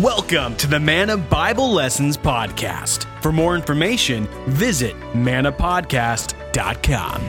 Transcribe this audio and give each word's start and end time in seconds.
Welcome 0.00 0.56
to 0.56 0.66
the 0.66 0.80
Manna 0.80 1.16
Bible 1.16 1.70
Lessons 1.70 2.16
Podcast. 2.16 3.04
For 3.22 3.30
more 3.30 3.54
information, 3.54 4.26
visit 4.48 4.96
mannapodcast.com. 5.12 7.22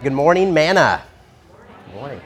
Good 0.00 0.12
morning, 0.12 0.54
Manna. 0.54 1.02
Good 1.86 1.94
morning. 1.96 2.20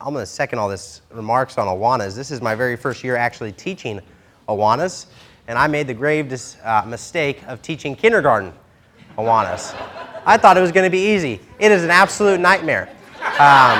I'm 0.00 0.14
going 0.14 0.24
to 0.24 0.26
second 0.26 0.58
all 0.58 0.68
this 0.68 1.02
remarks 1.12 1.58
on 1.58 1.68
Awanas. 1.68 2.16
This 2.16 2.32
is 2.32 2.42
my 2.42 2.56
very 2.56 2.74
first 2.74 3.04
year 3.04 3.14
actually 3.14 3.52
teaching 3.52 4.00
Awanas, 4.48 5.06
and 5.46 5.56
I 5.56 5.68
made 5.68 5.86
the 5.86 5.94
grave 5.94 6.28
dis- 6.28 6.56
uh, 6.64 6.82
mistake 6.84 7.44
of 7.46 7.62
teaching 7.62 7.94
kindergarten 7.94 8.52
Awanas. 9.16 9.76
I 10.26 10.36
thought 10.36 10.56
it 10.56 10.60
was 10.60 10.72
going 10.72 10.86
to 10.86 10.90
be 10.90 11.14
easy. 11.14 11.38
It 11.60 11.70
is 11.70 11.84
an 11.84 11.90
absolute 11.90 12.40
nightmare. 12.40 12.88
Um, 13.38 13.78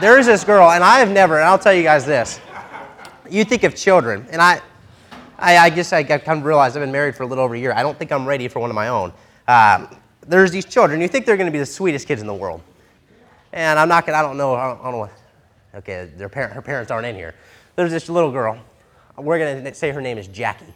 there 0.00 0.18
is 0.18 0.24
this 0.24 0.44
girl, 0.44 0.70
and 0.70 0.82
I 0.82 0.98
have 1.00 1.10
never, 1.10 1.36
and 1.36 1.44
I'll 1.44 1.58
tell 1.58 1.74
you 1.74 1.82
guys 1.82 2.06
this. 2.06 2.40
You 3.32 3.46
think 3.46 3.64
of 3.64 3.74
children, 3.74 4.26
and 4.30 4.42
I, 4.42 4.60
I, 5.38 5.56
I 5.56 5.70
guess 5.70 5.94
I 5.94 6.02
kind 6.02 6.40
of 6.40 6.44
realized 6.44 6.76
I've 6.76 6.82
been 6.82 6.92
married 6.92 7.16
for 7.16 7.22
a 7.22 7.26
little 7.26 7.42
over 7.42 7.54
a 7.54 7.58
year. 7.58 7.72
I 7.72 7.82
don't 7.82 7.98
think 7.98 8.12
I'm 8.12 8.26
ready 8.26 8.46
for 8.46 8.60
one 8.60 8.68
of 8.68 8.74
my 8.74 8.88
own. 8.88 9.10
Um, 9.48 9.88
there's 10.20 10.50
these 10.50 10.66
children. 10.66 11.00
You 11.00 11.08
think 11.08 11.24
they're 11.24 11.38
going 11.38 11.46
to 11.46 11.52
be 11.52 11.58
the 11.58 11.64
sweetest 11.64 12.06
kids 12.06 12.20
in 12.20 12.26
the 12.26 12.34
world, 12.34 12.60
and 13.54 13.78
I'm 13.78 13.88
not 13.88 14.04
going. 14.04 14.18
I 14.18 14.20
don't 14.20 14.36
know. 14.36 14.54
I 14.54 14.68
don't, 14.68 14.80
I 14.80 14.82
don't 14.82 14.92
know. 14.92 14.98
What, 14.98 15.12
okay, 15.76 16.10
their 16.14 16.28
parent, 16.28 16.52
her 16.52 16.60
parents 16.60 16.90
aren't 16.90 17.06
in 17.06 17.16
here. 17.16 17.34
There's 17.74 17.90
this 17.90 18.10
little 18.10 18.30
girl. 18.30 18.58
We're 19.16 19.38
going 19.38 19.64
to 19.64 19.74
say 19.74 19.92
her 19.92 20.02
name 20.02 20.18
is 20.18 20.28
Jackie. 20.28 20.66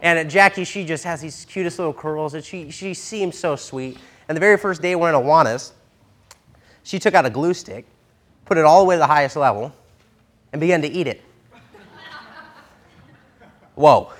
And 0.00 0.30
Jackie, 0.30 0.62
she 0.62 0.84
just 0.84 1.02
has 1.02 1.20
these 1.22 1.44
cutest 1.44 1.80
little 1.80 1.92
curls, 1.92 2.34
and 2.34 2.44
she, 2.44 2.70
she 2.70 2.94
seems 2.94 3.36
so 3.36 3.56
sweet. 3.56 3.98
And 4.28 4.36
the 4.36 4.40
very 4.40 4.58
first 4.58 4.80
day 4.80 4.94
we're 4.94 5.08
in 5.08 5.16
Awanas, 5.16 5.72
she 6.84 7.00
took 7.00 7.14
out 7.14 7.26
a 7.26 7.30
glue 7.30 7.52
stick, 7.52 7.84
put 8.44 8.58
it 8.58 8.64
all 8.64 8.78
the 8.78 8.86
way 8.86 8.94
to 8.94 9.00
the 9.00 9.08
highest 9.08 9.34
level, 9.34 9.72
and 10.52 10.60
began 10.60 10.80
to 10.82 10.88
eat 10.88 11.08
it. 11.08 11.20
Whoa. 13.74 14.12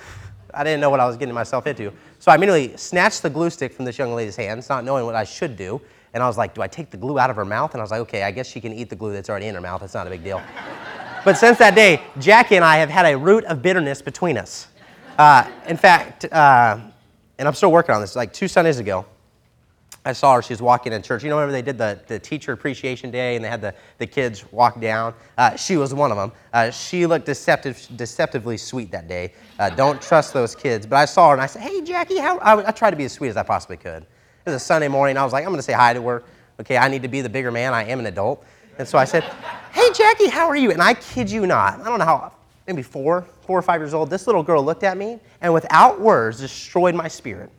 I 0.53 0.63
didn't 0.63 0.79
know 0.79 0.89
what 0.89 0.99
I 0.99 1.05
was 1.05 1.17
getting 1.17 1.35
myself 1.35 1.67
into. 1.67 1.91
So 2.19 2.31
I 2.31 2.35
immediately 2.35 2.77
snatched 2.77 3.21
the 3.21 3.29
glue 3.29 3.49
stick 3.49 3.73
from 3.73 3.85
this 3.85 3.97
young 3.97 4.13
lady's 4.13 4.35
hands, 4.35 4.69
not 4.69 4.85
knowing 4.85 5.05
what 5.05 5.15
I 5.15 5.23
should 5.23 5.57
do. 5.57 5.81
And 6.13 6.23
I 6.23 6.27
was 6.27 6.37
like, 6.37 6.55
do 6.55 6.61
I 6.61 6.67
take 6.67 6.91
the 6.91 6.97
glue 6.97 7.19
out 7.19 7.29
of 7.29 7.35
her 7.35 7.43
mouth? 7.43 7.73
And 7.73 7.81
I 7.81 7.83
was 7.83 7.91
like, 7.91 7.99
okay, 8.01 8.23
I 8.23 8.31
guess 8.31 8.47
she 8.47 8.61
can 8.61 8.71
eat 8.71 8.89
the 8.89 8.95
glue 8.95 9.11
that's 9.11 9.29
already 9.29 9.47
in 9.47 9.55
her 9.55 9.61
mouth. 9.61 9.83
It's 9.83 9.93
not 9.93 10.07
a 10.07 10.09
big 10.09 10.23
deal. 10.23 10.41
but 11.25 11.37
since 11.37 11.57
that 11.57 11.75
day, 11.75 12.01
Jackie 12.19 12.55
and 12.55 12.63
I 12.63 12.77
have 12.77 12.89
had 12.89 13.05
a 13.05 13.17
root 13.17 13.43
of 13.45 13.61
bitterness 13.61 14.01
between 14.01 14.37
us. 14.37 14.67
Uh, 15.17 15.49
in 15.67 15.75
fact, 15.75 16.25
uh, 16.31 16.79
and 17.37 17.47
I'm 17.47 17.53
still 17.53 17.71
working 17.71 17.93
on 17.93 18.01
this, 18.01 18.15
like 18.15 18.31
two 18.31 18.47
Sundays 18.47 18.79
ago, 18.79 19.05
I 20.05 20.13
saw 20.13 20.35
her. 20.35 20.41
She 20.43 20.53
was 20.53 20.61
walking 20.61 20.93
in 20.93 21.01
church. 21.01 21.23
You 21.23 21.29
know, 21.29 21.37
whenever 21.37 21.51
they 21.51 21.63
did 21.63 21.79
the, 21.79 21.99
the 22.05 22.19
teacher 22.19 22.51
appreciation 22.51 23.09
day 23.09 23.35
and 23.35 23.43
they 23.43 23.49
had 23.49 23.61
the, 23.61 23.73
the 23.97 24.05
kids 24.05 24.49
walk 24.51 24.79
down? 24.79 25.15
Uh, 25.35 25.55
she 25.55 25.77
was 25.77 25.95
one 25.95 26.11
of 26.11 26.17
them. 26.17 26.31
Uh, 26.53 26.69
she 26.69 27.07
looked 27.07 27.25
deceptive, 27.25 27.87
deceptively 27.95 28.55
sweet 28.55 28.91
that 28.91 29.07
day. 29.07 29.33
Uh, 29.57 29.71
don't 29.71 29.99
trust 29.99 30.31
those 30.31 30.53
kids. 30.55 30.85
But 30.85 30.97
I 30.97 31.05
saw 31.05 31.29
her 31.29 31.33
and 31.33 31.41
I 31.41 31.47
said, 31.47 31.63
Hey, 31.63 31.81
Jackie, 31.81 32.19
how? 32.19 32.37
I, 32.37 32.67
I 32.67 32.71
tried 32.71 32.91
to 32.91 32.95
be 32.95 33.05
as 33.05 33.13
sweet 33.13 33.29
as 33.29 33.37
I 33.37 33.43
possibly 33.43 33.77
could. 33.77 34.03
It 34.03 34.51
was 34.51 34.55
a 34.55 34.59
Sunday 34.59 34.87
morning. 34.87 35.17
I 35.17 35.23
was 35.23 35.33
like, 35.33 35.43
I'm 35.43 35.49
going 35.49 35.57
to 35.57 35.63
say 35.63 35.73
hi 35.73 35.93
to 35.93 36.07
her. 36.07 36.23
Okay, 36.59 36.77
I 36.77 36.87
need 36.87 37.01
to 37.01 37.07
be 37.07 37.21
the 37.21 37.29
bigger 37.29 37.51
man. 37.51 37.73
I 37.73 37.85
am 37.85 37.99
an 37.99 38.05
adult. 38.05 38.45
And 38.77 38.87
so 38.87 38.99
I 38.99 39.05
said, 39.05 39.23
Hey, 39.73 39.91
Jackie, 39.91 40.29
how 40.29 40.47
are 40.47 40.55
you? 40.55 40.71
And 40.71 40.83
I 40.83 40.93
kid 40.93 41.31
you 41.31 41.47
not, 41.47 41.79
I 41.79 41.83
don't 41.83 41.97
know 41.97 42.05
how, 42.05 42.31
maybe 42.67 42.83
four, 42.83 43.25
four 43.41 43.57
or 43.57 43.63
five 43.63 43.81
years 43.81 43.95
old, 43.95 44.11
this 44.11 44.27
little 44.27 44.43
girl 44.43 44.63
looked 44.63 44.83
at 44.83 44.97
me 44.97 45.19
and 45.41 45.51
without 45.51 45.99
words 45.99 46.39
destroyed 46.39 46.93
my 46.93 47.07
spirit 47.07 47.51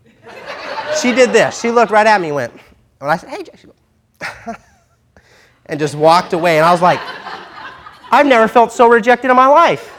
she 1.01 1.13
did 1.13 1.31
this. 1.31 1.61
She 1.61 1.71
looked 1.71 1.93
right 1.93 2.07
at 2.07 2.21
me 2.21 2.29
and 2.29 2.37
went, 2.37 2.53
and 3.01 3.11
I 3.11 3.17
said, 3.17 3.31
hey, 3.31 3.43
Jack. 3.43 3.59
She 3.59 3.69
and 5.67 5.79
just 5.79 5.95
walked 5.95 6.33
away. 6.33 6.57
And 6.57 6.65
I 6.65 6.73
was 6.73 6.83
like, 6.83 7.01
I've 8.11 8.27
never 8.27 8.49
felt 8.49 8.73
so 8.73 8.89
rejected 8.89 9.31
in 9.31 9.37
my 9.37 9.47
life. 9.47 9.93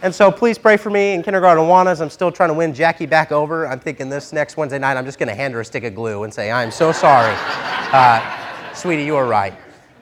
And 0.00 0.14
so 0.14 0.30
please 0.30 0.58
pray 0.58 0.76
for 0.76 0.90
me 0.90 1.14
in 1.14 1.24
kindergarten 1.24 1.64
Awanas. 1.64 2.00
I'm 2.00 2.10
still 2.10 2.30
trying 2.30 2.50
to 2.50 2.54
win 2.54 2.72
Jackie 2.72 3.06
back 3.06 3.32
over. 3.32 3.66
I'm 3.66 3.80
thinking 3.80 4.08
this 4.08 4.32
next 4.32 4.56
Wednesday 4.56 4.78
night, 4.78 4.96
I'm 4.96 5.04
just 5.04 5.18
going 5.18 5.28
to 5.28 5.34
hand 5.34 5.54
her 5.54 5.60
a 5.60 5.64
stick 5.64 5.82
of 5.82 5.94
glue 5.96 6.22
and 6.22 6.32
say, 6.32 6.50
I'm 6.50 6.70
so 6.70 6.92
sorry. 6.92 7.36
Uh, 7.88 8.74
sweetie, 8.74 9.02
you 9.02 9.14
were 9.14 9.26
right. 9.26 9.54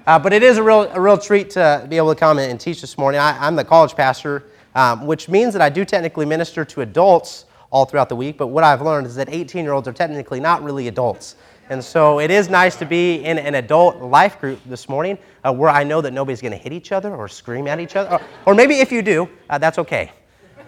Uh, 0.09 0.19
but 0.19 0.33
it 0.33 0.43
is 0.43 0.59
a 0.59 0.63
real, 0.63 0.91
a 0.93 1.01
real 1.01 1.17
treat 1.17 1.51
to 1.51 1.87
be 1.89 1.97
able 1.97 2.13
to 2.13 2.19
come 2.19 2.41
and 2.41 2.59
teach 2.59 2.81
this 2.81 2.99
morning. 2.99 3.21
I, 3.21 3.47
am 3.47 3.55
the 3.55 3.65
college 3.65 3.95
pastor, 3.95 4.43
um, 4.75 5.07
which 5.07 5.29
means 5.29 5.53
that 5.53 5.63
I 5.63 5.69
do 5.69 5.85
technically 5.85 6.27
minister 6.27 6.65
to 6.65 6.81
adults 6.81 7.45
all 7.71 7.85
throughout 7.85 8.09
the 8.09 8.17
week. 8.17 8.39
But 8.39 8.49
what 8.49 8.65
I've 8.65 8.83
learned 8.83 9.07
is 9.07 9.15
that 9.17 9.29
18 9.29 9.65
year 9.65 9.73
olds 9.73 9.89
are 9.89 9.93
technically 9.93 10.41
not 10.41 10.63
really 10.63 10.89
adults. 10.89 11.37
And 11.69 11.83
so 11.83 12.21
it 12.21 12.31
is 12.31 12.49
nice 12.49 12.77
to 12.77 12.85
be 12.85 13.25
in 13.25 13.39
an 13.39 13.57
adult 13.57 14.01
life 14.01 14.41
group 14.41 14.61
this 14.67 14.89
morning 14.89 15.19
uh, 15.45 15.53
where 15.53 15.69
I 15.69 15.83
know 15.83 16.01
that 16.01 16.13
nobody's 16.13 16.41
going 16.41 16.53
to 16.53 16.59
hit 16.59 16.73
each 16.73 16.93
other 16.93 17.15
or 17.15 17.27
scream 17.27 17.67
at 17.67 17.81
each 17.81 17.97
other. 17.97 18.11
Or, 18.15 18.21
or 18.47 18.55
maybe 18.55 18.77
if 18.77 18.93
you 18.93 19.03
do, 19.03 19.29
uh, 19.51 19.59
that's 19.59 19.79
okay. 19.79 20.13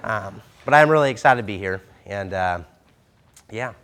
Um, 0.02 0.42
but 0.64 0.74
I'm 0.74 0.90
really 0.90 1.10
excited 1.10 1.40
to 1.40 1.46
be 1.46 1.56
here. 1.56 1.80
And 2.04 2.32
uh, 2.32 2.60
yeah, 3.50 3.74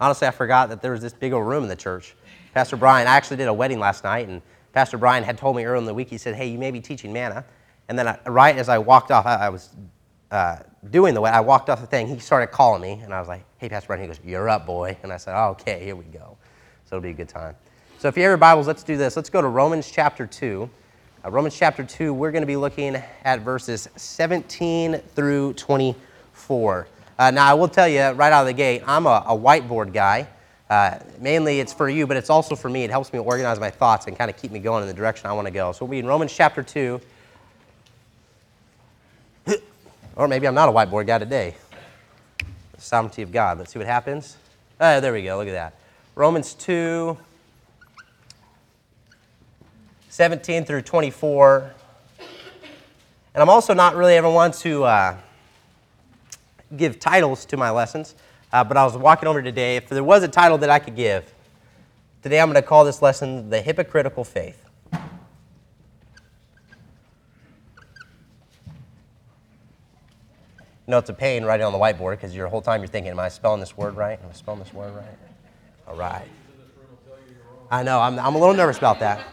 honestly, 0.00 0.26
I 0.26 0.32
forgot 0.32 0.68
that 0.70 0.82
there 0.82 0.92
was 0.92 1.00
this 1.00 1.12
big 1.12 1.32
old 1.32 1.46
room 1.46 1.62
in 1.62 1.68
the 1.68 1.76
church. 1.76 2.16
Pastor 2.54 2.76
Brian, 2.76 3.06
I 3.06 3.12
actually 3.12 3.38
did 3.38 3.48
a 3.48 3.54
wedding 3.54 3.78
last 3.78 4.04
night, 4.04 4.28
and 4.28 4.42
Pastor 4.72 4.98
Brian 4.98 5.22
had 5.22 5.38
told 5.38 5.56
me 5.56 5.64
earlier 5.64 5.78
in 5.78 5.84
the 5.84 5.94
week, 5.94 6.08
he 6.08 6.18
said, 6.18 6.34
Hey, 6.34 6.48
you 6.48 6.58
may 6.58 6.70
be 6.70 6.80
teaching 6.80 7.12
manna. 7.12 7.44
And 7.88 7.98
then 7.98 8.08
I, 8.08 8.18
right 8.26 8.56
as 8.56 8.68
I 8.68 8.78
walked 8.78 9.10
off, 9.10 9.26
I, 9.26 9.36
I 9.36 9.48
was 9.48 9.70
uh, 10.32 10.56
doing 10.90 11.12
the 11.12 11.20
way 11.20 11.30
I 11.30 11.40
walked 11.40 11.68
off 11.68 11.80
the 11.80 11.86
thing, 11.86 12.08
he 12.08 12.18
started 12.18 12.48
calling 12.48 12.80
me, 12.80 13.02
and 13.04 13.12
I 13.12 13.20
was 13.20 13.28
like, 13.28 13.44
hey, 13.58 13.68
Pastor 13.68 13.88
Brandon. 13.88 14.10
He 14.10 14.16
goes, 14.16 14.24
you're 14.24 14.48
up, 14.48 14.66
boy. 14.66 14.96
And 15.02 15.12
I 15.12 15.18
said, 15.18 15.38
oh, 15.38 15.50
okay, 15.50 15.84
here 15.84 15.94
we 15.94 16.04
go. 16.06 16.38
So 16.86 16.96
it'll 16.96 17.02
be 17.02 17.10
a 17.10 17.14
good 17.14 17.28
time. 17.28 17.54
So 17.98 18.08
if 18.08 18.16
you 18.16 18.22
have 18.22 18.30
your 18.30 18.38
Bibles, 18.38 18.66
let's 18.66 18.82
do 18.82 18.96
this. 18.96 19.14
Let's 19.14 19.30
go 19.30 19.42
to 19.42 19.46
Romans 19.46 19.90
chapter 19.90 20.26
2. 20.26 20.68
Uh, 21.24 21.30
Romans 21.30 21.54
chapter 21.54 21.84
2, 21.84 22.14
we're 22.14 22.32
going 22.32 22.42
to 22.42 22.46
be 22.46 22.56
looking 22.56 22.96
at 23.24 23.40
verses 23.42 23.88
17 23.94 24.96
through 25.14 25.52
24. 25.52 26.88
Uh, 27.18 27.30
now, 27.30 27.46
I 27.46 27.54
will 27.54 27.68
tell 27.68 27.86
you 27.86 28.00
right 28.00 28.32
out 28.32 28.40
of 28.40 28.46
the 28.46 28.54
gate, 28.54 28.82
I'm 28.86 29.06
a, 29.06 29.22
a 29.28 29.36
whiteboard 29.36 29.92
guy. 29.92 30.26
Uh, 30.70 30.98
mainly 31.20 31.60
it's 31.60 31.74
for 31.74 31.90
you, 31.90 32.06
but 32.06 32.16
it's 32.16 32.30
also 32.30 32.56
for 32.56 32.70
me. 32.70 32.84
It 32.84 32.90
helps 32.90 33.12
me 33.12 33.18
organize 33.18 33.60
my 33.60 33.70
thoughts 33.70 34.06
and 34.06 34.16
kind 34.16 34.30
of 34.30 34.38
keep 34.38 34.50
me 34.50 34.58
going 34.60 34.80
in 34.80 34.88
the 34.88 34.94
direction 34.94 35.26
I 35.26 35.34
want 35.34 35.46
to 35.46 35.52
go. 35.52 35.72
So 35.72 35.84
we'll 35.84 35.90
be 35.90 35.98
in 35.98 36.06
Romans 36.06 36.32
chapter 36.34 36.62
2, 36.62 36.98
or 40.16 40.28
maybe 40.28 40.46
I'm 40.46 40.54
not 40.54 40.68
a 40.68 40.72
whiteboard 40.72 41.06
guy 41.06 41.18
today. 41.18 41.54
The 42.38 42.80
sovereignty 42.80 43.22
of 43.22 43.32
God. 43.32 43.58
Let's 43.58 43.72
see 43.72 43.78
what 43.78 43.88
happens. 43.88 44.36
Uh, 44.78 45.00
there 45.00 45.12
we 45.12 45.22
go. 45.22 45.36
Look 45.38 45.48
at 45.48 45.52
that. 45.52 45.74
Romans 46.14 46.54
2, 46.54 47.16
17 50.08 50.64
through 50.64 50.82
24. 50.82 51.72
And 53.34 53.42
I'm 53.42 53.48
also 53.48 53.72
not 53.72 53.96
really 53.96 54.14
ever 54.14 54.28
one 54.28 54.52
to 54.52 54.84
uh, 54.84 55.16
give 56.76 57.00
titles 57.00 57.46
to 57.46 57.56
my 57.56 57.70
lessons, 57.70 58.14
uh, 58.52 58.62
but 58.62 58.76
I 58.76 58.84
was 58.84 58.96
walking 58.96 59.26
over 59.26 59.42
today. 59.42 59.76
If 59.76 59.88
there 59.88 60.04
was 60.04 60.22
a 60.22 60.28
title 60.28 60.58
that 60.58 60.68
I 60.68 60.78
could 60.78 60.96
give, 60.96 61.32
today 62.22 62.40
I'm 62.40 62.48
going 62.48 62.60
to 62.60 62.66
call 62.66 62.84
this 62.84 63.00
lesson 63.00 63.48
The 63.48 63.62
Hypocritical 63.62 64.24
Faith. 64.24 64.61
It's 70.88 71.10
a 71.10 71.14
pain 71.14 71.44
writing 71.44 71.64
on 71.64 71.72
the 71.72 71.78
whiteboard 71.78 72.12
because 72.12 72.34
your 72.34 72.48
whole 72.48 72.60
time 72.60 72.80
you're 72.80 72.88
thinking, 72.88 73.12
am 73.12 73.20
I 73.20 73.28
spelling 73.28 73.60
this 73.60 73.76
word 73.76 73.96
right? 73.96 74.18
Am 74.22 74.28
I 74.28 74.32
spelling 74.32 74.60
this 74.60 74.72
word 74.74 74.94
right? 74.94 75.18
All 75.86 75.96
right. 75.96 76.26
I 77.70 77.82
know, 77.82 78.00
I'm, 78.00 78.18
I'm 78.18 78.34
a 78.34 78.38
little 78.38 78.54
nervous 78.54 78.78
about 78.78 79.00
that. 79.00 79.24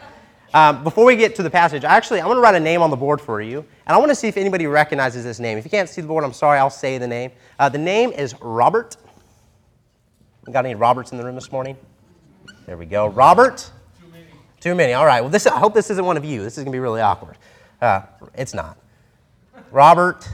Um, 0.52 0.82
before 0.82 1.04
we 1.04 1.14
get 1.14 1.36
to 1.36 1.42
the 1.42 1.50
passage, 1.50 1.84
actually, 1.84 2.20
I'm 2.20 2.26
going 2.26 2.36
to 2.36 2.40
write 2.40 2.54
a 2.54 2.60
name 2.60 2.82
on 2.82 2.90
the 2.90 2.96
board 2.96 3.20
for 3.20 3.40
you, 3.40 3.58
and 3.58 3.94
I 3.94 3.98
want 3.98 4.10
to 4.10 4.14
see 4.14 4.26
if 4.26 4.36
anybody 4.36 4.66
recognizes 4.66 5.22
this 5.22 5.38
name. 5.38 5.58
If 5.58 5.64
you 5.64 5.70
can't 5.70 5.88
see 5.88 6.00
the 6.00 6.08
board, 6.08 6.24
I'm 6.24 6.32
sorry, 6.32 6.58
I'll 6.58 6.70
say 6.70 6.98
the 6.98 7.06
name. 7.06 7.30
Uh, 7.58 7.68
the 7.68 7.78
name 7.78 8.10
is 8.10 8.34
Robert. 8.40 8.96
Got 10.50 10.64
any 10.64 10.74
Roberts 10.74 11.12
in 11.12 11.18
the 11.18 11.24
room 11.24 11.36
this 11.36 11.52
morning? 11.52 11.76
There 12.66 12.76
we 12.76 12.86
go. 12.86 13.06
Robert? 13.06 13.70
Too 14.00 14.08
many. 14.10 14.24
Too 14.58 14.74
many. 14.74 14.92
All 14.94 15.06
right. 15.06 15.20
Well, 15.20 15.30
this, 15.30 15.46
I 15.46 15.58
hope 15.58 15.74
this 15.74 15.90
isn't 15.90 16.04
one 16.04 16.16
of 16.16 16.24
you. 16.24 16.42
This 16.42 16.58
is 16.58 16.64
going 16.64 16.72
to 16.72 16.76
be 16.76 16.80
really 16.80 17.00
awkward. 17.00 17.36
Uh, 17.80 18.02
it's 18.34 18.54
not. 18.54 18.76
Robert 19.70 20.28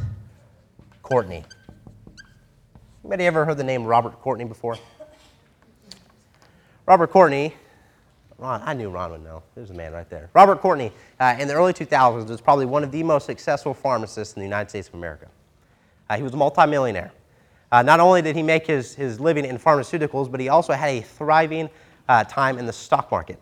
Courtney. 1.06 1.44
Anybody 3.04 3.26
ever 3.26 3.44
heard 3.44 3.58
the 3.58 3.62
name 3.62 3.84
Robert 3.84 4.20
Courtney 4.20 4.44
before? 4.44 4.76
Robert 6.84 7.10
Courtney, 7.10 7.54
Ron, 8.38 8.60
I 8.64 8.74
knew 8.74 8.90
Ron 8.90 9.12
would 9.12 9.22
know. 9.22 9.44
There's 9.54 9.70
a 9.70 9.74
man 9.74 9.92
right 9.92 10.10
there. 10.10 10.30
Robert 10.34 10.60
Courtney, 10.60 10.90
uh, 11.20 11.36
in 11.38 11.46
the 11.46 11.54
early 11.54 11.72
2000s, 11.72 12.28
was 12.28 12.40
probably 12.40 12.66
one 12.66 12.82
of 12.82 12.90
the 12.90 13.04
most 13.04 13.24
successful 13.24 13.72
pharmacists 13.72 14.34
in 14.34 14.40
the 14.40 14.46
United 14.46 14.68
States 14.68 14.88
of 14.88 14.94
America. 14.94 15.28
Uh, 16.10 16.16
he 16.16 16.24
was 16.24 16.34
a 16.34 16.36
multimillionaire. 16.36 17.12
Uh, 17.70 17.82
not 17.82 18.00
only 18.00 18.20
did 18.20 18.34
he 18.34 18.42
make 18.42 18.66
his, 18.66 18.96
his 18.96 19.20
living 19.20 19.44
in 19.44 19.58
pharmaceuticals, 19.58 20.28
but 20.28 20.40
he 20.40 20.48
also 20.48 20.72
had 20.72 20.88
a 20.88 21.00
thriving 21.02 21.70
uh, 22.08 22.24
time 22.24 22.58
in 22.58 22.66
the 22.66 22.72
stock 22.72 23.12
market. 23.12 23.38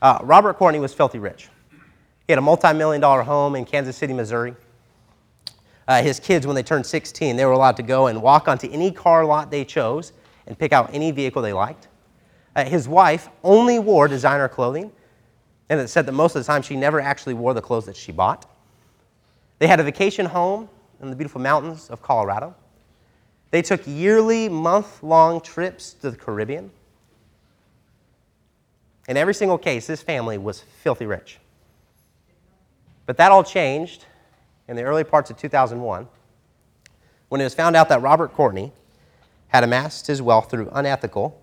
Uh, 0.00 0.18
Robert 0.22 0.56
Courtney 0.56 0.80
was 0.80 0.94
filthy 0.94 1.18
rich. 1.18 1.50
He 2.26 2.32
had 2.32 2.38
a 2.38 2.42
multi-million 2.42 3.02
dollar 3.02 3.22
home 3.22 3.54
in 3.54 3.66
Kansas 3.66 3.98
City, 3.98 4.14
Missouri 4.14 4.56
uh, 5.88 6.02
his 6.02 6.18
kids, 6.18 6.46
when 6.46 6.56
they 6.56 6.62
turned 6.62 6.84
16, 6.84 7.36
they 7.36 7.44
were 7.44 7.52
allowed 7.52 7.76
to 7.76 7.82
go 7.82 8.08
and 8.08 8.20
walk 8.20 8.48
onto 8.48 8.68
any 8.70 8.90
car 8.90 9.24
lot 9.24 9.50
they 9.50 9.64
chose 9.64 10.12
and 10.46 10.58
pick 10.58 10.72
out 10.72 10.90
any 10.92 11.10
vehicle 11.12 11.42
they 11.42 11.52
liked. 11.52 11.88
Uh, 12.56 12.64
his 12.64 12.88
wife 12.88 13.28
only 13.44 13.78
wore 13.78 14.08
designer 14.08 14.48
clothing, 14.48 14.90
and 15.68 15.78
it 15.78 15.88
said 15.88 16.06
that 16.06 16.12
most 16.12 16.34
of 16.34 16.42
the 16.42 16.46
time 16.46 16.62
she 16.62 16.74
never 16.74 17.00
actually 17.00 17.34
wore 17.34 17.54
the 17.54 17.62
clothes 17.62 17.86
that 17.86 17.96
she 17.96 18.10
bought. 18.10 18.50
They 19.58 19.66
had 19.66 19.78
a 19.78 19.84
vacation 19.84 20.26
home 20.26 20.68
in 21.00 21.10
the 21.10 21.16
beautiful 21.16 21.40
mountains 21.40 21.88
of 21.88 22.02
Colorado. 22.02 22.54
They 23.50 23.62
took 23.62 23.86
yearly, 23.86 24.48
month 24.48 25.02
long 25.02 25.40
trips 25.40 25.92
to 25.94 26.10
the 26.10 26.16
Caribbean. 26.16 26.70
In 29.08 29.16
every 29.16 29.34
single 29.34 29.58
case, 29.58 29.86
this 29.86 30.02
family 30.02 30.36
was 30.36 30.60
filthy 30.82 31.06
rich. 31.06 31.38
But 33.06 33.16
that 33.18 33.30
all 33.30 33.44
changed 33.44 34.04
in 34.68 34.76
the 34.76 34.82
early 34.82 35.04
parts 35.04 35.30
of 35.30 35.36
2001 35.36 36.08
when 37.28 37.40
it 37.40 37.44
was 37.44 37.54
found 37.54 37.76
out 37.76 37.88
that 37.88 38.02
Robert 38.02 38.32
Courtney 38.32 38.72
had 39.48 39.64
amassed 39.64 40.06
his 40.06 40.22
wealth 40.22 40.50
through 40.50 40.68
unethical 40.72 41.42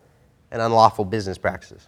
and 0.51 0.61
unlawful 0.61 1.05
business 1.05 1.37
practices. 1.37 1.87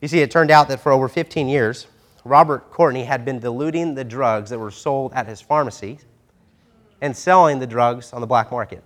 You 0.00 0.08
see, 0.08 0.20
it 0.20 0.30
turned 0.30 0.50
out 0.50 0.68
that 0.68 0.80
for 0.80 0.92
over 0.92 1.08
15 1.08 1.48
years, 1.48 1.86
Robert 2.24 2.70
Courtney 2.70 3.04
had 3.04 3.24
been 3.24 3.40
diluting 3.40 3.94
the 3.94 4.04
drugs 4.04 4.50
that 4.50 4.58
were 4.58 4.70
sold 4.70 5.12
at 5.14 5.26
his 5.26 5.40
pharmacy 5.40 5.98
and 7.00 7.16
selling 7.16 7.58
the 7.58 7.66
drugs 7.66 8.12
on 8.12 8.20
the 8.20 8.26
black 8.26 8.50
market. 8.50 8.82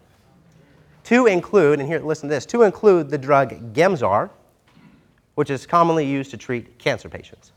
To 1.04 1.26
include, 1.26 1.78
and 1.78 1.88
here, 1.88 2.00
listen 2.00 2.28
to 2.28 2.34
this, 2.34 2.46
to 2.46 2.62
include 2.62 3.10
the 3.10 3.18
drug 3.18 3.74
Gemzar, 3.74 4.30
which 5.34 5.50
is 5.50 5.66
commonly 5.66 6.06
used 6.06 6.30
to 6.30 6.36
treat 6.36 6.78
cancer 6.78 7.08
patients. 7.08 7.52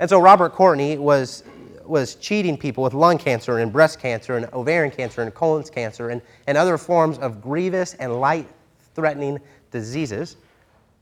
And 0.00 0.08
so 0.08 0.18
Robert 0.18 0.52
Courtney 0.52 0.98
was, 0.98 1.44
was 1.86 2.14
cheating 2.16 2.56
people 2.56 2.84
with 2.84 2.94
lung 2.94 3.18
cancer 3.18 3.58
and 3.58 3.72
breast 3.72 4.00
cancer 4.00 4.36
and 4.36 4.46
ovarian 4.52 4.94
cancer 4.94 5.22
and 5.22 5.34
colon 5.34 5.62
cancer 5.64 6.10
and, 6.10 6.22
and 6.46 6.56
other 6.56 6.78
forms 6.78 7.18
of 7.18 7.42
grievous 7.42 7.94
and 7.94 8.20
life 8.20 8.46
threatening 8.94 9.38
diseases, 9.70 10.36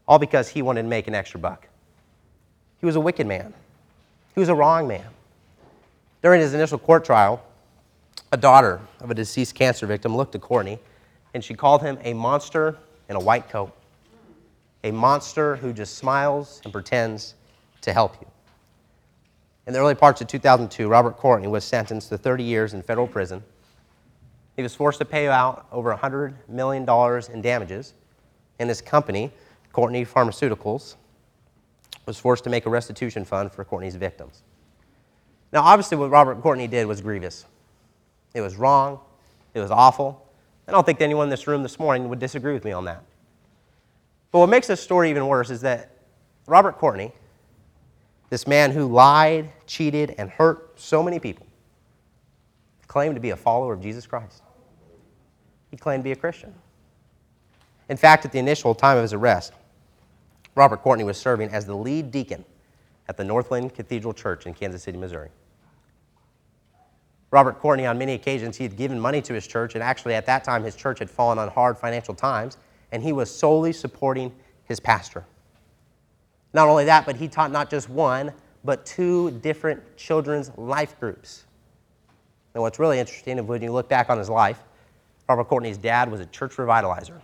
all 0.09 0.19
because 0.19 0.49
he 0.49 0.63
wanted 0.63 0.83
to 0.83 0.89
make 0.89 1.09
an 1.09 1.15
extra 1.15 1.39
buck. 1.39 1.69
He 2.81 2.87
was 2.87 2.97
a 2.97 3.01
wicked 3.01 3.27
man, 3.27 3.53
he 4.35 4.41
was 4.41 4.49
a 4.49 4.55
wrong 4.55 4.89
man. 4.89 5.07
During 6.23 6.41
his 6.41 6.55
initial 6.55 6.79
court 6.79 7.05
trial, 7.05 7.43
a 8.31 8.37
daughter 8.37 8.81
of 9.01 9.11
a 9.11 9.15
deceased 9.15 9.55
cancer 9.55 9.87
victim 9.87 10.17
looked 10.17 10.35
at 10.35 10.41
Courtney 10.41 10.79
and 11.35 11.43
she 11.43 11.55
called 11.55 11.83
him 11.83 11.99
a 12.03 12.13
monster 12.13 12.77
in 13.09 13.17
a 13.17 13.21
white 13.21 13.49
coat, 13.49 13.73
a 14.85 14.91
monster 14.91 15.57
who 15.57 15.73
just 15.73 15.97
smiles 15.97 16.61
and 16.65 16.73
pretends 16.73 17.35
to 17.83 17.93
help 17.93 18.17
you. 18.21 18.32
In 19.67 19.73
the 19.73 19.79
early 19.79 19.95
parts 19.95 20.21
of 20.21 20.27
2002, 20.27 20.89
Robert 20.89 21.17
Courtney 21.17 21.47
was 21.47 21.65
sentenced 21.65 22.09
to 22.09 22.19
30 22.19 22.43
years 22.43 22.75
in 22.75 22.83
federal 22.83 23.07
prison. 23.07 23.45
He 24.57 24.63
was 24.63 24.75
forced 24.75 24.99
to 24.99 25.05
pay 25.05 25.29
out 25.29 25.67
over 25.71 25.95
$100 25.95 26.35
million 26.49 26.83
in 27.33 27.43
damages, 27.43 27.95
and 28.59 28.69
his 28.69 28.81
company, 28.81 29.31
Courtney 29.73 30.05
Pharmaceuticals, 30.05 30.97
was 32.07 32.19
forced 32.19 32.43
to 32.45 32.51
make 32.51 32.67
a 32.67 32.71
restitution 32.71 33.25
fund 33.25 33.53
for 33.53 33.65
Courtney's 33.65 33.95
victims. 33.95 34.43
Now, 35.53 35.63
obviously, 35.63 35.97
what 35.97 36.11
Robert 36.11 36.41
Courtney 36.41 36.67
did 36.67 36.87
was 36.87 37.01
grievous. 37.01 37.45
It 38.35 38.41
was 38.41 38.57
wrong, 38.57 38.99
it 39.55 39.61
was 39.61 39.71
awful. 39.71 40.27
I 40.67 40.73
don't 40.73 40.85
think 40.85 41.01
anyone 41.01 41.25
in 41.25 41.31
this 41.31 41.47
room 41.47 41.63
this 41.63 41.79
morning 41.79 42.09
would 42.09 42.19
disagree 42.19 42.55
with 42.55 42.65
me 42.65 42.73
on 42.73 42.85
that. 42.87 43.03
But 44.33 44.41
what 44.41 44.49
makes 44.49 44.67
this 44.67 44.81
story 44.81 45.11
even 45.11 45.27
worse 45.27 45.51
is 45.51 45.61
that 45.61 45.91
Robert 46.47 46.79
Courtney, 46.79 47.13
this 48.33 48.47
man 48.47 48.71
who 48.71 48.87
lied, 48.87 49.51
cheated, 49.67 50.15
and 50.17 50.31
hurt 50.31 50.81
so 50.81 51.03
many 51.03 51.19
people, 51.19 51.47
claimed 52.87 53.15
to 53.15 53.21
be 53.21 53.29
a 53.29 53.37
follower 53.37 53.75
of 53.75 53.83
Jesus 53.83 54.07
Christ. 54.07 54.43
He 55.71 55.77
claimed 55.77 56.03
to 56.03 56.05
be 56.05 56.13
a 56.13 56.17
Christian. 56.17 56.55
In 57.91 57.99
fact, 57.99 58.25
at 58.25 58.33
the 58.33 58.39
initial 58.39 58.75
time 58.75 58.97
of 58.97 59.03
his 59.03 59.13
arrest, 59.13 59.53
Robert 60.55 60.79
Courtney 60.79 61.05
was 61.05 61.19
serving 61.19 61.51
as 61.51 61.67
the 61.67 61.75
lead 61.75 62.11
deacon 62.11 62.43
at 63.07 63.19
the 63.19 63.25
Northland 63.25 63.75
Cathedral 63.75 64.15
Church 64.15 64.47
in 64.47 64.55
Kansas 64.55 64.83
City, 64.83 64.97
Missouri. 64.97 65.29
Robert 67.33 67.59
Courtney, 67.59 67.85
on 67.85 67.99
many 67.99 68.15
occasions, 68.15 68.57
he 68.57 68.65
had 68.65 68.79
given 68.79 68.99
money 68.99 69.21
to 69.21 69.35
his 69.35 69.47
church, 69.47 69.75
and 69.75 69.85
actually 69.85 70.15
at 70.15 70.25
that 70.25 70.43
time 70.43 70.65
his 70.65 70.75
church 70.75 71.01
had 71.01 71.11
fallen 71.11 71.39
on 71.39 71.49
hard 71.49 71.77
financial 71.77 72.15
times, 72.15 72.57
and 72.93 73.03
he 73.03 73.13
was 73.13 73.31
solely 73.31 73.75
supporting 73.75 74.33
his 74.65 74.81
pastor. 74.81 75.27
Not 76.55 76.69
only 76.69 76.85
that, 76.85 77.07
but 77.07 77.17
he 77.17 77.29
taught 77.29 77.51
not 77.51 77.71
just 77.71 77.89
one, 77.89 78.33
but 78.65 78.85
two 78.85 79.31
different 79.43 79.97
children's 79.97 80.51
life 80.57 80.99
groups. 81.01 81.45
And 82.55 82.63
what's 82.63 82.79
really 82.79 82.99
interesting 82.99 83.39
is 83.39 83.45
when 83.45 83.63
you 83.63 83.73
look 83.73 83.89
back 83.89 84.11
on 84.11 84.19
his 84.19 84.29
life, 84.29 84.63
Robert 85.29 85.45
Courtney's 85.45 85.79
dad 85.79 86.11
was 86.11 86.21
a 86.21 86.27
church 86.27 86.57
revitalizer. 86.57 87.21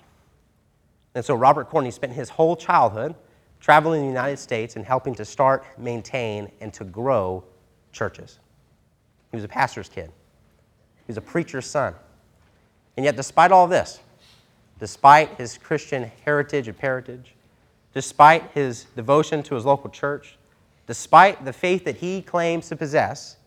And 1.14 1.24
so 1.24 1.34
Robert 1.34 1.68
Courtney 1.68 1.90
spent 1.90 2.12
his 2.12 2.28
whole 2.28 2.56
childhood 2.56 3.14
traveling 3.60 4.02
the 4.02 4.06
United 4.06 4.38
States 4.38 4.76
and 4.76 4.84
helping 4.84 5.14
to 5.16 5.24
start, 5.24 5.64
maintain, 5.78 6.50
and 6.60 6.72
to 6.72 6.84
grow 6.84 7.44
churches. 7.92 8.38
He 9.30 9.36
was 9.36 9.44
a 9.44 9.48
pastor's 9.48 9.88
kid. 9.88 10.10
He 10.96 11.04
was 11.08 11.16
a 11.16 11.22
preacher's 11.22 11.66
son. 11.66 11.94
And 12.96 13.04
yet, 13.04 13.16
despite 13.16 13.52
all 13.52 13.66
this, 13.66 14.00
despite 14.78 15.36
his 15.36 15.58
Christian 15.58 16.10
heritage 16.24 16.68
and 16.68 16.78
parentage, 16.78 17.34
despite 17.98 18.48
his 18.52 18.84
devotion 18.94 19.42
to 19.42 19.56
his 19.56 19.64
local 19.64 19.90
church, 19.90 20.38
despite 20.86 21.44
the 21.44 21.52
faith 21.52 21.82
that 21.82 21.96
he 21.96 22.22
claims 22.22 22.68
to 22.68 22.76
possess, 22.76 23.38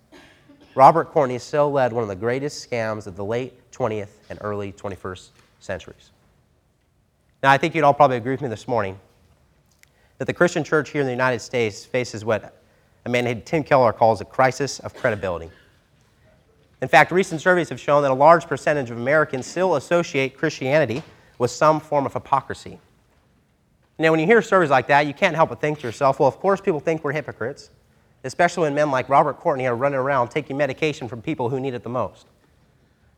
Robert 0.76 1.06
Courtney 1.06 1.40
still 1.40 1.72
led 1.72 1.94
one 1.94 2.04
of 2.04 2.10
the 2.10 2.18
greatest 2.18 2.70
scams 2.70 3.08
of 3.08 3.16
the 3.16 3.24
late 3.24 3.72
20th 3.72 4.10
and 4.30 4.38
early 4.42 4.74
21st 4.74 5.30
centuries. 5.62 6.10
Now, 7.42 7.50
I 7.50 7.58
think 7.58 7.74
you'd 7.74 7.86
all 7.86 7.94
probably 7.94 8.18
agree 8.18 8.34
with 8.34 8.42
me 8.42 8.50
this 8.50 8.68
morning 8.68 9.00
that 10.18 10.26
the 10.26 10.34
Christian 10.34 10.66
church 10.66 10.90
here 10.90 11.00
in 11.00 11.08
the 11.08 11.14
United 11.14 11.40
States 11.40 11.86
faces 11.86 12.26
what 12.26 12.62
a 13.06 13.10
man 13.10 13.24
named 13.24 13.46
Tim 13.46 13.64
Keller 13.64 13.94
calls 13.94 14.20
a 14.20 14.26
crisis 14.26 14.80
of 14.80 14.94
credibility. 14.94 15.50
In 16.82 16.90
fact, 16.90 17.14
recent 17.14 17.40
surveys 17.40 17.70
have 17.70 17.80
shown 17.80 18.02
that 18.02 18.12
a 18.12 18.14
large 18.14 18.48
percentage 18.48 18.92
of 18.92 18.98
Americans 18.98 19.48
still 19.48 19.78
associate 19.78 20.38
Christianity 20.38 21.04
with 21.38 21.52
some 21.52 21.80
form 21.80 22.06
of 22.06 22.12
hypocrisy. 22.12 22.82
Now, 24.02 24.10
when 24.10 24.20
you 24.20 24.26
hear 24.26 24.42
stories 24.42 24.72
like 24.72 24.88
that, 24.88 25.06
you 25.06 25.14
can't 25.14 25.36
help 25.36 25.50
but 25.50 25.62
think 25.62 25.78
to 25.80 25.88
yourself, 25.88 26.20
well, 26.20 26.28
of 26.28 26.40
course, 26.40 26.60
people 26.60 26.80
think 26.80 27.04
we're 27.04 27.12
hypocrites, 27.12 27.70
especially 28.24 28.64
when 28.64 28.74
men 28.74 28.90
like 28.90 29.08
Robert 29.10 29.38
Courtney 29.38 29.68
are 29.68 29.76
running 29.76 30.00
around 30.00 30.30
taking 30.30 30.58
medication 30.58 31.08
from 31.08 31.22
people 31.22 31.50
who 31.50 31.60
need 31.60 31.76
it 31.76 31.84
the 31.84 31.90
most. 31.90 32.26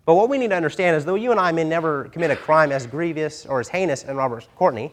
But 0.06 0.16
what 0.16 0.28
we 0.28 0.38
need 0.38 0.50
to 0.50 0.58
understand 0.58 0.98
is 0.98 1.06
though 1.06 1.16
you 1.16 1.32
and 1.32 1.40
I 1.40 1.54
may 1.54 1.64
never 1.64 2.10
commit 2.10 2.32
a 2.32 2.36
crime 2.36 2.74
as 2.74 2.86
grievous 2.86 3.46
or 3.46 3.62
as 3.62 3.70
heinous 3.70 4.04
as 4.04 4.14
Robert 4.14 4.46
Courtney, 4.58 4.92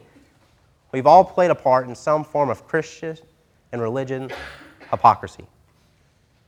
we've 0.93 1.05
all 1.05 1.25
played 1.25 1.51
a 1.51 1.55
part 1.55 1.89
in 1.89 1.93
some 1.93 2.23
form 2.23 2.49
of 2.49 2.65
Christian 2.69 3.17
and 3.73 3.81
religion 3.81 4.31
hypocrisy. 4.91 5.43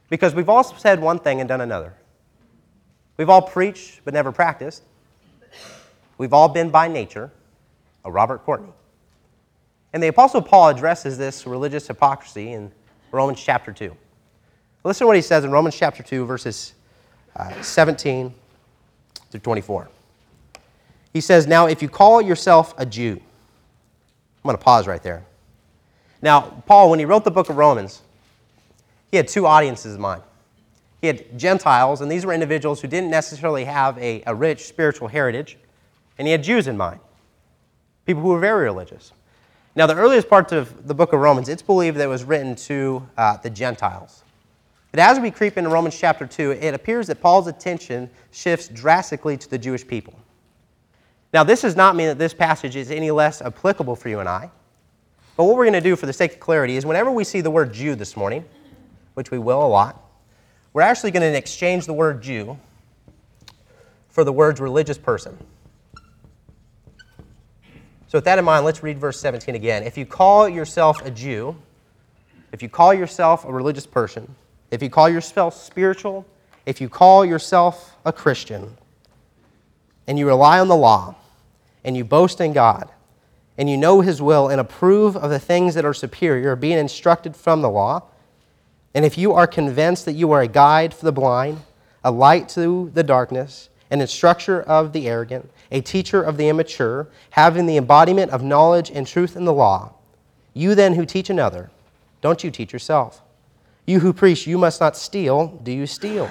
Because 0.10 0.34
we've 0.34 0.48
all 0.48 0.64
said 0.64 1.02
one 1.02 1.20
thing 1.20 1.42
and 1.42 1.50
done 1.50 1.60
another. 1.60 1.94
We've 3.18 3.30
all 3.30 3.42
preached 3.42 4.00
but 4.06 4.14
never 4.14 4.32
practiced. 4.32 4.84
We've 6.18 6.32
all 6.32 6.48
been 6.48 6.70
by 6.70 6.88
nature 6.88 7.30
a 8.06 8.12
Robert 8.12 8.46
Courtney. 8.46 8.72
And 9.94 10.02
the 10.02 10.08
Apostle 10.08 10.42
Paul 10.42 10.70
addresses 10.70 11.18
this 11.18 11.46
religious 11.46 11.88
hypocrisy 11.88 12.52
in 12.52 12.72
Romans 13.12 13.40
chapter 13.42 13.72
2. 13.72 13.96
Listen 14.84 15.06
to 15.06 15.08
what 15.08 15.16
he 15.16 15.22
says 15.22 15.44
in 15.44 15.52
Romans 15.52 15.76
chapter 15.78 16.02
2, 16.02 16.26
verses 16.26 16.74
uh, 17.36 17.62
17 17.62 18.34
through 19.30 19.40
24. 19.40 19.90
He 21.14 21.22
says, 21.22 21.46
Now, 21.46 21.68
if 21.68 21.82
you 21.82 21.88
call 21.88 22.22
yourself 22.22 22.74
a 22.78 22.86
Jew, 22.86 23.14
I'm 23.14 24.50
going 24.50 24.58
to 24.58 24.64
pause 24.64 24.88
right 24.88 25.02
there. 25.02 25.24
Now, 26.22 26.42
Paul, 26.66 26.90
when 26.90 27.00
he 27.00 27.06
wrote 27.06 27.24
the 27.24 27.32
book 27.32 27.50
of 27.50 27.58
Romans, 27.58 28.02
he 29.12 29.18
had 29.18 29.28
two 29.28 29.46
audiences 29.46 29.96
in 29.96 30.02
mind. 30.02 30.24
He 31.02 31.08
had 31.08 31.38
Gentiles, 31.38 32.02
and 32.02 32.12
these 32.12 32.26
were 32.26 32.34
individuals 32.34 32.82
who 32.82 32.88
didn't 32.88 33.12
necessarily 33.12 33.66
have 33.66 33.98
a, 34.00 34.24
a 34.26 34.34
rich 34.34 34.66
spiritual 34.66 35.08
heritage, 35.08 35.58
and 36.18 36.28
he 36.28 36.32
had 36.32 36.44
Jews 36.44 36.68
in 36.68 36.78
mind, 36.78 37.00
people 38.06 38.24
who 38.24 38.30
were 38.30 38.40
very 38.40 38.64
religious. 38.64 39.12
Now, 39.76 39.88
the 39.88 39.96
earliest 39.96 40.30
parts 40.30 40.52
of 40.52 40.88
the 40.88 40.94
book 40.94 41.14
of 41.14 41.20
Romans, 41.20 41.50
it's 41.50 41.64
believed 41.64 41.98
that 41.98 42.04
it 42.04 42.08
was 42.08 42.24
written 42.24 42.56
to 42.56 43.08
uh, 43.18 43.38
the 43.38 43.50
Gentiles. 43.50 44.24
But 44.92 45.00
as 45.00 45.20
we 45.20 45.32
creep 45.32 45.58
into 45.58 45.72
Romans 45.72 45.98
chapter 45.98 46.28
2, 46.28 46.52
it 46.52 46.76
appears 46.76 47.08
that 47.08 47.20
Paul's 47.20 47.48
attention 47.48 48.08
shifts 48.32 48.68
drastically 48.68 49.36
to 49.38 49.50
the 49.50 49.58
Jewish 49.58 49.88
people. 49.88 50.14
Now, 51.34 51.44
this 51.44 51.62
does 51.62 51.76
not 51.76 51.96
mean 51.96 52.08
that 52.08 52.20
this 52.20 52.36
passage 52.36 52.76
is 52.76 52.92
any 52.92 53.10
less 53.10 53.42
applicable 53.42 53.96
for 53.96 54.10
you 54.10 54.20
and 54.20 54.30
I. 54.30 54.52
But 55.36 55.46
what 55.46 55.56
we're 55.56 55.64
going 55.64 55.74
to 55.74 55.82
do 55.82 55.96
for 55.96 56.06
the 56.06 56.14
sake 56.14 56.34
of 56.34 56.40
clarity 56.40 56.76
is 56.76 56.86
whenever 56.86 57.10
we 57.10 57.24
see 57.24 57.42
the 57.42 57.50
word 57.50 57.74
Jew 57.74 57.96
this 57.96 58.16
morning, 58.16 58.46
which 59.16 59.32
we 59.32 59.40
will 59.40 59.66
a 59.66 59.68
lot, 59.68 60.00
we're 60.74 60.84
actually 60.84 61.10
going 61.10 61.22
to 61.22 61.36
exchange 61.36 61.88
the 61.88 61.94
word 61.94 62.22
Jew 62.22 62.60
for 64.10 64.24
the 64.24 64.32
words 64.32 64.62
religious 64.62 65.00
person. 65.00 65.36
So, 68.14 68.18
with 68.18 68.26
that 68.26 68.38
in 68.38 68.46
mind, 68.46 68.64
let's 68.64 68.84
read 68.84 69.00
verse 69.00 69.20
17 69.20 69.56
again. 69.56 69.82
If 69.82 69.98
you 69.98 70.06
call 70.06 70.48
yourself 70.48 71.04
a 71.04 71.10
Jew, 71.10 71.56
if 72.52 72.62
you 72.62 72.70
call 72.70 72.94
yourself 72.94 73.44
a 73.44 73.52
religious 73.52 73.88
person, 73.88 74.36
if 74.70 74.84
you 74.84 74.90
call 74.92 75.10
yourself 75.10 75.56
spiritual, 75.56 76.24
if 76.68 76.80
you 76.80 76.90
call 76.90 77.26
yourself 77.26 77.98
a 78.06 78.14
Christian, 78.14 78.78
and 80.06 80.20
you 80.20 80.28
rely 80.28 80.60
on 80.60 80.68
the 80.68 80.76
law, 80.76 81.16
and 81.84 81.98
you 81.98 82.04
boast 82.04 82.40
in 82.40 82.54
God, 82.54 82.88
and 83.58 83.68
you 83.68 83.78
know 83.78 84.02
His 84.02 84.22
will 84.22 84.48
and 84.48 84.62
approve 84.62 85.18
of 85.18 85.32
the 85.32 85.40
things 85.40 85.74
that 85.74 85.84
are 85.84 85.92
superior, 85.92 86.56
being 86.56 86.78
instructed 86.78 87.36
from 87.36 87.64
the 87.64 87.70
law, 87.72 88.04
And 88.94 89.06
if 89.06 89.18
you 89.18 89.34
are 89.34 89.48
convinced 89.48 90.06
that 90.06 90.14
you 90.14 90.32
are 90.34 90.42
a 90.42 90.48
guide 90.48 90.94
for 90.94 91.06
the 91.06 91.12
blind, 91.12 91.62
a 92.04 92.12
light 92.12 92.48
to 92.50 92.92
the 92.94 93.02
darkness, 93.02 93.70
an 93.94 94.02
instructor 94.02 94.64
of 94.64 94.92
the 94.92 95.08
arrogant, 95.08 95.48
a 95.72 95.80
teacher 95.80 96.24
of 96.24 96.36
the 96.36 96.50
immature, 96.50 97.08
having 97.30 97.68
the 97.68 97.78
embodiment 97.78 98.32
of 98.32 98.42
knowledge 98.42 98.90
and 98.90 99.06
truth 99.06 99.36
in 99.36 99.46
the 99.46 99.54
law, 99.54 99.94
you 100.56 100.74
then 100.74 100.96
who 100.96 101.06
teach 101.06 101.30
another, 101.30 101.70
don't 102.20 102.44
you 102.44 102.50
teach 102.50 102.74
yourself? 102.74 103.22
You 103.86 104.00
who 104.00 104.12
preach, 104.12 104.48
you 104.48 104.58
must 104.58 104.82
not 104.82 104.98
steal, 104.98 105.60
do 105.62 105.72
you 105.72 105.86
steal? 105.86 106.28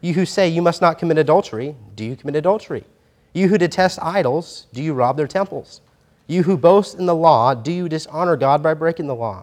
You 0.00 0.14
who 0.14 0.24
say 0.24 0.48
you 0.48 0.62
must 0.62 0.80
not 0.80 1.00
commit 1.00 1.18
adultery, 1.18 1.74
do 1.96 2.04
you 2.04 2.14
commit 2.14 2.36
adultery? 2.36 2.84
You 3.32 3.48
who 3.48 3.58
detest 3.58 3.98
idols, 4.00 4.68
do 4.72 4.80
you 4.80 4.94
rob 4.94 5.16
their 5.16 5.26
temples? 5.26 5.80
You 6.28 6.44
who 6.44 6.56
boast 6.56 6.96
in 6.96 7.06
the 7.06 7.14
law, 7.14 7.54
do 7.54 7.72
you 7.72 7.88
dishonor 7.88 8.36
God 8.36 8.62
by 8.62 8.74
breaking 8.74 9.08
the 9.08 9.16
law? 9.16 9.42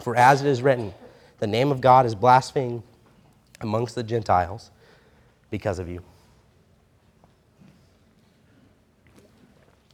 For 0.00 0.14
as 0.14 0.42
it 0.42 0.46
is 0.46 0.60
written, 0.60 0.92
the 1.38 1.46
name 1.46 1.72
of 1.72 1.80
God 1.80 2.04
is 2.04 2.14
blasphemed 2.14 2.82
amongst 3.62 3.94
the 3.94 4.02
Gentiles 4.02 4.70
because 5.50 5.78
of 5.78 5.88
you. 5.88 6.02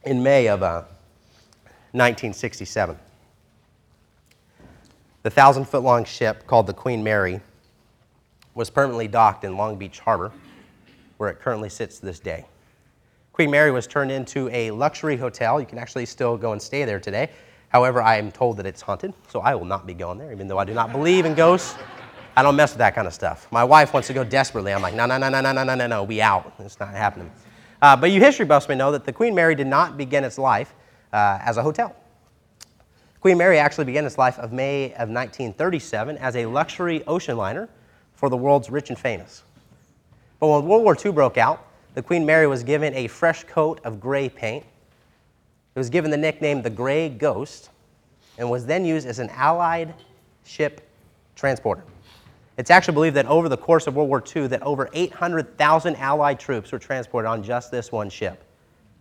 In 0.09 0.23
May 0.23 0.49
of 0.49 0.63
uh, 0.63 0.85
1967, 1.93 2.99
the 5.23 5.29
thousand 5.29 5.67
foot 5.67 5.83
long 5.83 6.07
ship 6.07 6.47
called 6.47 6.67
the 6.67 6.73
Queen 6.73 7.05
Mary 7.05 7.43
was 8.55 8.71
permanently 8.71 9.07
docked 9.07 9.45
in 9.45 9.59
Long 9.59 9.77
Beach 9.77 9.99
Harbor, 9.99 10.33
where 11.19 11.29
it 11.29 11.41
currently 11.41 11.69
sits 11.69 11.99
to 11.99 12.07
this 12.07 12.21
day. 12.21 12.47
Queen 13.35 13.51
Mary 13.51 13.71
was 13.71 13.87
turned 13.87 14.11
into 14.11 14.49
a 14.49 14.71
luxury 14.71 15.19
hotel. 15.19 15.61
You 15.61 15.67
can 15.67 15.77
actually 15.77 16.07
still 16.07 16.39
go 16.39 16.53
and 16.53 16.63
stay 16.63 16.87
there 16.87 17.01
today. 17.01 17.29
However, 17.69 18.01
I 18.01 18.17
am 18.17 18.33
told 18.33 18.57
that 18.57 18.65
it's 18.65 18.81
haunted, 18.81 19.13
so 19.29 19.41
I 19.41 19.55
will 19.57 19.67
not 19.67 19.87
be 19.87 19.93
going 19.93 20.17
there, 20.17 20.33
even 20.33 20.49
though 20.49 20.59
I 20.59 20.65
do 20.65 20.73
not 20.73 20.91
believe 20.91 21.27
in 21.27 21.35
ghosts. 21.35 21.77
I 22.35 22.43
don't 22.43 22.57
mess 22.57 22.73
with 22.73 22.79
that 22.79 22.95
kind 22.95 23.07
of 23.07 23.13
stuff. 23.13 23.47
My 23.51 23.63
wife 23.63 23.93
wants 23.93 24.09
to 24.09 24.15
go 24.15 24.25
desperately. 24.25 24.73
I'm 24.73 24.81
like, 24.81 24.95
no, 24.95 25.05
no, 25.05 25.19
no, 25.19 25.29
no, 25.29 25.43
no, 25.43 25.53
no, 25.53 25.65
no, 25.65 25.75
no, 25.75 25.87
no, 25.87 26.03
we 26.03 26.23
out. 26.23 26.55
It's 26.61 26.81
not 26.81 26.95
happening. 26.95 27.31
Uh, 27.81 27.97
but 27.97 28.11
you 28.11 28.21
history 28.21 28.45
buffs 28.45 28.69
may 28.69 28.75
know 28.75 28.91
that 28.93 29.05
the 29.05 29.13
Queen 29.13 29.35
Mary 29.35 29.55
did 29.55 29.67
not 29.67 29.97
begin 29.97 30.25
its 30.25 30.39
life 30.39 30.75
uh, 31.13 31.39
as 31.43 31.57
a 31.57 31.63
hotel. 31.63 31.95
Queen 33.21 33.39
Mary 33.39 33.59
actually 33.59 33.85
began 33.85 34.05
its 34.05 34.19
life 34.19 34.39
of 34.39 34.53
May 34.53 34.87
of 34.93 35.09
1937 35.09 36.19
as 36.19 36.37
a 36.37 36.47
luxury 36.47 37.05
ocean 37.07 37.37
liner 37.37 37.69
for 38.15 38.29
the 38.29 38.37
world's 38.37 38.71
rich 38.71 38.91
and 38.91 38.99
famous. 38.99 39.43
But 40.41 40.49
when 40.49 40.67
World 40.67 40.85
War 40.85 40.97
II 41.05 41.13
broke 41.13 41.37
out, 41.37 41.67
the 41.95 42.03
Queen 42.03 42.25
Mary 42.25 42.47
was 42.47 42.63
given 42.63 42.95
a 42.95 43.09
fresh 43.09 43.45
coat 43.45 43.81
of 43.85 44.01
gray 44.01 44.29
paint. 44.29 44.65
It 45.75 45.79
was 45.79 45.91
given 45.91 46.11
the 46.11 46.17
nickname 46.17 46.63
the 46.63 46.71
Gray 46.71 47.09
Ghost 47.09 47.71
and 48.39 48.49
was 48.49 48.67
then 48.67 48.85
used 48.85 49.07
as 49.07 49.19
an 49.19 49.31
Allied 49.31 49.95
ship 50.45 50.89
transporter. 51.35 51.83
It's 52.59 52.73
actually 52.73 52.95
believed 52.95 53.15
that 53.15 53.27
over 53.27 53.49
the 53.49 53.57
course 53.57 53.87
of 53.87 53.95
World 53.95 54.09
War 54.09 54.23
II 54.35 54.49
that 54.49 54.63
over 54.63 54.91
800,000 54.93 55.95
Allied 55.95 56.41
troops 56.41 56.73
were 56.73 56.81
transported 56.81 57.29
on 57.29 57.41
just 57.41 57.71
this 57.71 57.93
one 57.93 58.11
ship. 58.11 58.43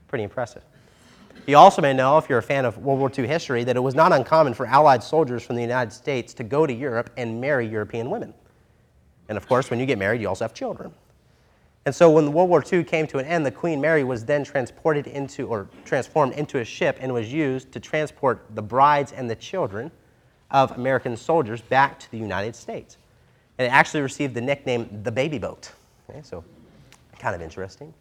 Pretty 0.08 0.24
impressive. 0.24 0.62
You 1.48 1.58
also 1.58 1.82
may 1.82 1.92
know, 1.92 2.20
if 2.20 2.30
you're 2.30 2.38
a 2.38 2.44
fan 2.44 2.66
of 2.66 2.78
World 2.78 3.00
War 3.00 3.12
II 3.18 3.26
history, 3.26 3.64
that 3.64 3.76
it 3.76 3.80
was 3.80 3.96
not 3.96 4.14
uncommon 4.14 4.54
for 4.54 4.68
Allied 4.68 5.02
soldiers 5.02 5.42
from 5.42 5.56
the 5.56 5.64
United 5.64 5.92
States 5.92 6.36
to 6.36 6.44
go 6.44 6.68
to 6.68 6.74
Europe 6.74 7.10
and 7.18 7.42
marry 7.42 7.68
European 7.68 8.12
women. 8.12 8.32
And 9.28 9.38
of 9.38 9.48
course, 9.48 9.72
when 9.72 9.80
you 9.80 9.88
get 9.88 9.98
married, 9.98 10.22
you 10.22 10.28
also 10.28 10.46
have 10.46 10.54
children. 10.54 10.94
And 11.88 11.96
so 11.96 12.12
when 12.12 12.34
World 12.34 12.50
War 12.50 12.64
II 12.72 12.84
came 12.84 13.08
to 13.08 13.18
an 13.18 13.26
end, 13.26 13.44
the 13.44 13.52
Queen 13.52 13.82
Mary 13.82 14.04
was 14.04 14.24
then 14.24 14.44
transported 14.44 15.08
into 15.08 15.48
or 15.48 15.68
transformed 15.84 16.34
into 16.34 16.60
a 16.60 16.66
ship 16.66 16.98
and 17.00 17.12
was 17.12 17.34
used 17.34 17.72
to 17.72 17.80
transport 17.80 18.46
the 18.54 18.62
brides 18.62 19.14
and 19.14 19.28
the 19.28 19.36
children 19.36 19.90
of 20.52 20.74
American 20.74 21.18
soldiers 21.18 21.60
back 21.60 21.98
to 22.02 22.12
the 22.12 22.18
United 22.20 22.56
States. 22.56 22.98
And 23.58 23.68
it 23.68 23.70
actually 23.70 24.02
received 24.02 24.34
the 24.34 24.42
nickname 24.42 25.02
the 25.04 25.12
baby 25.12 25.40
boat. 25.40 25.72
Okay, 26.10 26.22
so 26.24 26.44
kind 27.20 27.36
of 27.36 27.42
interesting. 27.42 27.94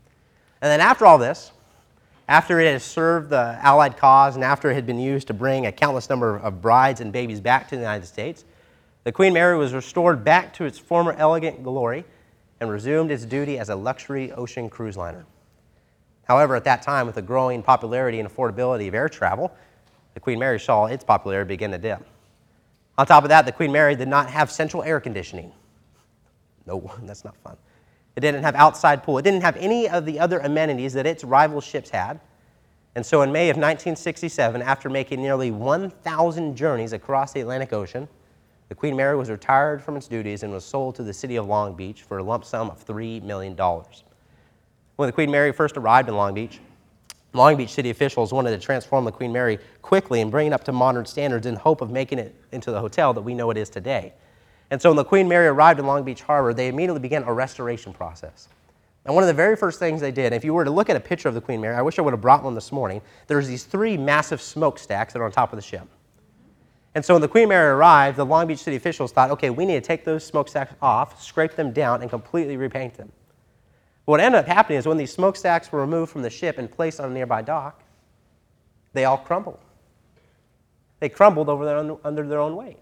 And 0.61 0.71
then 0.71 0.81
after 0.81 1.07
all 1.07 1.19
this, 1.19 1.53
after 2.29 2.61
it 2.61 2.71
had 2.71 2.83
served 2.83 3.31
the 3.31 3.59
Allied 3.63 3.97
cause 3.97 4.35
and 4.35 4.45
after 4.45 4.71
it 4.71 4.75
had 4.75 4.87
been 4.87 4.99
used 4.99 5.29
to 5.29 5.35
bring 5.35 5.67
a 5.67 5.73
countless 5.73 6.11
number 6.11 6.39
of 6.39 6.61
brides 6.61 7.01
and 7.01 7.13
babies 7.13 7.41
back 7.41 7.69
to 7.69 7.77
the 7.77 7.81
United 7.81 8.07
States, 8.07 8.45
the 9.05 9.13
Queen 9.13 9.33
Mary 9.33 9.57
was 9.57 9.73
restored 9.73 10.25
back 10.25 10.53
to 10.55 10.65
its 10.65 10.79
former 10.79 11.13
elegant 11.13 11.63
glory 11.63 12.05
and 12.61 12.71
resumed 12.71 13.11
its 13.11 13.25
duty 13.25 13.59
as 13.59 13.69
a 13.69 13.77
luxury 13.77 14.33
ocean 14.33 14.69
cruise 14.69 14.97
liner. 14.97 15.25
However, 16.25 16.57
at 16.57 16.65
that 16.65 16.83
time, 16.83 17.07
with 17.07 17.15
the 17.15 17.23
growing 17.23 17.63
popularity 17.63 18.19
and 18.19 18.29
affordability 18.29 18.89
of 18.89 18.95
air 18.95 19.09
travel, 19.09 19.55
the 20.15 20.21
Queen 20.21 20.39
Mary 20.39 20.59
saw 20.59 20.87
its 20.87 21.05
popularity 21.05 21.47
begin 21.47 21.71
to 21.71 21.79
dip. 21.79 22.05
On 22.99 23.07
top 23.07 23.25
of 23.25 23.29
that, 23.29 23.45
the 23.45 23.53
Queen 23.53 23.73
Mary 23.73 23.95
did 23.95 24.09
not 24.09 24.31
have 24.31 24.51
central 24.51 24.83
air 24.83 25.01
conditioning. 25.01 25.53
No, 26.67 26.91
that's 27.03 27.25
not 27.25 27.37
fun. 27.39 27.57
It 28.17 28.21
didn't 28.21 28.43
have 28.43 28.55
outside 28.55 29.03
pool. 29.03 29.19
It 29.19 29.23
didn't 29.23 29.43
have 29.43 29.57
any 29.59 29.89
of 29.89 30.07
the 30.07 30.19
other 30.19 30.39
amenities 30.39 30.95
that 30.95 31.07
its 31.07 31.23
rival 31.23 31.61
ships 31.61 31.91
had. 31.91 32.19
And 32.95 33.05
so 33.05 33.21
in 33.21 33.31
May 33.31 33.51
of 33.51 33.57
1967, 33.57 34.63
after 34.63 34.89
making 34.89 35.21
nearly 35.21 35.51
1,000 35.51 36.57
journeys 36.57 36.95
across 36.95 37.33
the 37.35 37.43
Atlantic 37.43 37.75
Ocean, 37.75 38.09
the 38.71 38.75
Queen 38.75 38.97
Mary 38.97 39.17
was 39.17 39.29
retired 39.29 39.83
from 39.83 39.97
its 39.97 40.09
duties 40.09 40.43
and 40.43 40.53
was 40.53 40.65
sold 40.65 40.95
to 40.95 41.03
the 41.03 41.13
city 41.13 41.37
of 41.37 41.47
Long 41.47 41.75
Beach 41.75 42.03
for 42.03 42.19
a 42.19 42.23
lump 42.23 42.45
sum 42.47 42.71
of 42.71 42.85
$3 42.85 43.23
million. 43.23 43.55
When 44.97 45.07
the 45.07 45.13
Queen 45.13 45.31
Mary 45.31 45.53
first 45.53 45.77
arrived 45.77 46.09
in 46.09 46.17
Long 46.17 46.33
Beach, 46.33 46.59
Long 47.37 47.57
Beach 47.57 47.71
city 47.71 47.91
officials 47.91 48.33
wanted 48.33 48.51
to 48.51 48.59
transform 48.59 49.05
the 49.05 49.13
Queen 49.13 49.33
Mary 49.33 49.59
quickly 49.83 50.21
and 50.21 50.31
bring 50.31 50.49
it 50.49 50.53
up 50.53 50.65
to 50.65 50.73
modern 50.73 51.05
standards 51.05 51.47
in 51.47 51.55
hope 51.55 51.81
of 51.81 51.91
making 51.91 52.19
it 52.19 52.35
into 52.53 52.71
the 52.71 52.81
hotel 52.81 53.13
that 53.15 53.23
we 53.23 53.35
know 53.35 53.51
it 53.51 53.57
is 53.57 53.71
today. 53.71 54.13
And 54.71 54.83
so 54.83 54.91
when 54.91 54.97
the 54.97 55.05
Queen 55.05 55.29
Mary 55.29 55.47
arrived 55.47 55.79
in 55.79 55.87
Long 55.87 56.03
Beach 56.03 56.23
Harbor, 56.23 56.53
they 56.53 56.69
immediately 56.69 57.01
began 57.01 57.23
a 57.25 57.33
restoration 57.33 57.93
process. 57.93 58.49
And 59.05 59.15
one 59.15 59.23
of 59.23 59.29
the 59.29 59.35
very 59.35 59.55
first 59.55 59.79
things 59.79 60.01
they 60.01 60.11
did, 60.11 60.33
if 60.33 60.45
you 60.45 60.53
were 60.53 60.65
to 60.65 60.71
look 60.71 60.91
at 60.91 60.97
a 60.97 61.01
picture 61.01 61.29
of 61.29 61.35
the 61.35 61.41
Queen 61.41 61.61
Mary, 61.61 61.77
I 61.77 61.83
wish 61.83 61.99
I 61.99 62.03
would 62.03 62.13
have 62.13 62.21
brought 62.21 62.43
one 62.43 62.55
this 62.55 62.73
morning, 62.73 63.01
there's 63.29 63.47
these 63.47 63.63
three 63.63 63.97
massive 63.97 64.43
smokestacks 64.43 65.13
that 65.13 65.21
are 65.21 65.25
on 65.25 65.31
top 65.31 65.53
of 65.53 65.57
the 65.57 65.63
ship. 65.63 65.87
And 66.97 67.05
so 67.05 67.15
when 67.15 67.21
the 67.21 67.29
Queen 67.29 67.49
Mary 67.49 67.69
arrived, 67.69 68.17
the 68.17 68.27
Long 68.27 68.49
Beach 68.49 68.59
city 68.59 68.75
officials 68.77 69.13
thought, 69.13 69.31
okay, 69.31 69.51
we 69.51 69.65
need 69.67 69.75
to 69.75 69.81
take 69.81 70.05
those 70.05 70.25
smokestacks 70.25 70.75
off, 70.83 71.23
scrape 71.23 71.55
them 71.55 71.71
down, 71.71 72.01
and 72.01 72.11
completely 72.11 72.57
repaint 72.57 72.95
them. 72.95 73.13
What 74.07 74.21
ended 74.21 74.39
up 74.39 74.47
happening 74.47 74.79
is 74.79 74.87
when 74.87 74.97
these 74.97 75.13
smokestacks 75.13 75.71
were 75.71 75.81
removed 75.81 76.13
from 76.13 76.23
the 76.23 76.31
ship 76.31 76.59
and 76.59 76.71
placed 76.71 77.01
on 77.01 77.11
a 77.11 77.15
nearby 77.15 77.43
dock, 77.43 77.83
they 78.93 79.05
all 79.05 79.19
crumbled. 79.19 79.59
They 81.01 81.09
crumbled 81.09 81.49
over 81.49 81.65
their 81.65 81.77
own, 81.77 81.99
under 82.05 82.27
their 82.27 82.41
own 82.41 82.57
weight. 82.57 82.79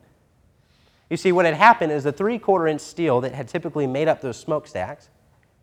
You 1.11 1.16
see, 1.16 1.33
what 1.33 1.47
had 1.47 1.54
happened 1.54 1.93
is 1.93 2.04
the 2.04 2.12
three 2.12 2.38
quarter 2.38 2.69
inch 2.69 2.81
steel 2.81 3.21
that 3.23 3.33
had 3.33 3.49
typically 3.49 3.87
made 3.87 4.07
up 4.07 4.21
those 4.21 4.37
smokestacks 4.37 5.09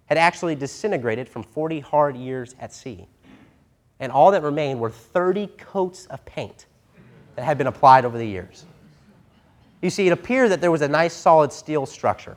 had 0.08 0.18
actually 0.18 0.56
disintegrated 0.56 1.30
from 1.30 1.44
40 1.44 1.80
hard 1.80 2.18
years 2.18 2.56
at 2.60 2.74
sea. 2.74 3.08
And 4.00 4.12
all 4.12 4.32
that 4.32 4.44
remained 4.44 4.80
were 4.80 4.89
30 4.89 5.48
coats 5.58 6.08
of 6.08 6.25
paint 6.25 6.65
that 7.36 7.46
had 7.46 7.58
been 7.58 7.68
applied 7.68 8.03
over 8.03 8.18
the 8.18 8.25
years. 8.25 8.65
You 9.82 9.91
see, 9.91 10.08
it 10.08 10.12
appeared 10.12 10.51
that 10.51 10.60
there 10.60 10.72
was 10.72 10.82
a 10.82 10.88
nice 10.88 11.13
solid 11.13 11.53
steel 11.53 11.86
structure. 11.86 12.36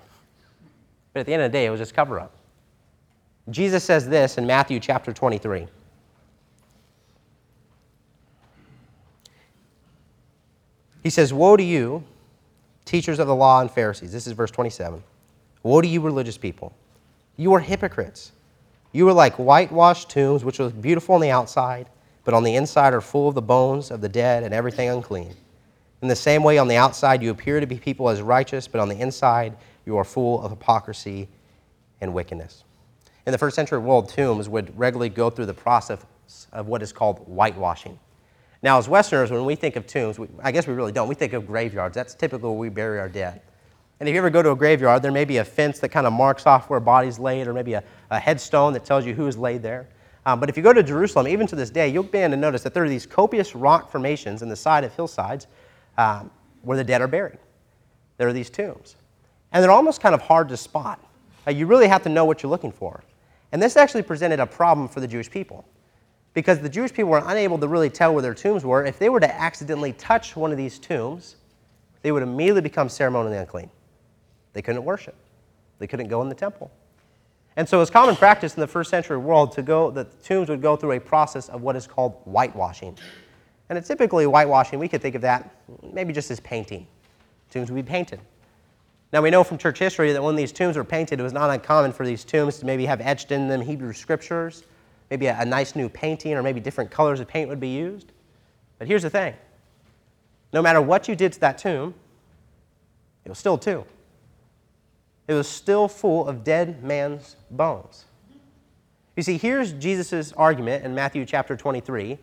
But 1.12 1.20
at 1.20 1.26
the 1.26 1.32
end 1.32 1.42
of 1.42 1.50
the 1.50 1.58
day, 1.58 1.66
it 1.66 1.70
was 1.70 1.80
just 1.80 1.94
cover 1.94 2.20
up. 2.20 2.32
Jesus 3.50 3.84
says 3.84 4.08
this 4.08 4.38
in 4.38 4.46
Matthew 4.46 4.80
chapter 4.80 5.12
23. 5.12 5.66
He 11.02 11.10
says, 11.10 11.32
Woe 11.32 11.56
to 11.56 11.62
you, 11.62 12.02
teachers 12.86 13.18
of 13.18 13.26
the 13.26 13.34
law 13.34 13.60
and 13.60 13.70
Pharisees. 13.70 14.12
This 14.12 14.26
is 14.26 14.32
verse 14.32 14.50
27. 14.50 15.02
Woe 15.62 15.80
to 15.80 15.88
you, 15.88 16.00
religious 16.00 16.38
people. 16.38 16.72
You 17.36 17.52
are 17.52 17.60
hypocrites. 17.60 18.32
You 18.92 19.06
are 19.08 19.12
like 19.12 19.34
whitewashed 19.34 20.08
tombs, 20.08 20.44
which 20.44 20.58
look 20.58 20.80
beautiful 20.80 21.14
on 21.14 21.20
the 21.20 21.30
outside 21.30 21.88
but 22.24 22.34
on 22.34 22.42
the 22.42 22.56
inside 22.56 22.94
are 22.94 23.00
full 23.00 23.28
of 23.28 23.34
the 23.34 23.42
bones 23.42 23.90
of 23.90 24.00
the 24.00 24.08
dead 24.08 24.42
and 24.42 24.54
everything 24.54 24.88
unclean. 24.88 25.34
In 26.02 26.08
the 26.08 26.16
same 26.16 26.42
way, 26.42 26.58
on 26.58 26.68
the 26.68 26.76
outside 26.76 27.22
you 27.22 27.30
appear 27.30 27.60
to 27.60 27.66
be 27.66 27.78
people 27.78 28.08
as 28.08 28.20
righteous, 28.20 28.66
but 28.66 28.80
on 28.80 28.88
the 28.88 28.98
inside 28.98 29.56
you 29.86 29.96
are 29.96 30.04
full 30.04 30.42
of 30.42 30.50
hypocrisy 30.50 31.28
and 32.00 32.12
wickedness. 32.12 32.64
In 33.26 33.32
the 33.32 33.38
first 33.38 33.56
century 33.56 33.78
world, 33.78 34.08
tombs 34.08 34.48
would 34.48 34.78
regularly 34.78 35.08
go 35.08 35.30
through 35.30 35.46
the 35.46 35.54
process 35.54 36.04
of 36.52 36.66
what 36.66 36.82
is 36.82 36.92
called 36.92 37.20
whitewashing. 37.20 37.98
Now, 38.62 38.78
as 38.78 38.88
Westerners, 38.88 39.30
when 39.30 39.44
we 39.44 39.54
think 39.54 39.76
of 39.76 39.86
tombs, 39.86 40.18
we, 40.18 40.26
I 40.42 40.52
guess 40.52 40.66
we 40.66 40.74
really 40.74 40.92
don't. 40.92 41.08
We 41.08 41.14
think 41.14 41.32
of 41.32 41.46
graveyards. 41.46 41.94
That's 41.94 42.14
typically 42.14 42.48
where 42.48 42.58
we 42.58 42.68
bury 42.68 42.98
our 42.98 43.08
dead. 43.08 43.42
And 44.00 44.08
if 44.08 44.12
you 44.14 44.18
ever 44.18 44.30
go 44.30 44.42
to 44.42 44.50
a 44.50 44.56
graveyard, 44.56 45.02
there 45.02 45.12
may 45.12 45.24
be 45.24 45.38
a 45.38 45.44
fence 45.44 45.78
that 45.80 45.90
kind 45.90 46.06
of 46.06 46.12
marks 46.12 46.46
off 46.46 46.68
where 46.68 46.78
a 46.78 46.82
body's 46.82 47.18
laid, 47.18 47.46
or 47.46 47.52
maybe 47.52 47.74
a, 47.74 47.84
a 48.10 48.18
headstone 48.18 48.72
that 48.72 48.84
tells 48.84 49.06
you 49.06 49.14
who 49.14 49.26
is 49.26 49.36
laid 49.36 49.62
there. 49.62 49.88
Um, 50.26 50.40
but 50.40 50.48
if 50.48 50.56
you 50.56 50.62
go 50.62 50.72
to 50.72 50.82
Jerusalem, 50.82 51.28
even 51.28 51.46
to 51.46 51.56
this 51.56 51.70
day, 51.70 51.88
you'll 51.88 52.02
begin 52.02 52.30
to 52.30 52.36
notice 52.36 52.62
that 52.62 52.74
there 52.74 52.84
are 52.84 52.88
these 52.88 53.06
copious 53.06 53.54
rock 53.54 53.90
formations 53.90 54.42
in 54.42 54.48
the 54.48 54.56
side 54.56 54.84
of 54.84 54.94
hillsides 54.94 55.46
um, 55.98 56.30
where 56.62 56.76
the 56.76 56.84
dead 56.84 57.02
are 57.02 57.08
buried. 57.08 57.38
There 58.16 58.28
are 58.28 58.32
these 58.32 58.50
tombs. 58.50 58.96
And 59.52 59.62
they're 59.62 59.70
almost 59.70 60.00
kind 60.00 60.14
of 60.14 60.22
hard 60.22 60.48
to 60.48 60.56
spot. 60.56 60.98
Uh, 61.46 61.50
you 61.50 61.66
really 61.66 61.86
have 61.86 62.02
to 62.04 62.08
know 62.08 62.24
what 62.24 62.42
you're 62.42 62.50
looking 62.50 62.72
for. 62.72 63.02
And 63.54 63.62
this 63.62 63.76
actually 63.76 64.02
presented 64.02 64.40
a 64.40 64.46
problem 64.46 64.88
for 64.88 64.98
the 64.98 65.06
Jewish 65.06 65.30
people 65.30 65.64
because 66.32 66.58
the 66.58 66.68
Jewish 66.68 66.92
people 66.92 67.12
were 67.12 67.22
unable 67.24 67.56
to 67.58 67.68
really 67.68 67.88
tell 67.88 68.12
where 68.12 68.20
their 68.20 68.34
tombs 68.34 68.64
were. 68.64 68.84
If 68.84 68.98
they 68.98 69.08
were 69.08 69.20
to 69.20 69.32
accidentally 69.32 69.92
touch 69.92 70.34
one 70.34 70.50
of 70.50 70.56
these 70.56 70.80
tombs, 70.80 71.36
they 72.02 72.10
would 72.10 72.24
immediately 72.24 72.62
become 72.62 72.88
ceremonially 72.88 73.36
unclean. 73.36 73.70
They 74.54 74.60
couldn't 74.60 74.84
worship. 74.84 75.14
They 75.78 75.86
couldn't 75.86 76.08
go 76.08 76.20
in 76.20 76.28
the 76.28 76.34
temple. 76.34 76.68
And 77.54 77.68
so 77.68 77.76
it 77.76 77.80
was 77.80 77.90
common 77.90 78.16
practice 78.16 78.56
in 78.56 78.60
the 78.60 78.66
first 78.66 78.90
century 78.90 79.18
world 79.18 79.52
to 79.52 79.62
go, 79.62 79.88
that 79.92 80.10
the 80.10 80.26
tombs 80.26 80.48
would 80.48 80.60
go 80.60 80.74
through 80.74 80.90
a 80.90 81.00
process 81.00 81.48
of 81.48 81.62
what 81.62 81.76
is 81.76 81.86
called 81.86 82.14
whitewashing. 82.24 82.98
And 83.68 83.78
it's 83.78 83.86
typically 83.86 84.24
whitewashing, 84.24 84.80
we 84.80 84.88
could 84.88 85.00
think 85.00 85.14
of 85.14 85.22
that 85.22 85.54
maybe 85.92 86.12
just 86.12 86.28
as 86.32 86.40
painting. 86.40 86.88
Tombs 87.50 87.70
would 87.70 87.76
be 87.76 87.88
painted. 87.88 88.18
Now 89.12 89.22
we 89.22 89.30
know 89.30 89.44
from 89.44 89.58
church 89.58 89.78
history 89.78 90.12
that 90.12 90.22
when 90.22 90.34
these 90.34 90.52
tombs 90.52 90.76
were 90.76 90.84
painted, 90.84 91.20
it 91.20 91.22
was 91.22 91.32
not 91.32 91.50
uncommon 91.50 91.92
for 91.92 92.04
these 92.04 92.24
tombs 92.24 92.58
to 92.58 92.66
maybe 92.66 92.86
have 92.86 93.00
etched 93.00 93.30
in 93.30 93.48
them 93.48 93.60
Hebrew 93.60 93.92
scriptures, 93.92 94.64
maybe 95.10 95.26
a, 95.26 95.38
a 95.40 95.44
nice 95.44 95.76
new 95.76 95.88
painting, 95.88 96.34
or 96.34 96.42
maybe 96.42 96.60
different 96.60 96.90
colors 96.90 97.20
of 97.20 97.28
paint 97.28 97.48
would 97.48 97.60
be 97.60 97.68
used. 97.68 98.12
But 98.78 98.88
here's 98.88 99.02
the 99.02 99.10
thing 99.10 99.34
no 100.52 100.62
matter 100.62 100.80
what 100.80 101.08
you 101.08 101.16
did 101.16 101.32
to 101.32 101.40
that 101.40 101.58
tomb, 101.58 101.94
it 103.24 103.28
was 103.28 103.38
still 103.38 103.54
a 103.54 103.60
tomb. 103.60 103.84
It 105.26 105.34
was 105.34 105.48
still 105.48 105.88
full 105.88 106.28
of 106.28 106.44
dead 106.44 106.82
man's 106.82 107.36
bones. 107.50 108.04
You 109.16 109.22
see, 109.22 109.38
here's 109.38 109.72
Jesus' 109.72 110.32
argument 110.32 110.84
in 110.84 110.94
Matthew 110.94 111.24
chapter 111.24 111.56
23 111.56 112.18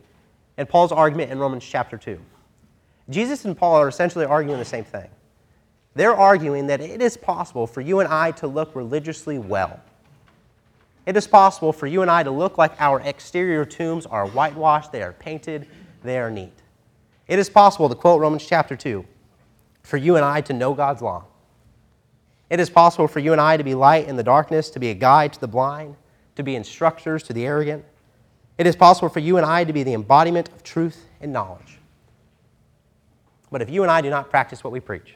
and 0.58 0.70
Paul's 0.70 0.92
argument 0.92 1.32
in 1.32 1.40
Romans 1.40 1.66
chapter 1.66 1.98
2. 1.98 2.20
Jesus 3.10 3.46
and 3.46 3.58
Paul 3.58 3.76
are 3.76 3.88
essentially 3.88 4.26
arguing 4.26 4.60
the 4.60 4.66
same 4.66 4.84
thing. 4.84 5.10
They're 5.94 6.16
arguing 6.16 6.68
that 6.68 6.82
it 6.82 7.02
is 7.02 7.18
possible 7.18 7.68
for 7.68 7.82
you 7.82 8.00
and 8.00 8.08
I 8.08 8.32
to 8.32 8.48
look 8.48 8.76
religiously 8.76 9.38
well. 9.38 9.80
It 11.06 11.18
is 11.18 11.28
possible 11.28 11.74
for 11.74 11.88
you 11.88 12.02
and 12.02 12.12
I 12.12 12.24
to 12.24 12.32
look 12.32 12.58
like 12.58 12.80
our 12.80 13.02
exterior 13.02 13.66
tombs 13.66 14.06
are 14.06 14.28
whitewashed, 14.28 14.92
they 14.92 15.02
are 15.02 15.14
painted, 15.14 15.68
they 16.04 16.18
are 16.20 16.32
neat. 16.32 16.54
It 17.28 17.40
is 17.40 17.50
possible, 17.50 17.90
to 17.90 17.96
quote 17.96 18.22
Romans 18.22 18.46
chapter 18.46 18.76
2, 18.76 19.06
for 19.84 19.98
you 19.98 20.16
and 20.16 20.26
I 20.26 20.42
to 20.42 20.54
know 20.54 20.74
God's 20.74 21.02
law. 21.02 21.26
It 22.50 22.60
is 22.60 22.70
possible 22.70 23.08
for 23.08 23.20
you 23.20 23.32
and 23.32 23.42
I 23.42 23.58
to 23.58 23.64
be 23.64 23.74
light 23.74 24.08
in 24.08 24.18
the 24.18 24.24
darkness, 24.24 24.70
to 24.72 24.80
be 24.80 24.90
a 24.90 24.94
guide 24.94 25.34
to 25.34 25.40
the 25.40 25.48
blind, 25.48 25.96
to 26.36 26.44
be 26.44 26.56
instructors 26.56 27.24
to 27.24 27.34
the 27.34 27.46
arrogant. 27.46 27.86
It 28.58 28.68
is 28.68 28.76
possible 28.76 29.10
for 29.10 29.20
you 29.20 29.38
and 29.38 29.46
I 29.46 29.64
to 29.64 29.74
be 29.74 29.84
the 29.84 29.94
embodiment 29.94 30.50
of 30.50 30.62
truth 30.62 31.06
and 31.22 31.32
knowledge. 31.32 31.80
But 33.50 33.62
if 33.62 33.70
you 33.70 33.84
and 33.84 33.92
I 33.92 34.02
do 34.02 34.10
not 34.10 34.30
practice 34.30 34.64
what 34.64 34.74
we 34.74 34.80
preach, 34.80 35.16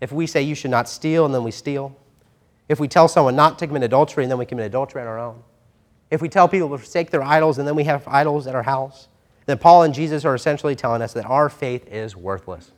if 0.00 0.12
we 0.12 0.26
say 0.26 0.42
you 0.42 0.54
should 0.54 0.70
not 0.70 0.88
steal 0.88 1.24
and 1.24 1.34
then 1.34 1.42
we 1.42 1.50
steal, 1.50 1.96
if 2.68 2.80
we 2.80 2.88
tell 2.88 3.08
someone 3.08 3.36
not 3.36 3.58
to 3.60 3.66
commit 3.66 3.82
adultery 3.82 4.24
and 4.24 4.30
then 4.30 4.38
we 4.38 4.46
commit 4.46 4.66
adultery 4.66 5.00
on 5.00 5.08
our 5.08 5.18
own, 5.18 5.42
if 6.10 6.20
we 6.20 6.28
tell 6.28 6.48
people 6.48 6.68
to 6.70 6.78
forsake 6.78 7.10
their 7.10 7.22
idols 7.22 7.58
and 7.58 7.66
then 7.66 7.74
we 7.74 7.84
have 7.84 8.06
idols 8.06 8.46
at 8.46 8.54
our 8.54 8.62
house, 8.62 9.08
then 9.46 9.58
Paul 9.58 9.84
and 9.84 9.94
Jesus 9.94 10.24
are 10.24 10.34
essentially 10.34 10.74
telling 10.74 11.02
us 11.02 11.12
that 11.12 11.24
our 11.24 11.48
faith 11.48 11.86
is 11.88 12.16
worthless. 12.16 12.72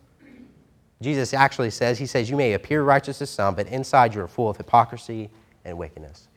Jesus 1.01 1.33
actually 1.33 1.71
says, 1.71 1.99
He 1.99 2.07
says, 2.07 2.29
You 2.29 2.37
may 2.37 2.55
appear 2.55 2.83
righteous 2.83 3.19
to 3.19 3.27
some, 3.27 3.55
but 3.55 3.67
inside 3.69 4.15
you 4.15 4.21
are 4.21 4.29
full 4.29 4.51
of 4.51 4.57
hypocrisy 4.57 5.31
and 5.65 5.79
wickedness. 5.79 6.29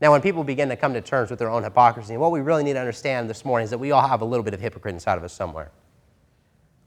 Now, 0.00 0.12
when 0.12 0.22
people 0.22 0.44
begin 0.44 0.70
to 0.70 0.76
come 0.76 0.94
to 0.94 1.00
terms 1.00 1.28
with 1.28 1.38
their 1.38 1.50
own 1.50 1.62
hypocrisy, 1.62 2.16
what 2.16 2.32
we 2.32 2.40
really 2.40 2.64
need 2.64 2.72
to 2.72 2.80
understand 2.80 3.28
this 3.28 3.44
morning 3.44 3.64
is 3.64 3.70
that 3.70 3.78
we 3.78 3.90
all 3.90 4.06
have 4.06 4.22
a 4.22 4.24
little 4.24 4.42
bit 4.42 4.54
of 4.54 4.60
hypocrite 4.60 4.94
inside 4.94 5.18
of 5.18 5.24
us 5.24 5.32
somewhere. 5.32 5.70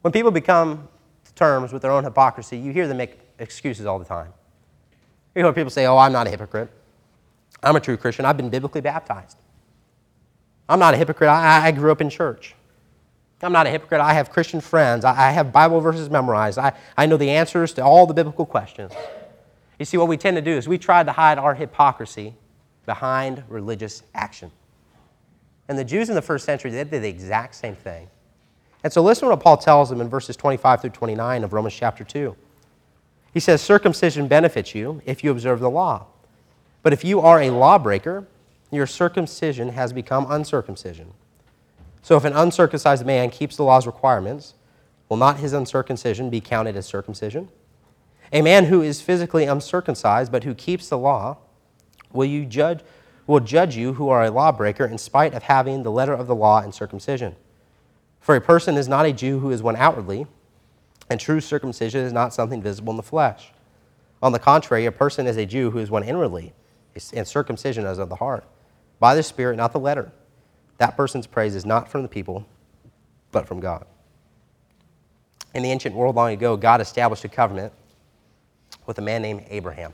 When 0.02 0.12
people 0.12 0.32
become 0.32 0.88
terms 1.34 1.72
with 1.72 1.82
their 1.82 1.90
own 1.90 2.04
hypocrisy, 2.04 2.56
you 2.56 2.72
hear 2.72 2.86
them 2.86 2.96
make 2.96 3.18
excuses 3.38 3.86
all 3.86 3.98
the 3.98 4.04
time. 4.04 4.32
You 5.34 5.42
hear 5.44 5.52
people 5.52 5.70
say, 5.70 5.86
Oh, 5.86 5.98
I'm 5.98 6.12
not 6.12 6.26
a 6.26 6.30
hypocrite. 6.30 6.70
I'm 7.62 7.76
a 7.76 7.80
true 7.80 7.96
Christian. 7.96 8.24
I've 8.24 8.36
been 8.36 8.50
biblically 8.50 8.80
baptized. 8.80 9.38
I'm 10.68 10.78
not 10.78 10.94
a 10.94 10.96
hypocrite. 10.96 11.28
I, 11.28 11.66
I 11.66 11.72
grew 11.72 11.90
up 11.90 12.00
in 12.00 12.10
church. 12.10 12.54
I'm 13.42 13.52
not 13.52 13.66
a 13.66 13.70
hypocrite. 13.70 14.00
I 14.00 14.14
have 14.14 14.30
Christian 14.30 14.60
friends. 14.60 15.04
I, 15.04 15.28
I 15.28 15.30
have 15.30 15.52
Bible 15.52 15.80
verses 15.80 16.08
memorized. 16.08 16.58
I, 16.58 16.72
I 16.96 17.06
know 17.06 17.16
the 17.16 17.30
answers 17.30 17.72
to 17.74 17.84
all 17.84 18.06
the 18.06 18.14
biblical 18.14 18.46
questions. 18.46 18.92
You 19.78 19.84
see, 19.84 19.96
what 19.96 20.08
we 20.08 20.16
tend 20.16 20.36
to 20.36 20.42
do 20.42 20.52
is 20.52 20.68
we 20.68 20.78
try 20.78 21.02
to 21.02 21.12
hide 21.12 21.38
our 21.38 21.54
hypocrisy 21.54 22.34
behind 22.86 23.42
religious 23.48 24.02
action. 24.14 24.50
And 25.68 25.78
the 25.78 25.84
Jews 25.84 26.08
in 26.08 26.14
the 26.14 26.22
first 26.22 26.44
century, 26.44 26.70
they 26.70 26.84
did 26.84 27.02
the 27.02 27.08
exact 27.08 27.54
same 27.54 27.74
thing. 27.74 28.08
And 28.84 28.92
so 28.92 29.02
listen 29.02 29.24
to 29.24 29.30
what 29.30 29.42
Paul 29.42 29.56
tells 29.56 29.88
them 29.88 30.02
in 30.02 30.10
verses 30.10 30.36
25 30.36 30.82
through 30.82 30.90
29 30.90 31.42
of 31.42 31.54
Romans 31.54 31.74
chapter 31.74 32.04
2. 32.04 32.36
He 33.32 33.40
says, 33.40 33.62
Circumcision 33.62 34.28
benefits 34.28 34.74
you 34.74 35.00
if 35.06 35.24
you 35.24 35.30
observe 35.30 35.58
the 35.60 35.70
law. 35.70 36.06
But 36.82 36.92
if 36.92 37.02
you 37.02 37.18
are 37.20 37.40
a 37.40 37.50
lawbreaker, 37.50 38.26
your 38.70 38.86
circumcision 38.86 39.70
has 39.70 39.94
become 39.94 40.30
uncircumcision. 40.30 41.14
So 42.02 42.16
if 42.18 42.24
an 42.24 42.34
uncircumcised 42.34 43.06
man 43.06 43.30
keeps 43.30 43.56
the 43.56 43.64
law's 43.64 43.86
requirements, 43.86 44.52
will 45.08 45.16
not 45.16 45.38
his 45.38 45.54
uncircumcision 45.54 46.28
be 46.28 46.42
counted 46.42 46.76
as 46.76 46.84
circumcision? 46.84 47.48
A 48.32 48.42
man 48.42 48.66
who 48.66 48.82
is 48.82 49.00
physically 49.00 49.44
uncircumcised 49.44 50.30
but 50.30 50.44
who 50.44 50.54
keeps 50.54 50.90
the 50.90 50.98
law, 50.98 51.38
will 52.12 52.26
you 52.26 52.44
judge 52.44 52.80
will 53.26 53.40
judge 53.40 53.74
you 53.74 53.94
who 53.94 54.10
are 54.10 54.22
a 54.22 54.30
lawbreaker 54.30 54.84
in 54.84 54.98
spite 54.98 55.32
of 55.32 55.44
having 55.44 55.82
the 55.82 55.90
letter 55.90 56.12
of 56.12 56.26
the 56.26 56.34
law 56.34 56.60
and 56.60 56.74
circumcision. 56.74 57.34
For 58.24 58.34
a 58.34 58.40
person 58.40 58.78
is 58.78 58.88
not 58.88 59.04
a 59.04 59.12
Jew 59.12 59.40
who 59.40 59.50
is 59.50 59.62
one 59.62 59.76
outwardly, 59.76 60.26
and 61.10 61.20
true 61.20 61.42
circumcision 61.42 62.00
is 62.00 62.10
not 62.10 62.32
something 62.32 62.62
visible 62.62 62.90
in 62.90 62.96
the 62.96 63.02
flesh. 63.02 63.52
On 64.22 64.32
the 64.32 64.38
contrary, 64.38 64.86
a 64.86 64.92
person 64.92 65.26
is 65.26 65.36
a 65.36 65.44
Jew 65.44 65.70
who 65.70 65.78
is 65.78 65.90
one 65.90 66.02
inwardly, 66.02 66.54
and 67.12 67.28
circumcision 67.28 67.84
is 67.84 67.98
of 67.98 68.08
the 68.08 68.16
heart 68.16 68.46
by 68.98 69.14
the 69.14 69.22
Spirit, 69.22 69.58
not 69.58 69.74
the 69.74 69.78
letter. 69.78 70.10
That 70.78 70.96
person's 70.96 71.26
praise 71.26 71.54
is 71.54 71.66
not 71.66 71.90
from 71.90 72.00
the 72.00 72.08
people, 72.08 72.46
but 73.30 73.46
from 73.46 73.60
God. 73.60 73.84
In 75.52 75.62
the 75.62 75.70
ancient 75.70 75.94
world 75.94 76.16
long 76.16 76.32
ago, 76.32 76.56
God 76.56 76.80
established 76.80 77.24
a 77.24 77.28
covenant 77.28 77.74
with 78.86 78.96
a 78.96 79.02
man 79.02 79.20
named 79.20 79.44
Abraham. 79.50 79.92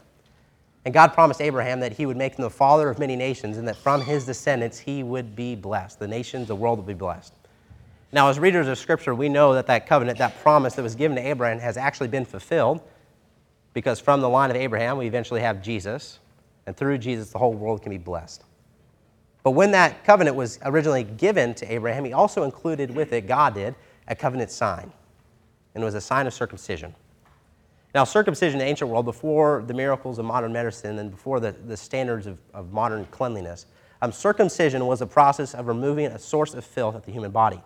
And 0.84 0.94
God 0.94 1.14
promised 1.14 1.40
Abraham 1.40 1.80
that 1.80 1.94
he 1.94 2.06
would 2.06 2.16
make 2.16 2.36
him 2.36 2.44
the 2.44 2.48
father 2.48 2.90
of 2.90 3.00
many 3.00 3.16
nations 3.16 3.56
and 3.56 3.66
that 3.66 3.76
from 3.76 4.02
his 4.02 4.24
descendants 4.24 4.78
he 4.78 5.02
would 5.02 5.34
be 5.34 5.56
blessed. 5.56 5.98
The 5.98 6.06
nations, 6.06 6.46
the 6.46 6.54
world 6.54 6.78
would 6.78 6.86
be 6.86 6.94
blessed. 6.94 7.34
Now, 8.12 8.28
as 8.28 8.38
readers 8.38 8.66
of 8.66 8.78
Scripture, 8.78 9.14
we 9.14 9.28
know 9.28 9.54
that 9.54 9.66
that 9.68 9.86
covenant, 9.86 10.18
that 10.18 10.40
promise 10.42 10.74
that 10.74 10.82
was 10.82 10.96
given 10.96 11.16
to 11.16 11.26
Abraham, 11.26 11.60
has 11.60 11.76
actually 11.76 12.08
been 12.08 12.24
fulfilled 12.24 12.80
because 13.72 14.00
from 14.00 14.20
the 14.20 14.28
line 14.28 14.50
of 14.50 14.56
Abraham, 14.56 14.98
we 14.98 15.06
eventually 15.06 15.40
have 15.40 15.62
Jesus, 15.62 16.18
and 16.66 16.76
through 16.76 16.98
Jesus, 16.98 17.30
the 17.30 17.38
whole 17.38 17.52
world 17.52 17.82
can 17.82 17.90
be 17.90 17.98
blessed. 17.98 18.42
But 19.42 19.52
when 19.52 19.70
that 19.70 20.04
covenant 20.04 20.36
was 20.36 20.58
originally 20.64 21.04
given 21.04 21.54
to 21.54 21.72
Abraham, 21.72 22.04
he 22.04 22.12
also 22.12 22.42
included 22.42 22.94
with 22.94 23.12
it, 23.12 23.26
God 23.26 23.54
did, 23.54 23.74
a 24.08 24.14
covenant 24.14 24.50
sign. 24.50 24.92
And 25.74 25.82
it 25.82 25.84
was 25.84 25.94
a 25.94 26.00
sign 26.00 26.26
of 26.26 26.34
circumcision. 26.34 26.94
Now, 27.94 28.04
circumcision 28.04 28.60
in 28.60 28.66
the 28.66 28.70
ancient 28.70 28.90
world, 28.90 29.04
before 29.04 29.64
the 29.66 29.74
miracles 29.74 30.18
of 30.18 30.24
modern 30.24 30.52
medicine 30.52 30.98
and 30.98 31.10
before 31.10 31.40
the, 31.40 31.52
the 31.52 31.76
standards 31.76 32.26
of, 32.26 32.38
of 32.52 32.72
modern 32.72 33.04
cleanliness, 33.06 33.66
um, 34.02 34.12
circumcision 34.12 34.86
was 34.86 35.00
a 35.00 35.06
process 35.06 35.54
of 35.54 35.66
removing 35.66 36.06
a 36.06 36.18
source 36.18 36.54
of 36.54 36.64
filth 36.64 36.94
at 36.94 37.04
the 37.04 37.12
human 37.12 37.30
body. 37.30 37.60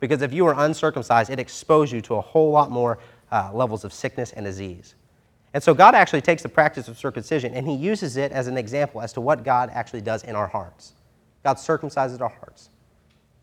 Because 0.00 0.22
if 0.22 0.32
you 0.32 0.44
were 0.44 0.54
uncircumcised, 0.56 1.30
it 1.30 1.38
exposed 1.38 1.92
you 1.92 2.00
to 2.02 2.14
a 2.14 2.20
whole 2.20 2.50
lot 2.50 2.70
more 2.70 2.98
uh, 3.32 3.50
levels 3.52 3.84
of 3.84 3.92
sickness 3.92 4.32
and 4.32 4.44
disease. 4.44 4.94
And 5.54 5.62
so 5.62 5.74
God 5.74 5.94
actually 5.94 6.20
takes 6.20 6.42
the 6.42 6.48
practice 6.48 6.88
of 6.88 6.98
circumcision 6.98 7.54
and 7.54 7.66
he 7.66 7.74
uses 7.74 8.16
it 8.16 8.32
as 8.32 8.46
an 8.46 8.58
example 8.58 9.00
as 9.00 9.12
to 9.14 9.20
what 9.20 9.44
God 9.44 9.70
actually 9.72 10.02
does 10.02 10.22
in 10.24 10.36
our 10.36 10.46
hearts. 10.46 10.92
God 11.42 11.56
circumcises 11.56 12.20
our 12.20 12.28
hearts. 12.28 12.70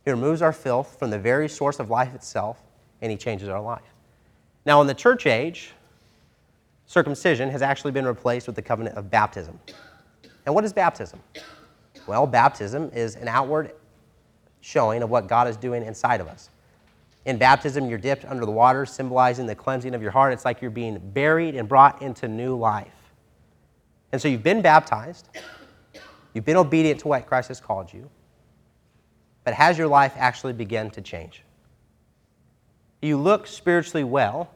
He 0.06 0.12
removes 0.12 0.44
our 0.44 0.54
filth 0.54 0.98
from 1.00 1.10
the 1.10 1.18
very 1.18 1.50
source 1.50 1.80
of 1.80 1.90
life 1.90 2.14
itself, 2.14 2.62
and 3.02 3.12
He 3.12 3.18
changes 3.18 3.50
our 3.50 3.60
life. 3.60 3.82
Now, 4.66 4.80
in 4.82 4.88
the 4.88 4.94
church 4.94 5.26
age, 5.26 5.72
circumcision 6.86 7.50
has 7.50 7.64
actually 7.64 7.92
been 7.92 8.06
replaced 8.06 8.46
with 8.46 8.56
the 8.56 8.62
covenant 8.62 8.96
of 8.98 9.10
baptism. 9.10 9.60
And 10.46 10.54
what 10.54 10.64
is 10.64 10.74
baptism? 10.74 11.20
Well, 12.06 12.28
baptism 12.28 12.92
is 12.94 13.16
an 13.16 13.28
outward 13.28 13.72
showing 14.66 15.04
of 15.04 15.12
what 15.12 15.28
God 15.28 15.48
is 15.48 15.58
doing 15.58 15.84
inside 15.84 16.20
of 16.20 16.28
us. 16.28 16.50
In 17.26 17.38
baptism, 17.38 17.88
you're 17.88 18.00
dipped 18.00 18.26
under 18.26 18.46
the 18.46 18.52
water, 18.52 18.86
symbolizing 18.86 19.46
the 19.46 19.54
cleansing 19.54 19.94
of 19.94 20.02
your 20.02 20.10
heart. 20.10 20.34
It's 20.34 20.44
like 20.44 20.60
you're 20.60 20.72
being 20.72 20.98
buried 21.14 21.54
and 21.56 21.70
brought 21.70 22.02
into 22.02 22.28
new 22.28 22.56
life. 22.56 22.88
And 24.12 24.20
so 24.20 24.28
you've 24.28 24.44
been 24.44 24.62
baptized, 24.62 25.30
You've 26.34 26.44
been 26.44 26.58
obedient 26.58 27.00
to 27.00 27.08
what 27.08 27.26
Christ 27.26 27.48
has 27.48 27.62
called 27.62 27.94
you. 27.94 28.10
But 29.46 29.54
has 29.54 29.78
your 29.78 29.88
life 29.88 30.14
actually 30.18 30.52
begun 30.52 30.90
to 30.92 31.02
change? 31.02 31.44
You 33.02 33.16
look 33.16 33.48
spiritually 33.48 34.04
well, 34.04 34.52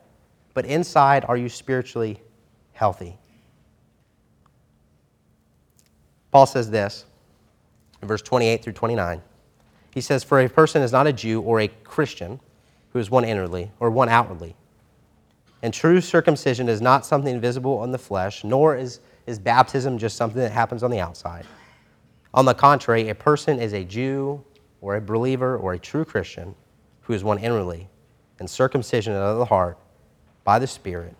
but 0.53 0.65
inside, 0.65 1.23
are 1.25 1.37
you 1.37 1.47
spiritually 1.47 2.19
healthy? 2.73 3.17
Paul 6.31 6.47
says 6.47 6.69
this 6.69 7.05
in 8.01 8.09
verse 8.09 8.21
28 8.21 8.61
through 8.61 8.73
29. 8.73 9.21
He 9.93 10.01
says, 10.01 10.23
For 10.23 10.39
a 10.39 10.49
person 10.49 10.81
is 10.81 10.91
not 10.91 11.07
a 11.07 11.13
Jew 11.13 11.41
or 11.41 11.59
a 11.59 11.67
Christian 11.67 12.39
who 12.93 12.99
is 12.99 13.09
one 13.09 13.25
inwardly 13.25 13.71
or 13.79 13.89
one 13.89 14.09
outwardly. 14.09 14.55
And 15.61 15.73
true 15.73 16.01
circumcision 16.01 16.69
is 16.69 16.81
not 16.81 17.05
something 17.05 17.39
visible 17.41 17.83
in 17.83 17.91
the 17.91 17.97
flesh, 17.97 18.43
nor 18.43 18.75
is, 18.75 18.99
is 19.27 19.39
baptism 19.39 19.97
just 19.97 20.15
something 20.15 20.41
that 20.41 20.51
happens 20.51 20.83
on 20.83 20.91
the 20.91 20.99
outside. 20.99 21.45
On 22.33 22.45
the 22.45 22.53
contrary, 22.53 23.09
a 23.09 23.15
person 23.15 23.59
is 23.59 23.73
a 23.73 23.83
Jew 23.83 24.43
or 24.81 24.95
a 24.95 25.01
believer 25.01 25.57
or 25.57 25.73
a 25.73 25.79
true 25.79 26.05
Christian 26.05 26.55
who 27.01 27.13
is 27.13 27.23
one 27.23 27.39
inwardly, 27.39 27.89
and 28.39 28.49
circumcision 28.49 29.13
of 29.13 29.39
the 29.39 29.45
heart 29.45 29.77
by 30.43 30.59
the 30.59 30.67
Spirit, 30.67 31.15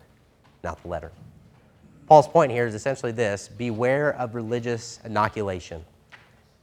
not 0.62 0.80
the 0.82 0.88
letter. 0.88 1.10
Paul's 2.06 2.28
point 2.28 2.52
here 2.52 2.66
is 2.66 2.74
essentially 2.74 3.12
this 3.12 3.48
beware 3.48 4.14
of 4.14 4.34
religious 4.34 5.00
inoculation. 5.04 5.84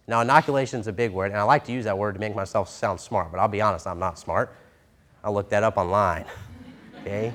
Now, 0.07 0.21
inoculation 0.21 0.79
is 0.79 0.87
a 0.87 0.93
big 0.93 1.11
word, 1.11 1.31
and 1.31 1.37
I 1.37 1.43
like 1.43 1.65
to 1.65 1.73
use 1.73 1.83
that 1.83 1.97
word 1.97 2.13
to 2.13 2.19
make 2.19 2.33
myself 2.33 2.69
sound 2.69 2.99
smart, 2.99 3.29
but 3.29 3.39
I'll 3.39 3.49
be 3.49 3.59
honest, 3.59 3.85
I'm 3.85 3.99
not 3.99 4.17
smart. 4.17 4.55
I 5.21 5.29
looked 5.29 5.49
that 5.51 5.63
up 5.63 5.77
online. 5.77 6.25
Okay? 7.01 7.31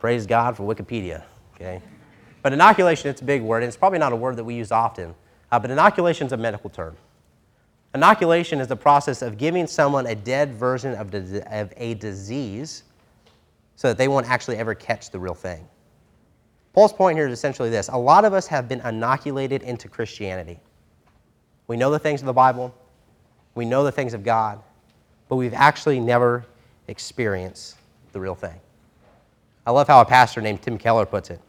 Praise 0.00 0.26
God 0.26 0.56
for 0.56 0.64
Wikipedia. 0.64 1.22
Okay? 1.54 1.80
But 2.42 2.52
inoculation, 2.52 3.10
it's 3.10 3.20
a 3.20 3.24
big 3.24 3.42
word, 3.42 3.62
and 3.62 3.68
it's 3.68 3.76
probably 3.76 4.00
not 4.00 4.12
a 4.12 4.16
word 4.16 4.34
that 4.36 4.42
we 4.42 4.54
use 4.54 4.72
often. 4.72 5.14
Uh, 5.52 5.58
but 5.60 5.70
inoculation 5.70 6.26
is 6.26 6.32
a 6.32 6.36
medical 6.36 6.68
term. 6.68 6.96
Inoculation 7.94 8.60
is 8.60 8.66
the 8.66 8.74
process 8.74 9.22
of 9.22 9.38
giving 9.38 9.68
someone 9.68 10.06
a 10.06 10.16
dead 10.16 10.52
version 10.52 10.94
of, 10.94 11.14
of 11.14 11.72
a 11.76 11.94
disease 11.94 12.82
so 13.76 13.86
that 13.86 13.98
they 13.98 14.08
won't 14.08 14.28
actually 14.28 14.56
ever 14.56 14.74
catch 14.74 15.10
the 15.10 15.18
real 15.20 15.34
thing. 15.34 15.68
Paul's 16.72 16.92
point 16.92 17.16
here 17.16 17.28
is 17.28 17.32
essentially 17.32 17.70
this 17.70 17.88
a 17.88 17.96
lot 17.96 18.24
of 18.24 18.32
us 18.32 18.48
have 18.48 18.68
been 18.68 18.80
inoculated 18.80 19.62
into 19.62 19.88
Christianity. 19.88 20.58
We 21.68 21.76
know 21.76 21.90
the 21.90 21.98
things 21.98 22.20
of 22.20 22.26
the 22.26 22.32
Bible, 22.32 22.74
we 23.54 23.64
know 23.64 23.84
the 23.84 23.92
things 23.92 24.14
of 24.14 24.24
God, 24.24 24.60
but 25.28 25.36
we've 25.36 25.54
actually 25.54 26.00
never 26.00 26.44
experienced 26.88 27.76
the 28.12 28.18
real 28.18 28.34
thing. 28.34 28.58
I 29.66 29.70
love 29.70 29.86
how 29.86 30.00
a 30.00 30.04
pastor 30.04 30.40
named 30.40 30.62
Tim 30.62 30.78
Keller 30.78 31.06
puts 31.06 31.30
it. 31.30 31.40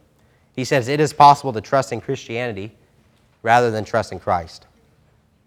He 0.54 0.64
says, 0.64 0.88
It 0.88 1.00
is 1.00 1.12
possible 1.12 1.52
to 1.54 1.60
trust 1.60 1.92
in 1.92 2.00
Christianity 2.00 2.72
rather 3.42 3.70
than 3.70 3.84
trust 3.84 4.12
in 4.12 4.20
Christ. 4.20 4.66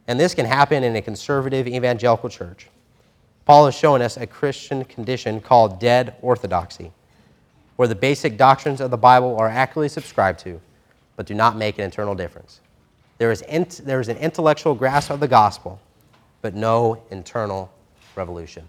And 0.08 0.20
this 0.20 0.34
can 0.34 0.46
happen 0.46 0.84
in 0.84 0.96
a 0.96 1.02
conservative 1.02 1.68
evangelical 1.68 2.30
church. 2.30 2.68
Paul 3.46 3.68
is 3.68 3.76
showing 3.76 4.02
us 4.02 4.18
a 4.18 4.26
Christian 4.26 4.84
condition 4.86 5.40
called 5.40 5.80
dead 5.80 6.16
orthodoxy 6.22 6.92
where 7.76 7.88
the 7.88 7.96
basic 7.96 8.38
doctrines 8.38 8.82
of 8.82 8.92
the 8.92 8.98
Bible 8.98 9.36
are 9.38 9.50
accurately 9.50 9.90
subscribed 9.90 10.40
to, 10.40 10.62
but 11.16 11.26
do 11.26 11.34
not 11.34 11.58
make 11.58 11.78
an 11.78 11.84
internal 11.84 12.16
difference. 12.16 12.62
There 13.18 13.32
is, 13.32 13.42
int- 13.44 13.82
there 13.86 14.02
is 14.02 14.10
an 14.10 14.18
intellectual 14.18 14.76
grasp 14.76 15.10
of 15.10 15.20
the 15.20 15.28
gospel, 15.28 15.80
but 16.42 16.56
no 16.56 17.02
internal 17.10 17.72
revolution. 18.16 18.68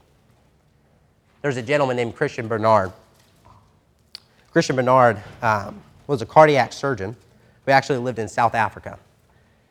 There's 1.42 1.56
a 1.56 1.62
gentleman 1.62 1.96
named 1.96 2.16
Christian 2.16 2.48
Barnard. 2.48 2.92
Christian 4.50 4.76
Barnard 4.76 5.22
um, 5.42 5.82
was 6.06 6.22
a 6.22 6.26
cardiac 6.26 6.72
surgeon 6.72 7.16
who 7.64 7.72
actually 7.72 7.98
lived 7.98 8.18
in 8.18 8.28
South 8.28 8.54
Africa. 8.54 8.98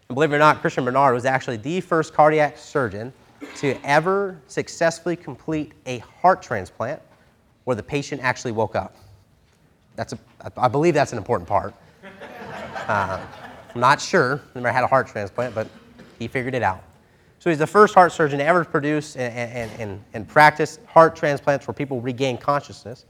And 0.10 0.16
believe 0.16 0.32
it 0.32 0.36
or 0.36 0.40
not, 0.40 0.62
Christian 0.62 0.84
Barnard 0.84 1.14
was 1.14 1.26
actually 1.26 1.58
the 1.58 1.82
first 1.82 2.14
cardiac 2.14 2.58
surgeon 2.58 3.14
to 3.58 3.78
ever 3.84 4.38
successfully 4.48 5.16
complete 5.16 5.74
a 5.86 6.00
heart 6.00 6.42
transplant 6.42 7.02
where 7.64 7.76
the 7.76 7.84
patient 7.84 8.22
actually 8.22 8.52
woke 8.52 8.76
up. 8.76 8.96
That's 9.96 10.14
a, 10.14 10.20
I 10.58 10.68
believe 10.68 10.94
that's 10.94 11.12
an 11.12 11.18
important 11.18 11.48
part. 11.48 11.74
Uh, 12.88 13.22
I'm 13.74 13.82
not 13.82 14.00
sure. 14.00 14.42
I 14.56 14.60
never 14.60 14.72
had 14.72 14.84
a 14.84 14.88
heart 14.88 15.08
transplant, 15.08 15.56
but 15.56 15.68
he 16.20 16.28
figured 16.28 16.54
it 16.54 16.64
out. 16.64 16.84
So 17.40 17.50
he's 17.50 17.60
the 17.60 17.68
first 17.68 17.94
heart 17.94 18.12
surgeon 18.12 18.40
ever 18.40 18.64
to 18.64 18.70
ever 18.70 18.72
produce 18.72 19.16
and, 19.18 19.34
and, 19.34 19.72
and, 19.80 20.04
and 20.14 20.28
practice 20.28 20.80
heart 20.88 21.16
transplants 21.16 21.68
where 21.68 21.74
people 21.74 22.00
regain 22.00 22.38
consciousness. 22.38 23.06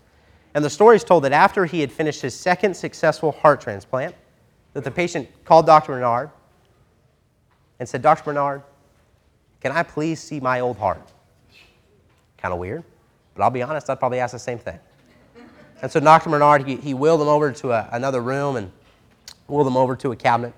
And 0.56 0.63
the 0.63 0.69
story 0.69 0.95
is 0.95 1.04
told 1.04 1.23
that 1.23 1.32
after 1.32 1.65
he 1.65 1.82
had 1.82 1.91
finished 1.91 2.21
his 2.21 2.34
second 2.34 2.76
successful 2.76 3.32
heart 3.32 3.62
transplant, 3.62 4.15
that 4.73 4.84
the 4.84 4.91
patient 4.91 5.30
called 5.45 5.65
Dr. 5.65 5.91
Barnard 5.91 6.32
and 7.80 7.88
said, 7.88 8.02
Dr. 8.02 8.23
Barnard, 8.23 8.63
can 9.62 9.71
I 9.71 9.84
please 9.84 10.19
see 10.19 10.39
my 10.39 10.62
old 10.62 10.78
heart? 10.78 11.12
Kind 12.38 12.54
of 12.54 12.60
weird, 12.60 12.84
but 13.36 13.43
I'll 13.43 13.52
be 13.52 13.62
honest, 13.62 13.89
I'd 13.89 13.99
probably 13.99 14.19
ask 14.19 14.32
the 14.32 14.39
same 14.39 14.58
thing. 14.58 14.80
And 15.82 15.91
so 15.91 15.99
Dr. 15.99 16.30
Barnard, 16.30 16.67
he, 16.67 16.78
he 16.78 16.93
wheeled 16.93 17.21
him 17.21 17.28
over 17.28 17.52
to 17.52 17.71
a, 17.71 17.89
another 17.91 18.21
room 18.21 18.56
and 18.56 18.71
wheeled 19.47 19.67
them 19.67 19.77
over 19.77 19.95
to 19.97 20.12
a 20.12 20.15
cabinet, 20.15 20.53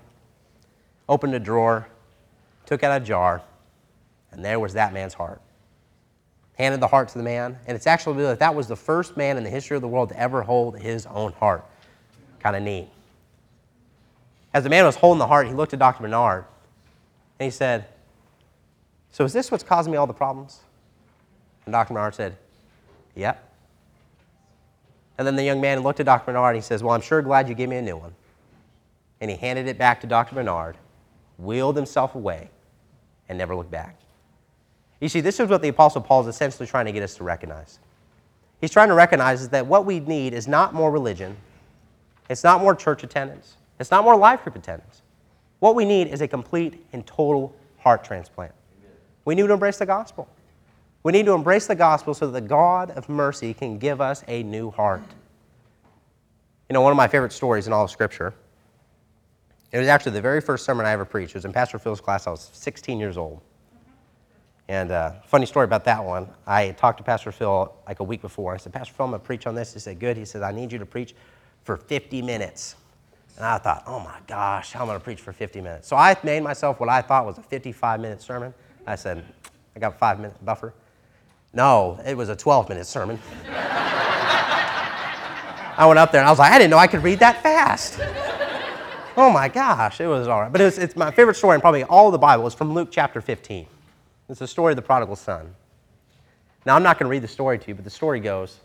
opened 1.08 1.34
a 1.34 1.40
drawer, 1.40 1.88
took 2.66 2.84
out 2.84 3.02
a 3.02 3.04
jar, 3.04 3.42
and 4.32 4.44
there 4.44 4.60
was 4.60 4.74
that 4.74 4.94
man's 4.94 5.14
heart. 5.14 5.42
Handed 6.58 6.80
the 6.80 6.88
heart 6.88 7.10
to 7.10 7.18
the 7.18 7.24
man, 7.24 7.58
and 7.68 7.76
it's 7.76 7.88
actually 7.88 8.24
that 8.24 8.40
that 8.40 8.56
was 8.56 8.68
the 8.68 8.76
first 8.76 9.18
man 9.18 9.38
in 9.38 9.44
the 9.44 9.50
history 9.50 9.76
of 9.76 9.82
the 9.82 9.88
world 9.88 10.10
to 10.10 10.20
ever 10.20 10.42
hold 10.42 10.80
his 10.80 11.06
own 11.08 11.34
heart. 11.34 11.66
Kind 12.40 12.56
of 12.56 12.64
neat. 12.64 12.88
As 14.54 14.64
the 14.64 14.70
man 14.70 14.86
was 14.86 14.96
holding 14.96 15.20
the 15.20 15.28
heart, 15.28 15.48
he 15.48 15.54
looked 15.54 15.74
at 15.74 15.80
Dr. 15.80 16.00
Barnard 16.00 16.46
and 17.40 17.46
he 17.46 17.52
said, 17.52 17.86
So 19.12 19.26
is 19.26 19.34
this 19.34 19.52
what's 19.52 19.66
causing 19.66 19.92
me 19.92 19.98
all 19.98 20.08
the 20.08 20.14
problems? 20.14 20.62
And 21.66 21.74
Dr. 21.74 21.94
Barnard 21.94 22.16
said, 22.16 22.38
Yep. 23.16 23.42
And 25.18 25.28
then 25.28 25.36
the 25.36 25.44
young 25.44 25.60
man 25.60 25.82
looked 25.82 26.00
at 26.00 26.06
Dr. 26.06 26.32
Barnard 26.32 26.56
and 26.56 26.64
he 26.64 26.66
says, 26.66 26.84
Well, 26.84 26.94
I'm 26.94 27.02
sure 27.02 27.22
glad 27.22 27.50
you 27.50 27.56
gave 27.56 27.68
me 27.68 27.76
a 27.76 27.82
new 27.82 27.98
one. 27.98 28.14
And 29.22 29.32
he 29.32 29.38
handed 29.38 29.68
it 29.68 29.78
back 29.78 30.02
to 30.02 30.08
Dr. 30.08 30.36
Barnard, 30.36 30.78
wheeled 31.38 31.76
himself 31.76 32.16
away, 32.16 32.50
and 33.30 33.38
never 33.38 33.56
looked 33.56 33.72
back. 33.72 33.98
You 35.00 35.10
see, 35.10 35.22
this 35.22 35.40
is 35.40 35.50
what 35.50 35.62
the 35.62 35.68
Apostle 35.68 36.02
Paul 36.02 36.22
is 36.22 36.28
essentially 36.28 36.68
trying 36.68 36.86
to 36.86 36.92
get 36.92 37.04
us 37.04 37.16
to 37.16 37.24
recognize. 37.24 37.80
He's 38.62 38.72
trying 38.72 38.88
to 38.88 38.94
recognize 38.94 39.50
that 39.50 39.66
what 39.66 39.86
we 39.86 40.00
need 40.00 40.34
is 40.34 40.48
not 40.48 40.74
more 40.74 40.92
religion, 40.92 41.36
it's 42.30 42.44
not 42.44 42.62
more 42.62 42.74
church 42.74 43.04
attendance, 43.04 43.58
it's 43.80 43.92
not 43.92 44.04
more 44.04 44.16
life 44.16 44.44
group 44.44 44.56
attendance. 44.56 45.02
What 45.60 45.76
we 45.76 45.86
need 45.86 46.08
is 46.08 46.22
a 46.22 46.28
complete 46.28 46.86
and 46.94 47.06
total 47.06 47.56
heart 47.78 48.04
transplant. 48.04 48.54
We 49.26 49.36
need 49.36 49.48
to 49.48 49.54
embrace 49.54 49.78
the 49.78 49.86
gospel. 49.86 50.28
We 51.04 51.12
need 51.12 51.26
to 51.28 51.34
embrace 51.34 51.68
the 51.68 51.76
gospel 51.76 52.14
so 52.14 52.28
that 52.28 52.42
the 52.42 52.48
God 52.48 52.92
of 52.92 53.10
mercy 53.10 53.54
can 53.54 53.78
give 53.78 54.02
us 54.02 54.24
a 54.28 54.44
new 54.44 54.72
heart. 54.72 55.04
You 56.70 56.74
know, 56.74 56.82
one 56.82 56.92
of 56.92 56.98
my 56.98 57.08
favorite 57.08 57.32
stories 57.32 57.68
in 57.68 57.74
all 57.74 57.84
of 57.84 57.92
Scripture, 57.92 58.34
it 59.76 59.80
was 59.80 59.90
actually 59.90 60.14
the 60.14 60.22
very 60.22 60.40
first 60.40 60.64
sermon 60.64 60.86
I 60.86 60.92
ever 60.92 61.04
preached. 61.04 61.32
It 61.32 61.40
was 61.40 61.44
in 61.44 61.52
Pastor 61.52 61.78
Phil's 61.78 62.00
class. 62.00 62.28
I 62.28 62.32
was 62.32 62.50
16 62.54 62.98
years 62.98 63.18
old. 63.18 63.42
And 64.70 64.90
uh, 64.90 65.12
funny 65.28 65.46
story 65.46 65.66
about 65.66 65.84
that 65.84 66.02
one. 66.02 66.30
I 66.48 66.72
talked 66.72 66.98
to 67.00 67.04
Pastor 67.04 67.34
Phil 67.34 67.76
like 67.86 68.00
a 68.00 68.04
week 68.06 68.22
before. 68.22 68.54
I 68.54 68.58
said, 68.58 68.72
Pastor 68.72 68.94
Phil, 68.94 69.04
I'm 69.04 69.12
going 69.12 69.20
to 69.20 69.26
preach 69.26 69.46
on 69.46 69.54
this. 69.54 69.74
He 69.74 69.80
said, 69.82 70.00
Good. 70.00 70.16
He 70.16 70.24
said, 70.24 70.44
I 70.44 70.54
need 70.54 70.72
you 70.72 70.78
to 70.80 70.86
preach 70.86 71.14
for 71.66 71.76
50 71.76 72.22
minutes. 72.22 72.78
And 73.36 73.46
I 73.46 73.58
thought, 73.58 73.84
oh 73.86 74.00
my 74.00 74.18
gosh, 74.28 74.72
how 74.72 74.84
am 74.84 74.86
I 74.86 74.94
going 74.94 75.00
to 75.02 75.04
preach 75.04 75.20
for 75.20 75.34
50 75.34 75.60
minutes? 75.60 75.90
So 75.90 75.98
I 75.98 76.16
made 76.24 76.42
myself 76.42 76.80
what 76.80 76.88
I 76.88 77.02
thought 77.02 77.26
was 77.26 77.38
a 77.38 77.44
55 77.44 78.00
minute 78.00 78.22
sermon. 78.22 78.54
I 78.88 78.96
said, 78.96 79.26
I 79.76 79.80
got 79.82 79.96
a 79.96 79.98
five 79.98 80.22
minute 80.22 80.38
buffer. 80.46 80.74
No, 81.52 82.00
it 82.06 82.16
was 82.16 82.30
a 82.30 82.36
12 82.38 82.70
minute 82.70 82.86
sermon. 82.86 83.20
I 85.78 85.86
went 85.86 86.00
up 86.00 86.14
there 86.14 86.22
and 86.22 86.30
I 86.30 86.32
was 86.32 86.40
like, 86.40 86.54
I 86.54 86.60
didn't 86.60 86.72
know 86.72 86.78
I 86.78 86.88
could 86.88 87.04
read 87.04 87.20
that 87.20 87.44
fast. 87.44 88.00
Oh 89.18 89.32
my 89.32 89.48
gosh, 89.48 90.02
it 90.02 90.08
was 90.08 90.28
all 90.28 90.42
right. 90.42 90.52
But 90.52 90.60
it 90.60 90.66
was, 90.66 90.78
it's 90.78 90.96
my 90.96 91.10
favorite 91.10 91.36
story 91.36 91.56
in 91.56 91.62
probably 91.62 91.84
all 91.84 92.12
the 92.12 92.18
Bible 92.18 92.46
is 92.48 92.54
from 92.54 92.74
Luke 92.74 92.90
chapter 92.92 93.22
15. 93.22 93.66
It's 94.28 94.40
the 94.40 94.48
story 94.48 94.74
of 94.74 94.76
the 94.76 94.82
prodigal 94.82 95.16
son. 95.16 95.56
Now, 96.66 96.76
I'm 96.76 96.84
not 96.84 97.00
going 97.00 97.06
to 97.06 97.12
read 97.12 97.24
the 97.24 97.28
story 97.28 97.58
to 97.60 97.68
you, 97.68 97.76
but 97.76 97.84
the 97.84 97.90
story 97.90 98.20
goes 98.20 98.60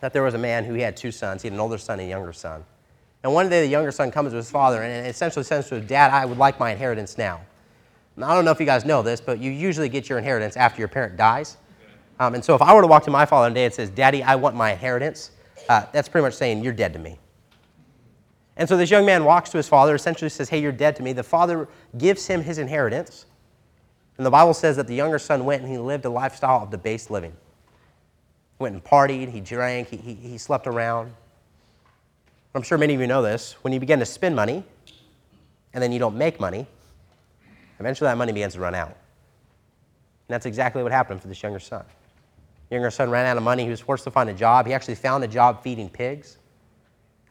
that 0.00 0.12
there 0.12 0.22
was 0.22 0.34
a 0.34 0.38
man 0.38 0.64
who 0.64 0.74
had 0.74 0.96
two 0.96 1.12
sons. 1.12 1.42
He 1.42 1.46
had 1.46 1.52
an 1.52 1.60
older 1.60 1.78
son 1.78 2.00
and 2.00 2.08
a 2.08 2.10
younger 2.10 2.32
son. 2.32 2.64
And 3.22 3.32
one 3.32 3.48
day 3.48 3.60
the 3.60 3.68
younger 3.68 3.92
son 3.92 4.10
comes 4.10 4.32
to 4.32 4.36
his 4.36 4.50
father 4.50 4.82
and 4.82 5.06
essentially 5.06 5.44
says 5.44 5.68
to 5.68 5.76
his 5.76 5.86
dad, 5.86 6.10
I 6.10 6.24
would 6.24 6.38
like 6.38 6.58
my 6.58 6.72
inheritance 6.72 7.16
now. 7.16 7.40
Now, 8.16 8.30
I 8.30 8.34
don't 8.34 8.44
know 8.44 8.50
if 8.50 8.60
you 8.60 8.66
guys 8.66 8.84
know 8.84 9.02
this, 9.02 9.20
but 9.20 9.38
you 9.38 9.50
usually 9.50 9.88
get 9.88 10.08
your 10.08 10.18
inheritance 10.18 10.56
after 10.56 10.80
your 10.80 10.88
parent 10.88 11.16
dies. 11.16 11.58
Um, 12.18 12.34
and 12.34 12.44
so 12.44 12.54
if 12.54 12.62
I 12.62 12.74
were 12.74 12.80
to 12.80 12.86
walk 12.86 13.04
to 13.04 13.10
my 13.10 13.24
father 13.24 13.48
today 13.50 13.66
and 13.66 13.74
says, 13.74 13.90
Daddy, 13.90 14.22
I 14.22 14.34
want 14.34 14.56
my 14.56 14.72
inheritance, 14.72 15.30
uh, 15.68 15.86
that's 15.92 16.08
pretty 16.08 16.24
much 16.24 16.34
saying, 16.34 16.62
You're 16.62 16.72
dead 16.72 16.92
to 16.92 16.98
me. 16.98 17.18
And 18.56 18.68
so 18.68 18.76
this 18.76 18.90
young 18.90 19.04
man 19.04 19.24
walks 19.24 19.50
to 19.50 19.56
his 19.56 19.68
father, 19.68 19.94
essentially 19.94 20.28
says, 20.28 20.48
Hey, 20.48 20.60
you're 20.60 20.72
dead 20.72 20.96
to 20.96 21.02
me. 21.02 21.12
The 21.12 21.22
father 21.22 21.68
gives 21.98 22.26
him 22.26 22.42
his 22.42 22.58
inheritance. 22.58 23.26
And 24.16 24.24
the 24.24 24.30
Bible 24.30 24.54
says 24.54 24.76
that 24.76 24.86
the 24.86 24.94
younger 24.94 25.18
son 25.18 25.44
went 25.44 25.62
and 25.62 25.70
he 25.70 25.78
lived 25.78 26.04
a 26.04 26.10
lifestyle 26.10 26.62
of 26.62 26.70
debased 26.70 27.10
living. 27.10 27.32
He 27.32 28.62
went 28.62 28.74
and 28.74 28.84
partied, 28.84 29.30
he 29.30 29.40
drank, 29.40 29.88
he, 29.88 29.96
he, 29.96 30.14
he 30.14 30.38
slept 30.38 30.68
around. 30.68 31.12
I'm 32.54 32.62
sure 32.62 32.78
many 32.78 32.94
of 32.94 33.00
you 33.00 33.08
know 33.08 33.22
this. 33.22 33.56
When 33.62 33.72
you 33.72 33.80
begin 33.80 33.98
to 33.98 34.06
spend 34.06 34.36
money 34.36 34.62
and 35.72 35.82
then 35.82 35.90
you 35.90 35.98
don't 35.98 36.16
make 36.16 36.38
money, 36.38 36.66
eventually 37.80 38.06
that 38.06 38.16
money 38.16 38.32
begins 38.32 38.54
to 38.54 38.60
run 38.60 38.76
out. 38.76 38.88
And 38.88 38.96
that's 40.28 40.46
exactly 40.46 40.84
what 40.84 40.92
happened 40.92 41.20
for 41.20 41.26
this 41.26 41.42
younger 41.42 41.58
son 41.58 41.84
younger 42.74 42.90
son 42.90 43.10
ran 43.10 43.26
out 43.26 43.36
of 43.36 43.42
money. 43.42 43.64
He 43.64 43.70
was 43.70 43.80
forced 43.80 44.04
to 44.04 44.10
find 44.10 44.28
a 44.28 44.34
job. 44.34 44.66
He 44.66 44.72
actually 44.72 44.96
found 44.96 45.24
a 45.24 45.28
job 45.28 45.62
feeding 45.62 45.88
pigs. 45.88 46.38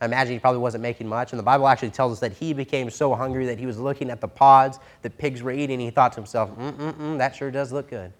I 0.03 0.05
imagine 0.05 0.33
he 0.33 0.39
probably 0.39 0.59
wasn't 0.59 0.81
making 0.81 1.07
much. 1.07 1.31
And 1.31 1.39
the 1.39 1.43
Bible 1.43 1.65
actually 1.65 1.91
tells 1.91 2.11
us 2.11 2.19
that 2.19 2.33
he 2.33 2.51
became 2.53 2.89
so 2.89 3.15
hungry 3.15 3.45
that 3.45 3.57
he 3.57 3.65
was 3.65 3.79
looking 3.79 4.09
at 4.09 4.19
the 4.19 4.27
pods 4.27 4.79
that 5.01 5.17
pigs 5.17 5.41
were 5.41 5.51
eating. 5.51 5.79
He 5.79 5.91
thought 5.91 6.11
to 6.11 6.17
himself, 6.17 6.49
mm, 6.57 6.73
mm, 6.73 6.93
mm, 6.93 7.17
that 7.19 7.33
sure 7.33 7.49
does 7.49 7.71
look 7.71 7.89
good. 7.89 8.11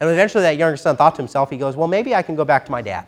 And 0.00 0.10
eventually 0.10 0.42
that 0.42 0.56
younger 0.56 0.76
son 0.76 0.96
thought 0.96 1.14
to 1.14 1.22
himself, 1.22 1.48
he 1.48 1.56
goes, 1.56 1.76
well, 1.76 1.86
maybe 1.86 2.12
I 2.12 2.22
can 2.22 2.34
go 2.34 2.44
back 2.44 2.64
to 2.64 2.72
my 2.72 2.82
dad. 2.82 3.06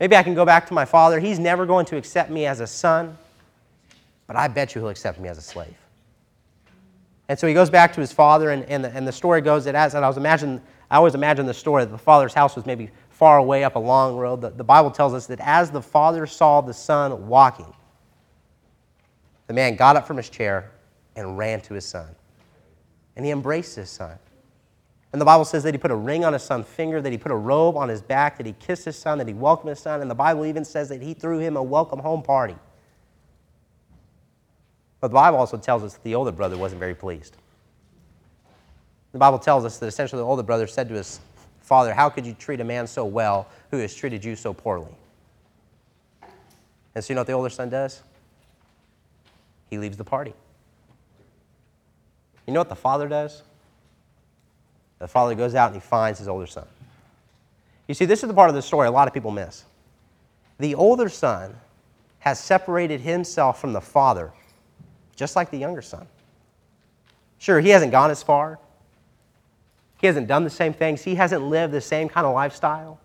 Maybe 0.00 0.16
I 0.16 0.24
can 0.24 0.34
go 0.34 0.44
back 0.44 0.66
to 0.66 0.74
my 0.74 0.84
father. 0.84 1.20
He's 1.20 1.38
never 1.38 1.64
going 1.64 1.86
to 1.86 1.96
accept 1.96 2.28
me 2.28 2.44
as 2.44 2.58
a 2.58 2.66
son, 2.66 3.16
but 4.26 4.34
I 4.34 4.48
bet 4.48 4.74
you 4.74 4.80
he'll 4.80 4.90
accept 4.90 5.20
me 5.20 5.28
as 5.28 5.38
a 5.38 5.42
slave. 5.42 5.76
And 7.28 7.38
so 7.38 7.46
he 7.46 7.54
goes 7.54 7.70
back 7.70 7.92
to 7.92 8.00
his 8.00 8.10
father, 8.10 8.50
and, 8.50 8.64
and, 8.64 8.84
the, 8.84 8.90
and 8.90 9.06
the 9.06 9.12
story 9.12 9.40
goes 9.42 9.64
that 9.66 9.76
as 9.76 9.94
and 9.94 10.04
I 10.04 10.08
was 10.08 10.16
imagine, 10.16 10.60
I 10.90 10.96
always 10.96 11.14
imagine 11.14 11.46
the 11.46 11.54
story 11.54 11.84
that 11.84 11.90
the 11.92 11.98
father's 11.98 12.34
house 12.34 12.56
was 12.56 12.66
maybe 12.66 12.90
far 13.16 13.38
away 13.38 13.64
up 13.64 13.76
a 13.76 13.78
long 13.78 14.16
road. 14.16 14.42
The, 14.42 14.50
the 14.50 14.64
Bible 14.64 14.90
tells 14.90 15.14
us 15.14 15.26
that 15.28 15.40
as 15.40 15.70
the 15.70 15.80
father 15.80 16.26
saw 16.26 16.60
the 16.60 16.74
son 16.74 17.28
walking, 17.28 17.72
the 19.46 19.54
man 19.54 19.74
got 19.76 19.96
up 19.96 20.06
from 20.06 20.18
his 20.18 20.28
chair 20.28 20.70
and 21.14 21.38
ran 21.38 21.62
to 21.62 21.72
his 21.72 21.86
son. 21.86 22.14
And 23.16 23.24
he 23.24 23.30
embraced 23.30 23.74
his 23.74 23.88
son. 23.88 24.18
And 25.12 25.20
the 25.20 25.24
Bible 25.24 25.46
says 25.46 25.62
that 25.62 25.72
he 25.72 25.78
put 25.78 25.90
a 25.90 25.96
ring 25.96 26.26
on 26.26 26.34
his 26.34 26.42
son's 26.42 26.66
finger, 26.66 27.00
that 27.00 27.10
he 27.10 27.16
put 27.16 27.32
a 27.32 27.36
robe 27.36 27.74
on 27.78 27.88
his 27.88 28.02
back, 28.02 28.36
that 28.36 28.44
he 28.44 28.52
kissed 28.52 28.84
his 28.84 28.98
son, 28.98 29.16
that 29.16 29.26
he 29.26 29.32
welcomed 29.32 29.70
his 29.70 29.78
son. 29.78 30.02
And 30.02 30.10
the 30.10 30.14
Bible 30.14 30.44
even 30.44 30.62
says 30.62 30.90
that 30.90 31.00
he 31.00 31.14
threw 31.14 31.38
him 31.38 31.56
a 31.56 31.62
welcome 31.62 32.00
home 32.00 32.22
party. 32.22 32.56
But 35.00 35.08
the 35.08 35.14
Bible 35.14 35.38
also 35.38 35.56
tells 35.56 35.82
us 35.82 35.94
that 35.94 36.04
the 36.04 36.14
older 36.14 36.32
brother 36.32 36.58
wasn't 36.58 36.80
very 36.80 36.94
pleased. 36.94 37.38
The 39.12 39.18
Bible 39.18 39.38
tells 39.38 39.64
us 39.64 39.78
that 39.78 39.86
essentially 39.86 40.20
the 40.20 40.26
older 40.26 40.42
brother 40.42 40.66
said 40.66 40.90
to 40.90 40.96
his 40.96 41.18
father, 41.66 41.92
How 41.92 42.08
could 42.08 42.24
you 42.24 42.32
treat 42.32 42.60
a 42.60 42.64
man 42.64 42.86
so 42.86 43.04
well 43.04 43.48
who 43.72 43.78
has 43.78 43.92
treated 43.92 44.24
you 44.24 44.36
so 44.36 44.54
poorly? 44.54 44.94
And 46.94 47.04
so 47.04 47.12
you 47.12 47.16
know 47.16 47.20
what 47.20 47.26
the 47.26 47.32
older 47.34 47.50
son 47.50 47.68
does? 47.68 48.02
He 49.68 49.76
leaves 49.76 49.96
the 49.96 50.04
party. 50.04 50.32
You 52.46 52.52
know 52.52 52.60
what 52.60 52.68
the 52.68 52.76
father 52.76 53.08
does? 53.08 53.42
The 55.00 55.08
father 55.08 55.34
goes 55.34 55.56
out 55.56 55.72
and 55.72 55.82
he 55.82 55.86
finds 55.86 56.20
his 56.20 56.28
older 56.28 56.46
son. 56.46 56.66
You 57.88 57.94
see, 57.94 58.04
this 58.04 58.22
is 58.22 58.28
the 58.28 58.34
part 58.34 58.48
of 58.48 58.54
the 58.54 58.62
story 58.62 58.86
a 58.86 58.90
lot 58.90 59.08
of 59.08 59.14
people 59.14 59.32
miss. 59.32 59.64
The 60.58 60.76
older 60.76 61.08
son 61.08 61.54
has 62.20 62.38
separated 62.38 63.00
himself 63.00 63.60
from 63.60 63.72
the 63.72 63.80
father, 63.80 64.32
just 65.16 65.34
like 65.34 65.50
the 65.50 65.58
younger 65.58 65.82
son. 65.82 66.06
Sure, 67.38 67.60
he 67.60 67.70
hasn't 67.70 67.90
gone 67.92 68.10
as 68.10 68.22
far, 68.22 68.58
he 69.98 70.06
hasn't 70.06 70.28
done 70.28 70.44
the 70.44 70.50
same 70.50 70.72
things, 70.72 71.02
he 71.02 71.14
hasn't 71.14 71.42
lived 71.42 71.72
the 71.72 71.80
same 71.80 72.08
kind 72.08 72.26
of 72.26 72.34
lifestyle, 72.34 72.98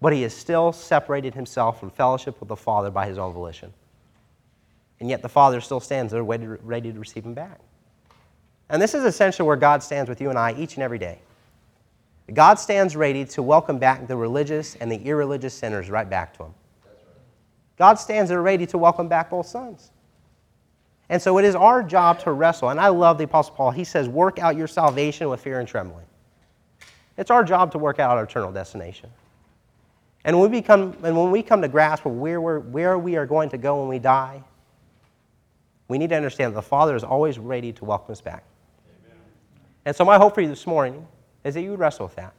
but 0.00 0.12
he 0.12 0.22
has 0.22 0.34
still 0.34 0.72
separated 0.72 1.34
himself 1.34 1.80
from 1.80 1.90
fellowship 1.90 2.38
with 2.40 2.48
the 2.48 2.56
father 2.56 2.90
by 2.90 3.06
his 3.06 3.18
own 3.18 3.32
volition. 3.32 3.72
And 5.00 5.08
yet 5.08 5.22
the 5.22 5.28
father 5.28 5.60
still 5.60 5.80
stands 5.80 6.12
there 6.12 6.22
ready 6.22 6.92
to 6.92 6.98
receive 6.98 7.24
him 7.24 7.34
back. 7.34 7.60
And 8.68 8.82
this 8.82 8.94
is 8.94 9.04
essentially 9.04 9.46
where 9.46 9.56
God 9.56 9.82
stands 9.82 10.08
with 10.08 10.20
you 10.20 10.30
and 10.30 10.38
I 10.38 10.52
each 10.54 10.74
and 10.74 10.82
every 10.82 10.98
day. 10.98 11.18
God 12.34 12.58
stands 12.58 12.94
ready 12.94 13.24
to 13.24 13.42
welcome 13.42 13.78
back 13.78 14.06
the 14.06 14.16
religious 14.16 14.76
and 14.76 14.92
the 14.92 14.96
irreligious 14.96 15.54
sinners 15.54 15.88
right 15.88 16.08
back 16.08 16.36
to 16.36 16.44
Him. 16.44 16.54
God 17.78 17.94
stands 17.94 18.28
there 18.28 18.42
ready 18.42 18.66
to 18.66 18.76
welcome 18.76 19.08
back 19.08 19.30
both 19.30 19.46
sons. 19.46 19.90
And 21.10 21.20
so 21.20 21.38
it 21.38 21.44
is 21.44 21.54
our 21.54 21.82
job 21.82 22.18
to 22.20 22.32
wrestle. 22.32 22.68
And 22.68 22.78
I 22.78 22.88
love 22.88 23.18
the 23.18 23.24
Apostle 23.24 23.54
Paul. 23.54 23.70
He 23.70 23.84
says, 23.84 24.08
Work 24.08 24.38
out 24.38 24.56
your 24.56 24.66
salvation 24.66 25.28
with 25.28 25.40
fear 25.40 25.58
and 25.60 25.68
trembling. 25.68 26.04
It's 27.16 27.30
our 27.30 27.42
job 27.42 27.72
to 27.72 27.78
work 27.78 27.98
out 27.98 28.16
our 28.16 28.24
eternal 28.24 28.52
destination. 28.52 29.10
And 30.24 30.38
when 30.38 30.50
we, 30.50 30.60
become, 30.60 30.96
and 31.02 31.16
when 31.16 31.30
we 31.30 31.42
come 31.42 31.62
to 31.62 31.68
grasp 31.68 32.04
where, 32.04 32.40
we're, 32.40 32.58
where 32.60 32.98
we 32.98 33.16
are 33.16 33.26
going 33.26 33.48
to 33.50 33.58
go 33.58 33.80
when 33.80 33.88
we 33.88 33.98
die, 33.98 34.42
we 35.88 35.96
need 35.96 36.10
to 36.10 36.16
understand 36.16 36.52
that 36.52 36.56
the 36.56 36.62
Father 36.62 36.94
is 36.94 37.02
always 37.02 37.38
ready 37.38 37.72
to 37.72 37.84
welcome 37.84 38.12
us 38.12 38.20
back. 38.20 38.44
Amen. 39.06 39.18
And 39.86 39.96
so, 39.96 40.04
my 40.04 40.18
hope 40.18 40.34
for 40.34 40.42
you 40.42 40.48
this 40.48 40.66
morning 40.66 41.06
is 41.44 41.54
that 41.54 41.62
you 41.62 41.70
would 41.70 41.80
wrestle 41.80 42.06
with 42.06 42.16
that. 42.16 42.34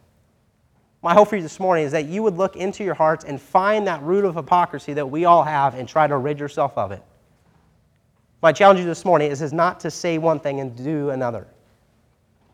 My 1.02 1.14
hope 1.14 1.30
for 1.30 1.38
you 1.38 1.42
this 1.42 1.60
morning 1.60 1.86
is 1.86 1.94
that 1.94 2.06
you 2.06 2.22
would 2.22 2.38
look 2.38 2.58
into 2.58 2.84
your 2.84 2.94
hearts 2.94 3.24
and 3.24 3.42
find 3.42 3.88
that 3.88 4.04
root 4.04 4.26
of 4.26 4.36
hypocrisy 4.36 4.94
that 4.94 5.10
we 5.10 5.26
all 5.26 5.44
have 5.44 5.74
and 5.74 5.88
try 5.88 6.06
to 6.06 6.18
rid 6.18 6.40
yourself 6.40 6.78
of 6.78 6.92
it. 6.92 7.02
My 8.42 8.54
challenge 8.54 8.80
you 8.80 8.86
this 8.86 9.04
morning 9.04 9.32
is, 9.32 9.42
is 9.42 9.52
not 9.52 9.80
to 9.82 9.92
say 9.92 10.18
one 10.18 10.40
thing 10.40 10.62
and 10.62 10.76
do 10.76 11.10
another. 11.10 11.46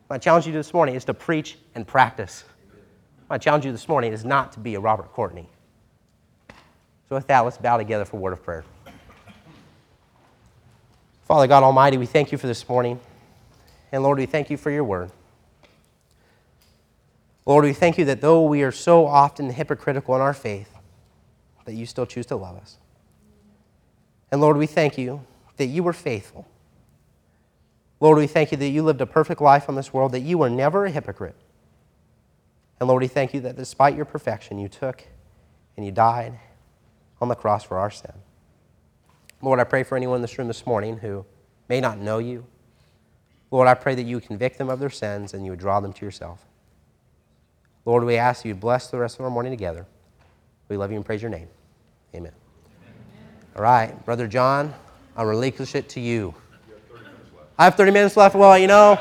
My 0.10 0.18
challenge 0.18 0.48
you 0.48 0.54
this 0.54 0.74
morning 0.74 0.96
is 0.96 1.06
to 1.06 1.14
preach 1.14 1.58
and 1.76 1.86
practice. 1.86 2.44
My 3.30 3.38
challenge 3.38 3.66
you 3.66 3.72
this 3.72 3.88
morning 3.88 4.12
is 4.12 4.26
not 4.26 4.52
to 4.54 4.60
be 4.60 4.76
a 4.76 4.80
Robert 4.80 5.12
Courtney. 5.14 5.48
So, 7.08 7.16
with 7.16 7.28
that, 7.28 7.42
let's 7.42 7.58
bow 7.58 7.78
together 7.78 8.06
for 8.06 8.18
a 8.18 8.20
word 8.20 8.34
of 8.34 8.44
prayer. 8.44 8.64
Father 11.28 11.48
God 11.48 11.64
Almighty, 11.64 11.98
we 11.98 12.06
thank 12.06 12.32
you 12.32 12.38
for 12.38 12.48
this 12.48 12.68
morning. 12.68 13.00
And 13.92 14.02
Lord, 14.04 14.18
we 14.18 14.26
thank 14.26 14.50
you 14.50 14.58
for 14.58 14.72
your 14.72 14.84
word. 14.84 15.12
Lord, 17.46 17.64
we 17.64 17.74
thank 17.74 18.00
you 18.00 18.06
that 18.06 18.22
though 18.22 18.44
we 18.44 18.64
are 18.64 18.72
so 18.72 19.06
often 19.06 19.52
hypocritical 19.52 20.16
in 20.16 20.22
our 20.22 20.34
faith, 20.34 20.70
that 21.66 21.74
you 21.74 21.86
still 21.86 22.06
choose 22.06 22.26
to 22.28 22.36
love 22.36 22.58
us. 22.58 22.78
And 24.32 24.42
Lord, 24.42 24.58
we 24.58 24.66
thank 24.66 24.98
you 24.98 25.22
that 25.58 25.68
you 25.68 25.84
were 25.84 25.94
faithful. 25.94 26.48
Lord, 28.00 28.18
we 28.18 28.28
thank 28.28 28.52
you 28.52 28.58
that 28.58 28.70
you 28.70 28.84
lived 28.84 29.02
a 29.02 29.06
perfect 29.06 29.42
life 29.42 29.70
on 29.70 29.76
this 29.76 29.94
world, 29.94 30.12
that 30.12 30.22
you 30.22 30.38
were 30.38 30.50
never 30.50 30.86
a 30.86 30.92
hypocrite. 30.92 31.36
And 32.80 32.90
Lord, 32.90 33.02
we 33.02 33.08
thank 33.08 33.34
you 33.34 33.42
that 33.42 33.56
despite 33.56 33.96
your 33.96 34.06
perfection, 34.06 34.60
you 34.60 34.68
took 34.68 35.04
and 35.78 35.86
you 35.86 35.92
died 35.92 36.38
on 37.22 37.30
the 37.30 37.36
cross 37.36 37.64
for 37.64 37.78
our 37.78 37.90
sin. 37.90 38.12
Lord, 39.42 39.60
I 39.60 39.64
pray 39.64 39.84
for 39.84 39.96
anyone 39.96 40.18
in 40.18 40.22
this 40.22 40.38
room 40.38 40.48
this 40.48 40.66
morning 40.66 40.98
who 40.98 41.26
may 41.70 41.80
not 41.80 42.00
know 42.00 42.18
you, 42.18 42.46
Lord, 43.52 43.68
I 43.68 43.74
pray 43.74 43.96
that 43.96 44.04
you 44.04 44.20
convict 44.20 44.58
them 44.58 44.70
of 44.70 44.80
their 44.80 44.90
sins 44.90 45.34
and 45.34 45.46
you 45.46 45.52
would 45.52 45.60
draw 45.60 45.80
them 45.80 45.94
to 45.94 46.06
yourself. 46.06 46.46
Lord, 47.86 48.04
we 48.04 48.18
ask 48.18 48.44
you 48.44 48.54
to 48.54 48.60
bless 48.60 48.88
the 48.88 48.98
rest 48.98 49.20
of 49.20 49.26
our 49.26 49.32
morning 49.32 49.52
together. 49.52 49.86
We 50.68 50.78
love 50.78 50.92
you 50.92 50.98
and 50.98 51.06
praise 51.06 51.22
your 51.22 51.30
name. 51.30 51.48
Amen. 52.14 52.32
Amen. 52.34 52.94
All 53.56 53.62
right, 53.62 54.06
Brother 54.06 54.28
John, 54.28 54.74
I'll 55.16 55.26
relinquish 55.26 55.76
it 55.76 55.88
to 55.90 56.00
you. 56.00 56.34
you 56.68 56.96
have 56.96 57.04
I 57.58 57.64
have 57.66 57.76
30 57.76 57.92
minutes 57.92 58.18
left. 58.18 58.36
Well, 58.36 58.58
you 58.58 58.68
know, 58.68 58.98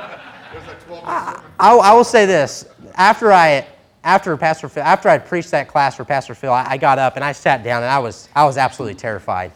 I, 1.05 1.42
I, 1.59 1.74
I, 1.74 1.92
will 1.92 2.05
say 2.05 2.24
this. 2.24 2.66
After 2.94 3.33
I, 3.33 3.66
after 4.05 4.37
Pastor 4.37 4.68
Phil, 4.68 4.85
after 4.85 5.09
I 5.09 5.18
preached 5.18 5.50
that 5.50 5.66
class 5.66 5.96
for 5.96 6.05
Pastor 6.05 6.35
Phil, 6.35 6.53
I, 6.53 6.64
I 6.70 6.77
got 6.77 6.98
up 6.98 7.16
and 7.16 7.24
I 7.24 7.33
sat 7.33 7.64
down 7.64 7.83
and 7.83 7.90
I 7.90 7.98
was, 7.98 8.29
I 8.35 8.44
was 8.44 8.57
absolutely 8.57 8.94
terrified. 8.94 9.50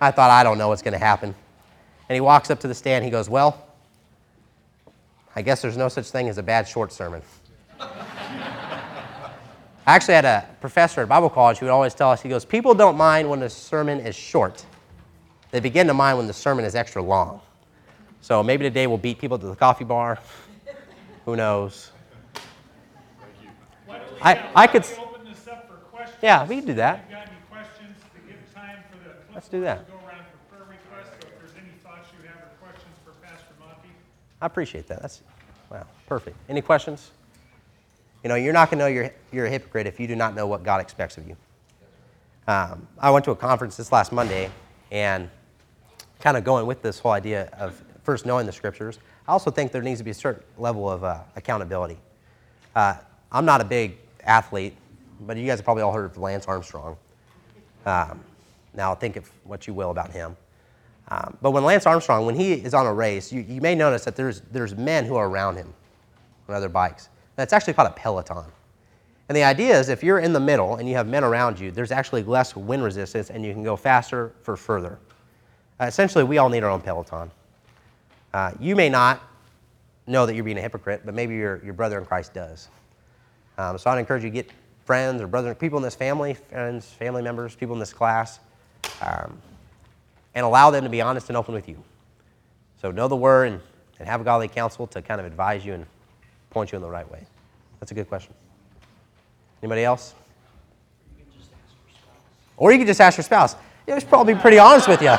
I 0.00 0.12
thought, 0.12 0.30
I 0.30 0.44
don't 0.44 0.58
know 0.58 0.68
what's 0.68 0.82
going 0.82 0.92
to 0.92 0.98
happen. 0.98 1.34
And 2.08 2.14
he 2.14 2.20
walks 2.20 2.50
up 2.50 2.60
to 2.60 2.68
the 2.68 2.74
stand. 2.74 3.04
He 3.04 3.10
goes, 3.10 3.28
Well, 3.28 3.66
I 5.34 5.42
guess 5.42 5.60
there's 5.60 5.76
no 5.76 5.88
such 5.88 6.10
thing 6.10 6.28
as 6.28 6.38
a 6.38 6.42
bad 6.42 6.68
short 6.68 6.92
sermon. 6.92 7.22
I 7.80 9.32
actually 9.86 10.14
had 10.14 10.24
a 10.24 10.46
professor 10.60 11.02
at 11.02 11.08
Bible 11.08 11.30
college 11.30 11.58
who 11.58 11.66
would 11.66 11.72
always 11.72 11.94
tell 11.94 12.10
us, 12.10 12.22
he 12.22 12.28
goes, 12.28 12.44
People 12.44 12.74
don't 12.74 12.96
mind 12.96 13.28
when 13.28 13.40
the 13.40 13.50
sermon 13.50 14.00
is 14.00 14.14
short. 14.14 14.64
They 15.50 15.60
begin 15.60 15.86
to 15.88 15.94
mind 15.94 16.18
when 16.18 16.26
the 16.26 16.32
sermon 16.32 16.64
is 16.64 16.74
extra 16.74 17.02
long. 17.02 17.40
So 18.20 18.42
maybe 18.42 18.64
today 18.64 18.86
we'll 18.86 18.98
beat 18.98 19.18
people 19.18 19.38
to 19.38 19.46
the 19.46 19.56
coffee 19.56 19.84
bar. 19.84 20.18
Who 21.24 21.36
knows? 21.36 21.90
I, 24.22 24.50
I 24.54 24.66
could. 24.66 24.84
Yeah, 26.22 26.46
we 26.46 26.56
can 26.56 26.66
do 26.66 26.74
that. 26.74 27.04
Let's 29.34 29.48
do 29.48 29.60
that. 29.62 29.86
I 34.42 34.46
appreciate 34.46 34.86
that. 34.88 35.02
That's 35.02 35.22
wow, 35.70 35.86
perfect. 36.06 36.36
Any 36.48 36.62
questions? 36.62 37.10
You 38.22 38.28
know, 38.28 38.34
you're 38.34 38.52
not 38.52 38.70
going 38.70 38.78
to 38.78 38.84
know 38.84 38.88
you're, 38.88 39.10
you're 39.32 39.46
a 39.46 39.50
hypocrite 39.50 39.86
if 39.86 40.00
you 40.00 40.06
do 40.06 40.16
not 40.16 40.34
know 40.34 40.46
what 40.46 40.62
God 40.62 40.80
expects 40.80 41.16
of 41.18 41.26
you. 41.28 41.36
Um, 42.46 42.86
I 42.98 43.10
went 43.10 43.24
to 43.26 43.30
a 43.30 43.36
conference 43.36 43.76
this 43.76 43.92
last 43.92 44.12
Monday, 44.12 44.50
and 44.90 45.30
kind 46.20 46.36
of 46.36 46.44
going 46.44 46.66
with 46.66 46.82
this 46.82 46.98
whole 46.98 47.12
idea 47.12 47.48
of 47.58 47.82
first 48.02 48.26
knowing 48.26 48.46
the 48.46 48.52
scriptures, 48.52 48.98
I 49.26 49.32
also 49.32 49.50
think 49.50 49.72
there 49.72 49.82
needs 49.82 50.00
to 50.00 50.04
be 50.04 50.10
a 50.10 50.14
certain 50.14 50.42
level 50.58 50.90
of 50.90 51.04
uh, 51.04 51.20
accountability. 51.36 51.98
Uh, 52.74 52.94
I'm 53.32 53.44
not 53.44 53.60
a 53.60 53.64
big 53.64 53.96
athlete, 54.24 54.74
but 55.20 55.36
you 55.36 55.46
guys 55.46 55.58
have 55.58 55.64
probably 55.64 55.82
all 55.82 55.92
heard 55.92 56.04
of 56.04 56.18
Lance 56.18 56.46
Armstrong. 56.46 56.96
Um, 57.86 58.20
now, 58.74 58.94
think 58.94 59.16
of 59.16 59.30
what 59.44 59.66
you 59.66 59.74
will 59.74 59.90
about 59.90 60.10
him. 60.12 60.36
Um, 61.08 61.36
but 61.42 61.50
when 61.50 61.64
Lance 61.64 61.86
Armstrong, 61.86 62.24
when 62.24 62.36
he 62.36 62.52
is 62.52 62.72
on 62.72 62.86
a 62.86 62.92
race, 62.92 63.32
you, 63.32 63.40
you 63.42 63.60
may 63.60 63.74
notice 63.74 64.04
that 64.04 64.14
there's, 64.14 64.42
there's 64.52 64.76
men 64.76 65.04
who 65.04 65.16
are 65.16 65.28
around 65.28 65.56
him 65.56 65.72
on 66.48 66.54
other 66.54 66.68
bikes. 66.68 67.08
That's 67.36 67.52
actually 67.52 67.72
called 67.72 67.88
a 67.88 67.94
peloton. 67.94 68.44
And 69.28 69.36
the 69.36 69.44
idea 69.44 69.78
is 69.78 69.88
if 69.88 70.02
you're 70.02 70.18
in 70.18 70.32
the 70.32 70.40
middle 70.40 70.76
and 70.76 70.88
you 70.88 70.94
have 70.96 71.06
men 71.06 71.24
around 71.24 71.58
you, 71.58 71.70
there's 71.70 71.92
actually 71.92 72.22
less 72.24 72.54
wind 72.54 72.82
resistance 72.82 73.30
and 73.30 73.44
you 73.44 73.52
can 73.52 73.62
go 73.62 73.76
faster 73.76 74.32
for 74.42 74.56
further. 74.56 74.98
Uh, 75.80 75.86
essentially, 75.86 76.24
we 76.24 76.36
all 76.36 76.50
need 76.50 76.62
our 76.62 76.70
own 76.70 76.82
peloton. 76.82 77.30
Uh, 78.34 78.52
you 78.60 78.76
may 78.76 78.88
not 78.90 79.22
know 80.06 80.26
that 80.26 80.34
you're 80.34 80.44
being 80.44 80.58
a 80.58 80.60
hypocrite, 80.60 81.02
but 81.04 81.14
maybe 81.14 81.34
your, 81.34 81.64
your 81.64 81.72
brother 81.72 81.98
in 81.98 82.04
Christ 82.04 82.34
does. 82.34 82.68
Um, 83.56 83.78
so 83.78 83.90
I'd 83.90 83.98
encourage 83.98 84.22
you 84.22 84.30
to 84.30 84.34
get 84.34 84.50
friends 84.84 85.22
or 85.22 85.26
brother, 85.26 85.54
people 85.54 85.78
in 85.78 85.82
this 85.82 85.94
family, 85.94 86.34
friends, 86.34 86.86
family 86.86 87.22
members, 87.22 87.54
people 87.54 87.74
in 87.74 87.80
this 87.80 87.92
class, 87.92 88.40
um, 89.00 89.40
and 90.34 90.44
allow 90.44 90.70
them 90.70 90.84
to 90.84 90.90
be 90.90 91.00
honest 91.00 91.28
and 91.28 91.36
open 91.36 91.54
with 91.54 91.68
you. 91.68 91.82
So 92.80 92.90
know 92.90 93.08
the 93.08 93.16
word 93.16 93.52
and, 93.52 93.60
and 93.98 94.08
have 94.08 94.20
a 94.20 94.24
godly 94.24 94.48
counsel 94.48 94.86
to 94.88 95.00
kind 95.00 95.20
of 95.20 95.26
advise 95.26 95.64
you 95.64 95.74
and 95.74 95.86
point 96.50 96.72
you 96.72 96.76
in 96.76 96.82
the 96.82 96.90
right 96.90 97.10
way. 97.10 97.24
That's 97.78 97.92
a 97.92 97.94
good 97.94 98.08
question. 98.08 98.34
Anybody 99.62 99.84
else? 99.84 100.14
Or 102.56 102.72
you 102.72 102.78
could 102.78 102.86
just 102.86 103.00
ask 103.00 103.16
your 103.16 103.24
spouse. 103.24 103.56
Yeah, 103.86 103.94
she's 103.94 104.04
probably 104.04 104.34
pretty 104.34 104.58
honest 104.58 104.86
with 104.86 105.00
you. 105.00 105.16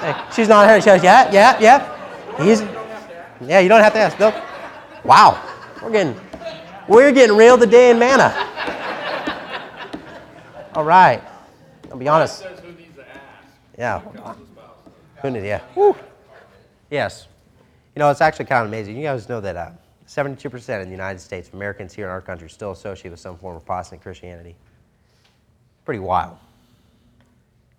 Hey, 0.00 0.14
she's 0.34 0.48
not 0.48 0.68
here. 0.68 0.80
She 0.80 0.86
goes, 0.86 1.02
yeah, 1.02 1.30
yeah, 1.32 1.58
yeah. 1.60 2.44
He's, 2.44 2.60
yeah, 3.40 3.60
you 3.60 3.68
don't 3.68 3.82
have 3.82 3.92
to 3.94 3.98
ask. 3.98 4.18
Nope. 4.18 4.34
Wow. 5.04 5.42
We're 5.82 5.90
getting, 5.90 6.20
we're 6.88 7.12
getting 7.12 7.36
real 7.36 7.56
today 7.58 7.90
in 7.90 7.98
manna. 7.98 8.34
All 10.74 10.84
right. 10.84 11.22
I'll 11.90 11.96
be 11.96 12.08
honest. 12.08 12.42
Who 12.42 12.72
needs. 12.72 12.98
Yeah. 13.78 14.00
Who 15.22 15.30
knew? 15.30 15.42
Yeah. 15.42 15.62
Woo. 15.74 15.96
Yes. 16.90 17.28
You 17.94 18.00
know, 18.00 18.10
it's 18.10 18.20
actually 18.20 18.44
kind 18.44 18.62
of 18.62 18.68
amazing. 18.68 18.96
You 18.96 19.02
guys 19.02 19.28
know 19.28 19.40
that 19.40 19.56
uh, 19.56 19.70
72% 20.06 20.82
in 20.82 20.84
the 20.84 20.90
United 20.90 21.18
States 21.18 21.48
of 21.48 21.54
Americans 21.54 21.94
here 21.94 22.04
in 22.04 22.10
our 22.10 22.20
country 22.20 22.48
still 22.48 22.72
associate 22.72 23.10
with 23.10 23.20
some 23.20 23.36
form 23.38 23.56
of 23.56 23.64
Protestant 23.64 24.02
Christianity. 24.02 24.54
Pretty 25.84 26.00
wild. 26.00 26.36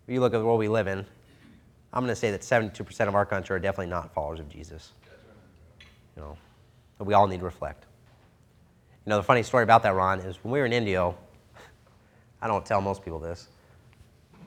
You 0.08 0.20
look 0.20 0.34
at 0.34 0.40
the 0.40 0.46
world 0.46 0.60
we 0.60 0.70
live 0.70 0.88
in, 0.88 1.06
I'm 1.94 2.04
going 2.04 2.14
to 2.14 2.16
say 2.16 2.32
that 2.32 2.42
72% 2.42 3.08
of 3.08 3.16
our 3.16 3.26
country 3.26 3.56
are 3.56 3.60
definitely 3.60 3.88
not 3.88 4.14
followers 4.14 4.40
of 4.40 4.50
Jesus. 4.50 4.92
You 6.16 6.22
know, 6.22 6.38
we 7.00 7.14
all 7.14 7.28
need 7.28 7.40
to 7.40 7.46
reflect. 7.46 7.86
You 9.06 9.12
know, 9.12 9.18
the 9.18 9.24
funny 9.24 9.44
story 9.44 9.64
about 9.64 9.84
that, 9.84 9.96
Ron, 9.96 10.20
is 10.20 10.38
when 10.44 10.52
we 10.52 10.60
were 10.60 10.66
in 10.66 10.74
Indio, 10.74 11.18
I 12.42 12.48
don't 12.48 12.66
tell 12.66 12.82
most 12.82 13.04
people 13.04 13.20
this. 13.20 13.48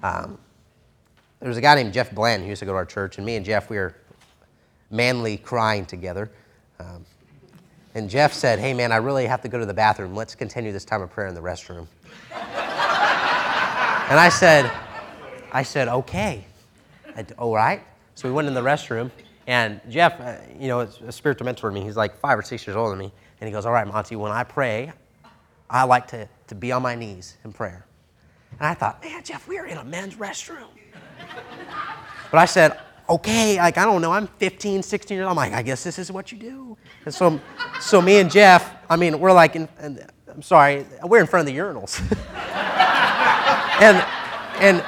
Um, 0.03 0.39
there 1.41 1.49
was 1.49 1.57
a 1.57 1.63
guy 1.63 1.75
named 1.75 1.93
Jeff 1.93 2.11
Bland 2.13 2.43
who 2.43 2.49
used 2.49 2.61
to 2.61 2.67
go 2.67 2.73
to 2.73 2.77
our 2.77 2.85
church, 2.85 3.17
and 3.17 3.25
me 3.25 3.37
and 3.37 3.45
Jeff, 3.45 3.71
we 3.71 3.79
were 3.79 3.95
manly 4.91 5.39
crying 5.39 5.87
together. 5.87 6.31
Um, 6.79 7.05
and 7.95 8.11
Jeff 8.11 8.33
said, 8.33 8.59
Hey, 8.59 8.75
man, 8.75 8.93
I 8.93 8.97
really 8.97 9.27
have 9.27 9.41
to 9.43 9.49
go 9.49 9.59
to 9.59 9.67
the 9.67 9.75
bathroom. 9.75 10.15
Let's 10.15 10.35
continue 10.35 10.73
this 10.73 10.85
time 10.85 11.03
of 11.03 11.11
prayer 11.11 11.29
in 11.29 11.35
the 11.35 11.41
restroom. 11.41 11.87
and 12.33 14.19
I 14.19 14.29
said, 14.29 14.71
I 15.53 15.63
said, 15.63 15.89
okay. 15.89 16.45
I, 17.17 17.27
all 17.39 17.55
right. 17.55 17.83
So 18.15 18.29
we 18.29 18.35
went 18.35 18.49
in 18.49 18.55
the 18.55 18.61
restroom, 18.61 19.11
and 19.47 19.81
Jeff, 19.89 20.21
uh, 20.21 20.37
you 20.59 20.69
know, 20.69 20.81
is 20.81 21.01
a 21.07 21.13
spiritual 21.13 21.45
mentor 21.45 21.71
to 21.71 21.75
me. 21.75 21.83
He's 21.83 21.97
like 21.97 22.17
five 22.19 22.39
or 22.39 22.43
six 22.43 22.67
years 22.67 22.77
older 22.77 22.91
than 22.91 22.99
me. 22.99 23.13
And 23.41 23.49
he 23.49 23.53
goes, 23.53 23.67
All 23.67 23.73
right, 23.73 23.87
Monty, 23.87 24.17
when 24.17 24.33
I 24.33 24.45
pray, 24.45 24.93
I 25.69 25.85
like 25.85 26.09
to, 26.09 26.29
to 26.49 26.55
be 26.55 26.73
on 26.73 26.83
my 26.83 26.95
knees 26.95 27.37
in 27.45 27.53
prayer. 27.53 27.87
And 28.59 28.67
I 28.67 28.75
thought, 28.75 29.03
Man, 29.03 29.23
Jeff, 29.25 29.49
we 29.49 29.59
are 29.59 29.67
in 29.67 29.79
a 29.79 29.85
men's 29.85 30.15
restroom. 30.15 30.69
but 32.31 32.39
I 32.39 32.45
said, 32.45 32.79
Okay, 33.09 33.57
like, 33.57 33.77
I 33.77 33.85
don't 33.85 34.03
know, 34.03 34.13
I'm 34.13 34.29
15, 34.29 34.83
16 34.83 35.17
years 35.17 35.25
old. 35.25 35.31
I'm 35.31 35.37
like, 35.37 35.53
I 35.53 35.63
guess 35.63 35.83
this 35.83 35.99
is 35.99 36.13
what 36.13 36.31
you 36.31 36.39
do. 36.39 36.77
And 37.05 37.13
so, 37.13 37.41
so 37.81 38.01
me 38.01 38.21
and 38.21 38.31
Jeff, 38.31 38.77
I 38.89 38.97
mean, 38.97 39.19
we're 39.19 39.33
like, 39.33 39.57
in, 39.57 39.69
in, 39.83 40.05
I'm 40.29 40.43
sorry, 40.43 40.87
we're 41.03 41.21
in 41.21 41.27
front 41.27 41.49
of 41.49 41.53
the 41.53 41.59
urinals. 41.59 41.99
and, 43.81 44.07
and, 44.61 44.85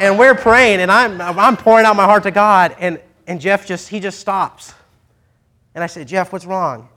and 0.00 0.18
we're 0.18 0.34
praying, 0.34 0.80
and 0.80 0.90
I'm, 0.90 1.20
I'm 1.20 1.56
pouring 1.56 1.86
out 1.86 1.96
my 1.96 2.04
heart 2.04 2.22
to 2.24 2.30
God, 2.30 2.76
and, 2.78 3.00
and 3.26 3.40
Jeff 3.40 3.66
just, 3.66 3.88
he 3.88 4.00
just 4.00 4.20
stops. 4.20 4.74
And 5.74 5.84
I 5.84 5.86
said, 5.86 6.08
Jeff, 6.08 6.32
what's 6.32 6.46
wrong? 6.46 6.88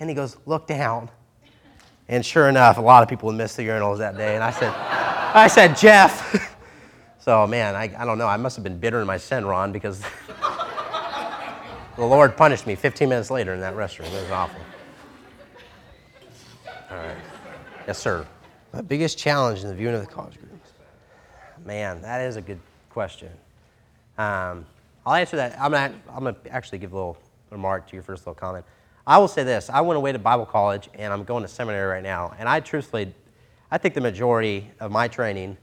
And 0.00 0.08
he 0.08 0.14
goes, 0.14 0.36
look 0.46 0.66
down. 0.66 1.10
And 2.08 2.24
sure 2.24 2.48
enough, 2.48 2.78
a 2.78 2.80
lot 2.80 3.02
of 3.02 3.08
people 3.08 3.26
would 3.26 3.36
miss 3.36 3.56
the 3.56 3.62
urinals 3.62 3.98
that 3.98 4.16
day. 4.16 4.34
And 4.34 4.42
I 4.42 4.50
said, 4.50 4.72
I 4.74 5.46
said, 5.48 5.76
Jeff. 5.76 6.56
so, 7.18 7.46
man, 7.46 7.74
I, 7.74 7.92
I 7.98 8.04
don't 8.04 8.16
know. 8.16 8.26
I 8.26 8.36
must 8.36 8.56
have 8.56 8.62
been 8.62 8.78
bitter 8.78 9.00
in 9.00 9.06
my 9.06 9.18
sin, 9.18 9.44
Ron, 9.44 9.72
because 9.72 10.00
the 11.96 12.04
Lord 12.04 12.36
punished 12.36 12.66
me 12.66 12.74
15 12.74 13.08
minutes 13.08 13.30
later 13.30 13.52
in 13.54 13.60
that 13.60 13.74
restroom. 13.74 14.06
It 14.06 14.22
was 14.22 14.30
awful. 14.30 14.60
All 16.90 16.96
right. 16.96 17.16
Yes, 17.86 17.98
sir. 17.98 18.26
My 18.72 18.80
biggest 18.80 19.18
challenge 19.18 19.60
in 19.60 19.68
the 19.68 19.74
viewing 19.74 19.94
of 19.94 20.00
the 20.00 20.06
college 20.06 20.38
groups. 20.38 20.47
Man, 21.64 22.02
that 22.02 22.20
is 22.22 22.36
a 22.36 22.40
good 22.40 22.60
question. 22.90 23.30
Um, 24.16 24.66
I'll 25.06 25.14
answer 25.14 25.36
that. 25.36 25.60
I'm 25.60 25.70
gonna, 25.70 25.94
I'm 26.10 26.24
gonna 26.24 26.36
actually 26.50 26.78
give 26.78 26.92
a 26.92 26.96
little 26.96 27.18
remark 27.50 27.86
to 27.88 27.94
your 27.94 28.02
first 28.02 28.22
little 28.22 28.34
comment. 28.34 28.64
I 29.06 29.18
will 29.18 29.28
say 29.28 29.42
this: 29.44 29.70
I 29.70 29.80
went 29.80 29.96
away 29.96 30.12
to 30.12 30.18
Bible 30.18 30.46
college, 30.46 30.88
and 30.94 31.12
I'm 31.12 31.24
going 31.24 31.42
to 31.42 31.48
seminary 31.48 31.86
right 31.86 32.02
now. 32.02 32.34
And 32.38 32.48
I 32.48 32.60
truthfully, 32.60 33.14
I 33.70 33.78
think 33.78 33.94
the 33.94 34.00
majority 34.00 34.70
of 34.80 34.90
my 34.90 35.08
training 35.08 35.56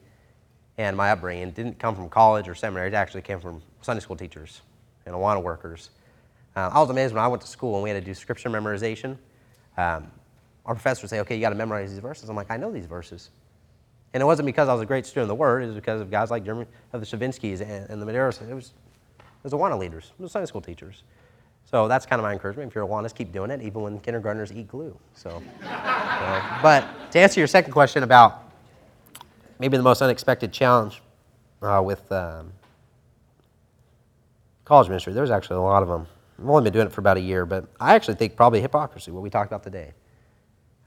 and 0.77 0.97
my 0.97 1.11
upbringing 1.11 1.51
didn't 1.51 1.79
come 1.79 1.95
from 1.95 2.09
college 2.09 2.47
or 2.47 2.55
seminary. 2.55 2.87
It 2.87 2.93
actually 2.93 3.21
came 3.21 3.39
from 3.39 3.61
Sunday 3.81 4.01
school 4.01 4.15
teachers 4.15 4.61
and 5.05 5.15
Awana 5.15 5.41
workers. 5.41 5.91
Uh, 6.55 6.69
I 6.73 6.79
was 6.79 6.89
amazed 6.89 7.13
when 7.13 7.23
I 7.23 7.27
went 7.27 7.41
to 7.43 7.47
school 7.47 7.75
and 7.75 7.83
we 7.83 7.89
had 7.89 8.01
to 8.01 8.05
do 8.05 8.13
scripture 8.13 8.49
memorization. 8.49 9.17
Um, 9.77 10.11
our 10.65 10.73
professor 10.73 11.03
would 11.03 11.09
say, 11.09 11.19
"Okay, 11.19 11.35
you 11.35 11.41
got 11.41 11.49
to 11.49 11.55
memorize 11.55 11.91
these 11.91 11.99
verses." 11.99 12.29
I'm 12.29 12.35
like, 12.35 12.49
"I 12.49 12.57
know 12.57 12.71
these 12.71 12.87
verses." 12.87 13.29
And 14.15 14.21
it 14.21 14.25
wasn't 14.25 14.45
because 14.45 14.69
I 14.69 14.73
was 14.73 14.81
a 14.81 14.85
great 14.85 15.05
student 15.05 15.23
of 15.23 15.27
the 15.27 15.35
Word. 15.35 15.61
It 15.61 15.65
was 15.65 15.75
because 15.75 15.99
of 15.99 16.09
guys 16.09 16.31
like 16.31 16.45
Jeremy, 16.45 16.67
of 16.93 17.01
the 17.01 17.05
Shavinskys 17.05 17.59
and, 17.59 17.89
and 17.89 18.01
the 18.01 18.05
Medeiros. 18.05 18.41
It 18.49 18.53
was, 18.53 18.71
it 19.19 19.43
was 19.43 19.51
Awana 19.51 19.77
leaders. 19.77 20.13
It 20.17 20.23
was 20.23 20.31
Sunday 20.31 20.45
school 20.45 20.61
teachers. 20.61 21.03
So 21.69 21.89
that's 21.89 22.05
kind 22.05 22.21
of 22.21 22.23
my 22.23 22.31
encouragement. 22.31 22.69
If 22.69 22.75
you're 22.75 22.87
Awanas, 22.87 23.13
keep 23.13 23.33
doing 23.33 23.51
it, 23.51 23.61
even 23.61 23.81
when 23.81 23.99
kindergartners 23.99 24.53
eat 24.53 24.69
glue. 24.69 24.97
So, 25.15 25.43
uh, 25.65 26.59
but 26.63 27.11
to 27.11 27.19
answer 27.19 27.41
your 27.41 27.47
second 27.47 27.73
question 27.73 28.03
about 28.03 28.53
maybe 29.59 29.75
the 29.75 29.83
most 29.83 30.01
unexpected 30.01 30.53
challenge 30.53 31.01
uh, 31.61 31.81
with 31.83 32.09
um, 32.09 32.53
college 34.63 34.87
ministry, 34.87 35.11
there's 35.11 35.29
actually 35.29 35.57
a 35.57 35.61
lot 35.61 35.83
of 35.83 35.89
them. 35.89 36.07
I've 36.39 36.47
only 36.47 36.63
been 36.63 36.71
doing 36.71 36.87
it 36.87 36.93
for 36.93 37.01
about 37.01 37.17
a 37.17 37.21
year, 37.21 37.45
but 37.45 37.67
I 37.81 37.95
actually 37.95 38.15
think 38.15 38.37
probably 38.37 38.61
hypocrisy, 38.61 39.11
what 39.11 39.23
we 39.23 39.29
talked 39.29 39.51
about 39.51 39.63
today. 39.63 39.91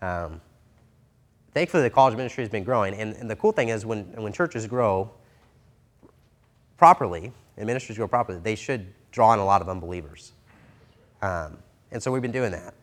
Um, 0.01 0.41
thankfully, 1.53 1.83
the 1.83 1.91
college 1.91 2.17
ministry 2.17 2.43
has 2.43 2.51
been 2.51 2.65
growing. 2.65 2.95
And, 2.95 3.15
and 3.17 3.31
the 3.31 3.37
cool 3.37 3.53
thing 3.53 3.69
is, 3.69 3.85
when, 3.85 4.05
when 4.21 4.33
churches 4.33 4.67
grow 4.67 5.11
properly 6.77 7.33
and 7.57 7.67
ministries 7.67 7.99
grow 7.99 8.09
properly, 8.09 8.39
they 8.39 8.55
should 8.55 8.87
draw 9.11 9.33
in 9.33 9.39
a 9.39 9.45
lot 9.45 9.61
of 9.61 9.69
unbelievers. 9.69 10.33
Um, 11.23 11.59
and 11.91 12.03
so 12.03 12.13
we've 12.13 12.23
been 12.23 12.33
doing 12.33 12.53
that. 12.53 12.75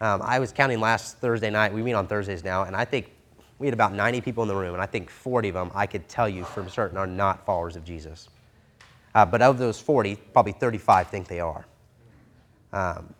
Um, 0.00 0.22
I 0.22 0.38
was 0.38 0.52
counting 0.52 0.80
last 0.80 1.18
Thursday 1.18 1.50
night. 1.50 1.72
We 1.72 1.82
meet 1.82 1.94
on 1.94 2.06
Thursdays 2.06 2.44
now, 2.44 2.64
and 2.64 2.76
I 2.76 2.84
think 2.84 3.10
we 3.58 3.66
had 3.66 3.74
about 3.74 3.92
90 3.92 4.20
people 4.20 4.42
in 4.44 4.48
the 4.48 4.54
room, 4.54 4.74
and 4.74 4.82
I 4.82 4.86
think 4.86 5.10
40 5.10 5.48
of 5.48 5.54
them 5.54 5.70
I 5.74 5.86
could 5.86 6.08
tell 6.08 6.28
you 6.28 6.44
for 6.44 6.68
certain 6.68 6.96
are 6.96 7.06
not 7.06 7.44
followers 7.44 7.74
of 7.74 7.84
Jesus. 7.84 8.28
Uh, 9.14 9.26
but 9.26 9.42
of 9.42 9.58
those 9.58 9.80
40, 9.80 10.16
probably 10.32 10.52
35 10.52 11.08
think 11.08 11.26
they 11.26 11.40
are. 11.40 11.66
Um, 12.72 13.14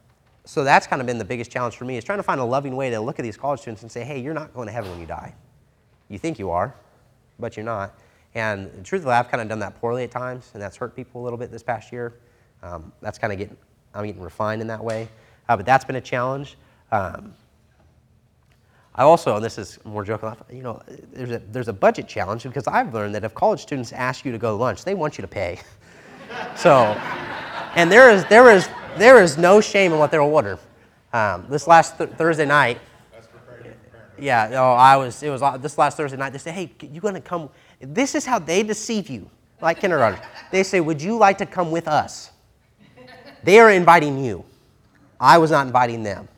so 0.49 0.65
that's 0.65 0.87
kind 0.87 1.03
of 1.03 1.07
been 1.07 1.19
the 1.19 1.27
biggest 1.27 1.51
challenge 1.51 1.77
for 1.77 1.85
me 1.85 1.99
is 1.99 2.05
trying 2.05 2.21
to 2.21 2.23
find 2.23 2.41
a 2.41 2.45
loving 2.45 2.75
way 2.75 2.89
to 2.89 2.99
look 3.01 3.19
at 3.19 3.23
these 3.23 3.37
college 3.37 3.61
students 3.61 3.83
and 3.83 3.93
say, 3.93 4.03
hey, 4.03 4.19
you're 4.19 4.33
not 4.33 4.55
going 4.55 4.67
to 4.67 4.73
heaven 4.73 4.91
when 4.91 4.99
you 4.99 5.05
die. 5.05 5.35
You 6.09 6.19
think 6.19 6.39
you 6.39 6.49
are, 6.49 6.75
but 7.39 7.55
you're 7.55 7.67
not. 7.67 7.93
And 8.35 8.83
truthfully, 8.83 9.13
I've 9.13 9.29
kind 9.29 9.43
of 9.43 9.49
done 9.51 9.59
that 9.59 9.79
poorly 9.79 10.05
at 10.05 10.11
times, 10.11 10.49
and 10.55 10.63
that's 10.63 10.75
hurt 10.75 10.97
people 10.97 11.21
a 11.21 11.23
little 11.23 11.39
bit 11.39 11.51
this 11.51 11.63
past 11.63 11.93
year. 11.93 12.15
Um, 12.63 12.91
that's 13.03 13.19
kind 13.19 13.31
of 13.31 13.39
getting, 13.39 13.59
I'm 13.93 14.07
getting 14.07 14.23
refined 14.23 14.63
in 14.63 14.69
that 14.69 14.83
way. 14.83 15.11
Uh, 15.51 15.57
but 15.59 15.67
that's 15.67 15.85
been 15.85 15.97
a 15.97 16.01
challenge. 16.01 16.57
Um, 16.93 17.35
I 18.95 19.03
also, 19.03 19.37
and 19.37 19.45
this 19.45 19.59
is 19.59 19.79
more 19.85 20.03
joking, 20.03 20.35
you 20.51 20.63
know, 20.63 20.81
there's 21.13 21.31
a, 21.31 21.43
there's 21.51 21.69
a 21.69 21.75
budget 21.75 22.09
challenge 22.09 22.45
because 22.45 22.67
I've 22.67 22.95
learned 22.95 23.15
that 23.17 23.23
if 23.23 23.35
college 23.35 23.61
students 23.61 23.93
ask 23.93 24.25
you 24.25 24.33
to 24.33 24.39
go 24.39 24.57
to 24.57 24.57
lunch, 24.57 24.83
they 24.83 24.95
want 24.95 25.19
you 25.19 25.23
to 25.23 25.29
pay. 25.29 25.61
so, 26.57 26.73
and 27.77 27.93
there 27.93 28.09
is, 28.09 28.25
there 28.31 28.51
is, 28.51 28.67
there 28.99 29.23
is 29.23 29.39
no 29.39 29.61
shame 29.61 29.93
in 29.93 29.99
what 29.99 30.11
they'll 30.11 30.23
order. 30.23 30.59
Um, 31.13 31.47
this 31.49 31.67
last 31.67 31.97
th- 31.97 32.11
Thursday 32.11 32.45
night, 32.45 32.81
yeah, 34.19 34.49
no, 34.51 34.73
I 34.73 34.97
was, 34.97 35.23
it 35.23 35.31
was 35.31 35.43
uh, 35.43 35.57
this 35.57 35.79
last 35.79 35.97
Thursday 35.97 36.17
night, 36.17 36.33
they 36.33 36.39
said, 36.39 36.55
hey, 36.55 36.73
you 36.81 37.01
gonna 37.01 37.21
come? 37.21 37.49
This 37.81 38.15
is 38.15 38.27
how 38.27 38.39
they 38.39 38.63
deceive 38.63 39.09
you, 39.09 39.31
like 39.61 39.81
kindergarten. 39.81 40.21
They 40.51 40.63
say, 40.63 40.81
would 40.81 41.01
you 41.01 41.17
like 41.17 41.39
to 41.39 41.47
come 41.47 41.71
with 41.71 41.87
us? 41.87 42.31
They 43.45 43.61
are 43.61 43.71
inviting 43.71 44.23
you. 44.23 44.45
I 45.21 45.39
was 45.39 45.51
not 45.51 45.67
inviting 45.67 46.03
them. 46.03 46.29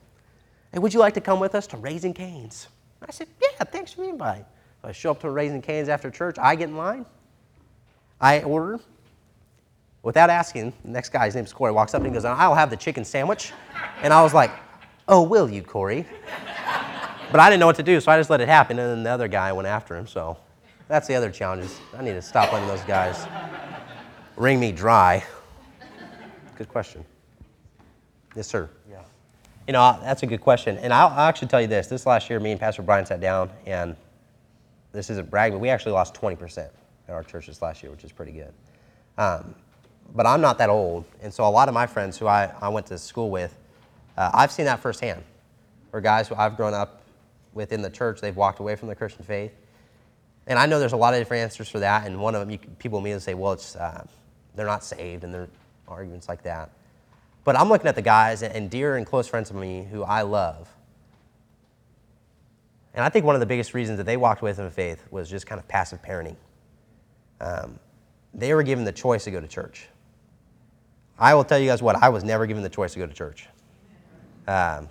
Hey, 0.72 0.78
would 0.78 0.94
you 0.94 1.00
like 1.00 1.14
to 1.14 1.20
come 1.20 1.40
with 1.40 1.54
us 1.54 1.66
to 1.68 1.76
Raising 1.76 2.14
Cane's? 2.14 2.68
I 3.02 3.10
said, 3.10 3.28
yeah, 3.40 3.64
thanks 3.64 3.92
for 3.92 4.02
the 4.02 4.10
invite. 4.10 4.44
I 4.84 4.92
show 4.92 5.10
up 5.10 5.20
to 5.20 5.30
Raising 5.30 5.62
Cane's 5.62 5.88
after 5.88 6.10
church. 6.10 6.38
I 6.38 6.54
get 6.54 6.68
in 6.68 6.76
line. 6.76 7.06
I 8.20 8.42
order. 8.42 8.78
Without 10.02 10.30
asking, 10.30 10.72
the 10.82 10.90
next 10.90 11.10
guy, 11.10 11.26
his 11.26 11.34
name's 11.34 11.52
Corey, 11.52 11.72
walks 11.72 11.94
up 11.94 12.00
and 12.00 12.10
he 12.10 12.12
goes, 12.14 12.24
I'll 12.24 12.54
have 12.54 12.70
the 12.70 12.76
chicken 12.76 13.04
sandwich. 13.04 13.52
And 14.02 14.12
I 14.12 14.22
was 14.22 14.32
like, 14.32 14.50
oh, 15.08 15.22
will 15.22 15.48
you, 15.48 15.62
Corey? 15.62 16.06
But 17.30 17.38
I 17.38 17.48
didn't 17.48 17.60
know 17.60 17.66
what 17.66 17.76
to 17.76 17.82
do, 17.82 18.00
so 18.00 18.10
I 18.10 18.18
just 18.18 18.30
let 18.30 18.40
it 18.40 18.48
happen. 18.48 18.78
And 18.78 18.90
then 18.90 19.02
the 19.04 19.10
other 19.10 19.28
guy 19.28 19.52
went 19.52 19.68
after 19.68 19.96
him. 19.96 20.06
So 20.06 20.36
that's 20.88 21.06
the 21.06 21.14
other 21.14 21.30
challenges. 21.30 21.78
I 21.96 22.02
need 22.02 22.14
to 22.14 22.22
stop 22.22 22.52
letting 22.52 22.66
those 22.66 22.82
guys 22.82 23.26
wring 24.36 24.58
me 24.58 24.72
dry. 24.72 25.22
Good 26.56 26.68
question. 26.68 27.04
Yes, 28.34 28.48
sir. 28.48 28.68
Yeah. 28.90 29.02
You 29.66 29.72
know, 29.72 29.98
that's 30.02 30.22
a 30.22 30.26
good 30.26 30.40
question. 30.40 30.78
And 30.78 30.92
I'll, 30.92 31.08
I'll, 31.08 31.28
actually 31.28 31.48
tell 31.48 31.60
you 31.60 31.68
this. 31.68 31.86
This 31.86 32.06
last 32.06 32.28
year, 32.28 32.40
me 32.40 32.50
and 32.50 32.60
Pastor 32.60 32.82
Brian 32.82 33.06
sat 33.06 33.20
down, 33.20 33.50
and 33.66 33.94
this 34.92 35.10
isn't 35.10 35.30
bragging, 35.30 35.58
but 35.58 35.60
we 35.60 35.68
actually 35.68 35.92
lost 35.92 36.14
20% 36.14 36.68
in 37.06 37.14
our 37.14 37.22
church 37.22 37.46
this 37.46 37.62
last 37.62 37.82
year, 37.82 37.92
which 37.92 38.02
is 38.02 38.10
pretty 38.10 38.32
good. 38.32 38.52
Um, 39.18 39.54
but 40.14 40.26
I'm 40.26 40.40
not 40.40 40.58
that 40.58 40.70
old. 40.70 41.04
And 41.22 41.32
so 41.32 41.46
a 41.46 41.50
lot 41.50 41.68
of 41.68 41.74
my 41.74 41.86
friends 41.86 42.18
who 42.18 42.26
I, 42.26 42.52
I 42.60 42.68
went 42.68 42.86
to 42.86 42.98
school 42.98 43.30
with, 43.30 43.56
uh, 44.16 44.30
I've 44.32 44.52
seen 44.52 44.66
that 44.66 44.80
firsthand. 44.80 45.22
Or 45.92 46.00
guys 46.00 46.28
who 46.28 46.34
I've 46.36 46.56
grown 46.56 46.74
up 46.74 47.02
within 47.52 47.82
the 47.82 47.90
church, 47.90 48.20
they've 48.20 48.36
walked 48.36 48.60
away 48.60 48.76
from 48.76 48.88
the 48.88 48.94
Christian 48.94 49.24
faith. 49.24 49.52
And 50.46 50.58
I 50.58 50.66
know 50.66 50.78
there's 50.78 50.92
a 50.92 50.96
lot 50.96 51.14
of 51.14 51.20
different 51.20 51.42
answers 51.42 51.68
for 51.68 51.80
that. 51.80 52.06
And 52.06 52.20
one 52.20 52.34
of 52.34 52.40
them, 52.40 52.50
you, 52.50 52.58
people 52.78 52.98
immediately 52.98 53.22
say, 53.22 53.34
well, 53.34 53.52
it's, 53.52 53.76
uh, 53.76 54.04
they're 54.54 54.66
not 54.66 54.84
saved, 54.84 55.24
and 55.24 55.32
there 55.32 55.42
are 55.42 55.48
arguments 55.88 56.28
like 56.28 56.42
that. 56.42 56.70
But 57.44 57.56
I'm 57.56 57.68
looking 57.68 57.86
at 57.86 57.94
the 57.94 58.02
guys 58.02 58.42
and 58.42 58.70
dear 58.70 58.96
and 58.96 59.06
close 59.06 59.26
friends 59.26 59.50
of 59.50 59.56
me 59.56 59.86
who 59.90 60.02
I 60.02 60.22
love. 60.22 60.68
And 62.94 63.04
I 63.04 63.08
think 63.08 63.24
one 63.24 63.36
of 63.36 63.40
the 63.40 63.46
biggest 63.46 63.74
reasons 63.74 63.98
that 63.98 64.04
they 64.04 64.16
walked 64.16 64.42
away 64.42 64.52
from 64.52 64.64
the 64.64 64.70
faith 64.70 65.02
was 65.10 65.30
just 65.30 65.46
kind 65.46 65.58
of 65.58 65.68
passive 65.68 66.02
parenting. 66.02 66.36
Um, 67.40 67.78
they 68.34 68.52
were 68.54 68.62
given 68.62 68.84
the 68.84 68.92
choice 68.92 69.24
to 69.24 69.30
go 69.30 69.40
to 69.40 69.48
church. 69.48 69.88
I 71.20 71.34
will 71.34 71.44
tell 71.44 71.58
you 71.58 71.68
guys 71.68 71.82
what, 71.82 71.96
I 71.96 72.08
was 72.08 72.24
never 72.24 72.46
given 72.46 72.62
the 72.62 72.70
choice 72.70 72.94
to 72.94 72.98
go 72.98 73.06
to 73.06 73.12
church. 73.12 73.46
Um, 74.48 74.88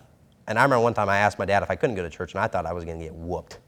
and 0.47 0.57
I 0.57 0.63
remember 0.63 0.79
one 0.79 0.93
time 0.93 1.09
I 1.09 1.17
asked 1.17 1.39
my 1.39 1.45
dad 1.45 1.63
if 1.63 1.71
I 1.71 1.75
couldn't 1.75 1.95
go 1.95 2.03
to 2.03 2.09
church, 2.09 2.33
and 2.33 2.41
I 2.41 2.47
thought 2.47 2.65
I 2.65 2.73
was 2.73 2.85
going 2.85 2.99
to 2.99 3.05
get 3.05 3.13
whooped. 3.13 3.59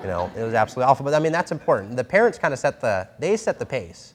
You 0.00 0.08
know, 0.08 0.30
it 0.36 0.42
was 0.42 0.54
absolutely 0.54 0.90
awful. 0.90 1.04
But 1.04 1.14
I 1.14 1.18
mean, 1.18 1.32
that's 1.32 1.52
important. 1.52 1.96
The 1.96 2.04
parents 2.04 2.38
kind 2.38 2.54
of 2.54 2.60
set 2.60 2.80
the, 2.80 3.08
they 3.18 3.36
set 3.36 3.58
the 3.58 3.66
pace. 3.66 4.14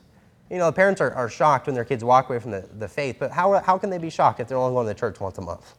You 0.50 0.58
know, 0.58 0.66
the 0.66 0.72
parents 0.72 1.00
are, 1.00 1.12
are 1.14 1.28
shocked 1.28 1.66
when 1.66 1.74
their 1.74 1.84
kids 1.84 2.04
walk 2.04 2.28
away 2.28 2.38
from 2.38 2.50
the, 2.50 2.68
the 2.78 2.88
faith, 2.88 3.16
but 3.18 3.30
how, 3.30 3.58
how 3.60 3.78
can 3.78 3.88
they 3.88 3.98
be 3.98 4.10
shocked 4.10 4.40
if 4.40 4.48
they're 4.48 4.58
only 4.58 4.74
going 4.74 4.86
to 4.86 4.92
the 4.92 4.98
church 4.98 5.18
once 5.18 5.38
a 5.38 5.40
month? 5.40 5.74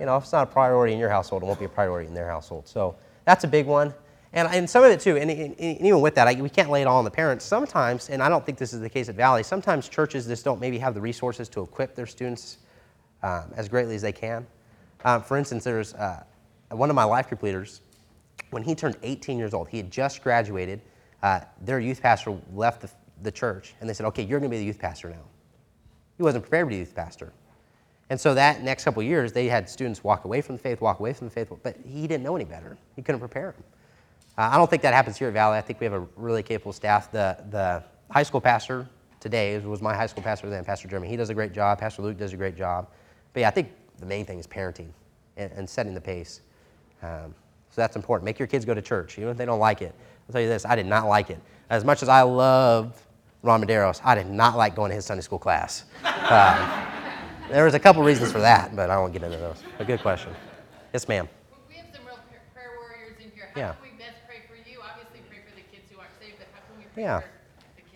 You 0.00 0.06
know, 0.06 0.16
if 0.16 0.22
it's 0.22 0.32
not 0.32 0.44
a 0.44 0.50
priority 0.50 0.94
in 0.94 0.98
your 0.98 1.10
household, 1.10 1.42
it 1.42 1.46
won't 1.46 1.58
be 1.58 1.66
a 1.66 1.68
priority 1.68 2.08
in 2.08 2.14
their 2.14 2.28
household. 2.28 2.66
So 2.66 2.96
that's 3.24 3.44
a 3.44 3.48
big 3.48 3.66
one. 3.66 3.92
And, 4.34 4.48
and 4.48 4.68
some 4.68 4.82
of 4.82 4.90
it 4.90 5.00
too, 5.00 5.18
and, 5.18 5.30
and 5.30 5.60
even 5.60 6.00
with 6.00 6.14
that, 6.14 6.26
I, 6.26 6.40
we 6.40 6.48
can't 6.48 6.70
lay 6.70 6.80
it 6.80 6.86
all 6.86 6.98
on 6.98 7.04
the 7.04 7.10
parents. 7.10 7.44
Sometimes, 7.44 8.08
and 8.08 8.22
I 8.22 8.30
don't 8.30 8.44
think 8.44 8.56
this 8.56 8.72
is 8.72 8.80
the 8.80 8.88
case 8.88 9.08
at 9.10 9.14
Valley, 9.14 9.42
sometimes 9.42 9.88
churches 9.88 10.26
just 10.26 10.44
don't 10.44 10.60
maybe 10.60 10.78
have 10.78 10.94
the 10.94 11.00
resources 11.00 11.48
to 11.50 11.62
equip 11.62 11.94
their 11.94 12.06
students 12.06 12.58
um, 13.22 13.52
as 13.56 13.68
greatly 13.68 13.94
as 13.94 14.02
they 14.02 14.12
can. 14.12 14.46
Um, 15.04 15.22
for 15.22 15.36
instance, 15.36 15.64
there's 15.64 15.92
uh, 15.94 16.22
one 16.70 16.88
of 16.88 16.96
my 16.96 17.04
life 17.04 17.28
group 17.28 17.42
leaders, 17.42 17.82
when 18.50 18.62
he 18.62 18.74
turned 18.74 18.96
18 19.02 19.38
years 19.38 19.52
old, 19.52 19.68
he 19.68 19.76
had 19.76 19.90
just 19.90 20.22
graduated. 20.22 20.80
Uh, 21.22 21.40
their 21.60 21.80
youth 21.80 22.00
pastor 22.00 22.36
left 22.54 22.80
the, 22.80 22.90
the 23.22 23.30
church, 23.30 23.74
and 23.80 23.88
they 23.88 23.94
said, 23.94 24.06
okay, 24.06 24.22
you're 24.22 24.38
going 24.38 24.50
to 24.50 24.54
be 24.54 24.58
the 24.58 24.64
youth 24.64 24.78
pastor 24.78 25.10
now. 25.10 25.24
He 26.16 26.22
wasn't 26.22 26.44
prepared 26.44 26.66
to 26.66 26.70
be 26.70 26.76
a 26.76 26.78
youth 26.80 26.94
pastor. 26.94 27.32
And 28.10 28.20
so 28.20 28.34
that 28.34 28.62
next 28.62 28.84
couple 28.84 29.02
years, 29.02 29.32
they 29.32 29.46
had 29.46 29.68
students 29.68 30.04
walk 30.04 30.24
away 30.24 30.40
from 30.40 30.56
the 30.56 30.62
faith, 30.62 30.80
walk 30.80 31.00
away 31.00 31.12
from 31.12 31.28
the 31.28 31.32
faith, 31.32 31.50
but 31.62 31.76
he 31.86 32.06
didn't 32.06 32.22
know 32.22 32.36
any 32.36 32.44
better. 32.44 32.76
He 32.94 33.02
couldn't 33.02 33.20
prepare 33.20 33.52
them. 33.52 33.64
Uh, 34.38 34.48
I 34.52 34.56
don't 34.56 34.68
think 34.70 34.82
that 34.82 34.94
happens 34.94 35.16
here 35.18 35.28
at 35.28 35.34
Valley. 35.34 35.58
I 35.58 35.60
think 35.60 35.78
we 35.80 35.84
have 35.84 35.92
a 35.92 36.06
really 36.16 36.42
capable 36.42 36.72
staff. 36.72 37.10
The, 37.12 37.36
the 37.50 37.82
high 38.10 38.22
school 38.22 38.40
pastor 38.40 38.88
today 39.20 39.58
was 39.58 39.82
my 39.82 39.94
high 39.94 40.06
school 40.06 40.22
pastor 40.22 40.48
then, 40.48 40.64
Pastor 40.64 40.88
Jeremy. 40.88 41.08
He 41.08 41.16
does 41.16 41.30
a 41.30 41.34
great 41.34 41.52
job. 41.52 41.78
Pastor 41.78 42.02
Luke 42.02 42.16
does 42.16 42.32
a 42.32 42.36
great 42.36 42.56
job. 42.56 42.88
But 43.34 43.40
yeah, 43.40 43.48
I 43.48 43.50
think 43.50 43.70
the 43.98 44.06
main 44.06 44.24
thing 44.24 44.38
is 44.38 44.46
parenting 44.46 44.88
and, 45.36 45.52
and 45.52 45.68
setting 45.68 45.94
the 45.94 46.00
pace. 46.00 46.40
Um, 47.02 47.34
so 47.70 47.80
that's 47.80 47.96
important. 47.96 48.24
Make 48.24 48.38
your 48.38 48.48
kids 48.48 48.64
go 48.64 48.74
to 48.74 48.82
church, 48.82 49.18
even 49.18 49.30
if 49.30 49.36
they 49.36 49.46
don't 49.46 49.58
like 49.60 49.82
it. 49.82 49.94
I'll 50.28 50.32
tell 50.32 50.40
you 50.42 50.48
this 50.48 50.64
I 50.64 50.76
did 50.76 50.86
not 50.86 51.06
like 51.06 51.30
it. 51.30 51.38
As 51.70 51.84
much 51.84 52.02
as 52.02 52.08
I 52.08 52.22
love 52.22 53.00
Ron 53.42 53.62
Medeiros, 53.62 54.00
I 54.04 54.14
did 54.14 54.28
not 54.28 54.56
like 54.56 54.74
going 54.74 54.90
to 54.90 54.94
his 54.94 55.04
Sunday 55.04 55.22
school 55.22 55.38
class. 55.38 55.84
Uh, 56.04 56.86
there 57.50 57.64
was 57.64 57.74
a 57.74 57.80
couple 57.80 58.02
reasons 58.02 58.32
for 58.32 58.40
that, 58.40 58.74
but 58.76 58.88
I 58.90 58.96
won't 58.98 59.12
get 59.12 59.22
into 59.22 59.36
those. 59.38 59.62
A 59.78 59.84
good 59.84 60.00
question. 60.00 60.32
Yes, 60.92 61.08
ma'am. 61.08 61.28
We 61.68 61.76
have 61.76 61.86
some 61.94 62.04
real 62.06 62.18
prayer 62.54 62.70
warriors 62.80 63.16
in 63.22 63.30
here. 63.32 63.48
How 63.54 63.60
Yeah. 63.60 63.72
can 63.72 63.82
we 63.82 63.98
best 63.98 64.16
pray 64.28 64.42
for 64.48 64.54
you? 64.68 64.78
Obviously, 64.84 65.20
pray 65.28 65.38
for 65.48 65.54
the 65.56 65.62
kids 65.74 65.90
who 65.90 65.98
aren't 65.98 66.12
saved, 66.20 66.36
but 66.38 66.46
how 66.52 66.60
can 66.68 66.76
we 66.76 66.81
pray 66.81 66.81
Yeah. 66.96 67.22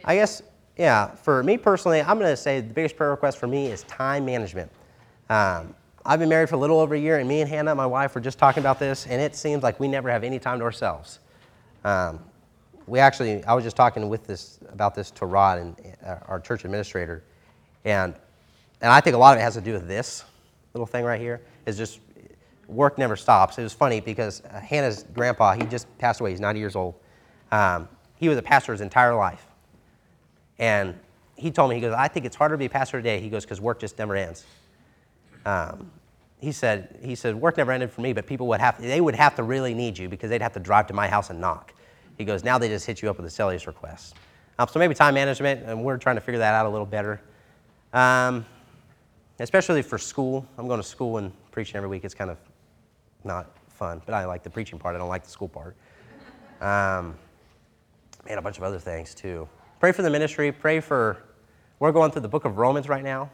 I 0.05 0.14
guess, 0.14 0.42
yeah, 0.76 1.14
for 1.14 1.42
me 1.42 1.59
personally, 1.59 2.01
I'm 2.01 2.18
going 2.18 2.30
to 2.30 2.36
say 2.36 2.61
the 2.61 2.72
biggest 2.72 2.97
prayer 2.97 3.11
request 3.11 3.38
for 3.38 3.47
me 3.47 3.66
is 3.66 3.82
time 3.84 4.24
management. 4.24 4.70
Um, 5.28 5.74
I've 6.05 6.20
been 6.20 6.28
married 6.28 6.49
for 6.49 6.55
a 6.55 6.59
little 6.59 6.78
over 6.78 6.94
a 6.94 6.99
year, 6.99 7.18
and 7.18 7.28
me 7.28 7.40
and 7.40 7.51
Hannah, 7.51 7.74
my 7.74 7.86
wife, 7.86 8.14
were 8.14 8.20
just 8.20 8.38
talking 8.38 8.62
about 8.62 8.78
this, 8.78 9.07
and 9.07 9.20
it 9.20 9.34
seems 9.34 9.62
like 9.62 9.80
we 9.80 9.88
never 9.88 10.09
have 10.09 10.22
any 10.22 10.38
time 10.38 10.61
to 10.61 10.64
ourselves. 10.64 11.18
Um, 11.84 12.20
we 12.86 13.01
actually, 13.01 13.42
I 13.44 13.55
was 13.55 13.64
just 13.64 13.76
talking 13.76 14.09
with 14.09 14.26
this 14.26 14.61
about 14.72 14.94
this 14.94 15.11
to 15.12 15.26
Rod 15.26 15.59
and 15.59 15.76
uh, 16.05 16.18
our 16.28 16.38
church 16.38 16.64
administrator, 16.64 17.24
and 17.84 18.14
and 18.80 18.92
I 18.92 19.01
think 19.01 19.16
a 19.16 19.18
lot 19.18 19.32
of 19.34 19.40
it 19.40 19.42
has 19.42 19.55
to 19.55 19.61
do 19.61 19.72
with 19.72 19.88
this 19.88 20.24
little 20.74 20.86
thing 20.86 21.05
right 21.05 21.20
here. 21.20 21.40
Is 21.64 21.76
just 21.76 22.01
work 22.68 22.99
never 22.99 23.16
stops. 23.16 23.59
It 23.59 23.62
was 23.62 23.72
funny 23.72 24.01
because 24.01 24.42
uh, 24.44 24.61
Hannah's 24.61 25.05
grandpa, 25.14 25.55
he 25.55 25.64
just 25.64 25.86
passed 25.99 26.20
away. 26.20 26.30
He's 26.30 26.40
90 26.40 26.61
years 26.61 26.76
old. 26.76 26.94
Um, 27.51 27.88
he 28.16 28.28
was 28.28 28.38
a 28.38 28.42
pastor 28.42 28.72
his 28.72 28.80
entire 28.80 29.14
life, 29.14 29.46
and 30.58 30.98
he 31.36 31.50
told 31.50 31.70
me, 31.70 31.76
he 31.76 31.82
goes, 31.82 31.92
I 31.92 32.08
think 32.08 32.24
it's 32.24 32.36
harder 32.36 32.54
to 32.54 32.58
be 32.58 32.64
a 32.64 32.70
pastor 32.70 32.98
today. 32.98 33.20
He 33.20 33.28
goes, 33.28 33.44
because 33.44 33.60
work 33.60 33.78
just 33.78 33.98
never 33.98 34.16
ends. 34.16 34.44
Um, 35.44 35.90
he 36.40 36.50
said, 36.50 36.98
he 37.02 37.14
said, 37.14 37.34
work 37.34 37.56
never 37.56 37.72
ended 37.72 37.90
for 37.90 38.00
me, 38.00 38.12
but 38.12 38.26
people 38.26 38.46
would 38.48 38.60
have, 38.60 38.80
they 38.80 39.00
would 39.00 39.14
have 39.14 39.34
to 39.36 39.42
really 39.42 39.74
need 39.74 39.98
you 39.98 40.08
because 40.08 40.30
they'd 40.30 40.42
have 40.42 40.54
to 40.54 40.60
drive 40.60 40.86
to 40.86 40.94
my 40.94 41.08
house 41.08 41.30
and 41.30 41.40
knock. 41.40 41.74
He 42.16 42.24
goes, 42.24 42.42
now 42.42 42.56
they 42.56 42.68
just 42.68 42.86
hit 42.86 43.02
you 43.02 43.10
up 43.10 43.18
with 43.18 43.26
a 43.26 43.30
sales 43.30 43.66
request. 43.66 44.14
Um, 44.58 44.66
so 44.68 44.78
maybe 44.78 44.94
time 44.94 45.14
management, 45.14 45.64
and 45.64 45.84
we're 45.84 45.98
trying 45.98 46.16
to 46.16 46.22
figure 46.22 46.38
that 46.38 46.54
out 46.54 46.64
a 46.64 46.68
little 46.68 46.86
better. 46.86 47.20
Um, 47.92 48.46
especially 49.38 49.82
for 49.82 49.98
school. 49.98 50.46
I'm 50.56 50.66
going 50.66 50.80
to 50.80 50.86
school 50.86 51.18
and 51.18 51.32
preaching 51.50 51.76
every 51.76 51.88
week. 51.88 52.04
It's 52.04 52.14
kind 52.14 52.30
of 52.30 52.38
not 53.24 53.50
fun, 53.68 54.00
but 54.06 54.14
I 54.14 54.24
like 54.24 54.42
the 54.42 54.50
preaching 54.50 54.78
part. 54.78 54.94
I 54.94 54.98
don't 54.98 55.10
like 55.10 55.24
the 55.24 55.30
school 55.30 55.48
part. 55.48 55.76
Um, 56.62 57.14
and 58.29 58.39
a 58.39 58.43
bunch 58.43 58.59
of 58.59 58.62
other 58.62 58.79
things 58.79 59.14
too. 59.14 59.49
Pray 59.81 59.93
for 59.93 60.03
the 60.03 60.11
ministry. 60.11 60.53
Pray 60.53 60.81
for, 60.81 61.18
we're 61.79 61.93
going 61.93 62.11
through 62.11 62.22
the 62.22 62.29
book 62.29 62.45
of 62.45 62.59
Romans 62.59 62.89
right 62.89 63.05
now, 63.05 63.31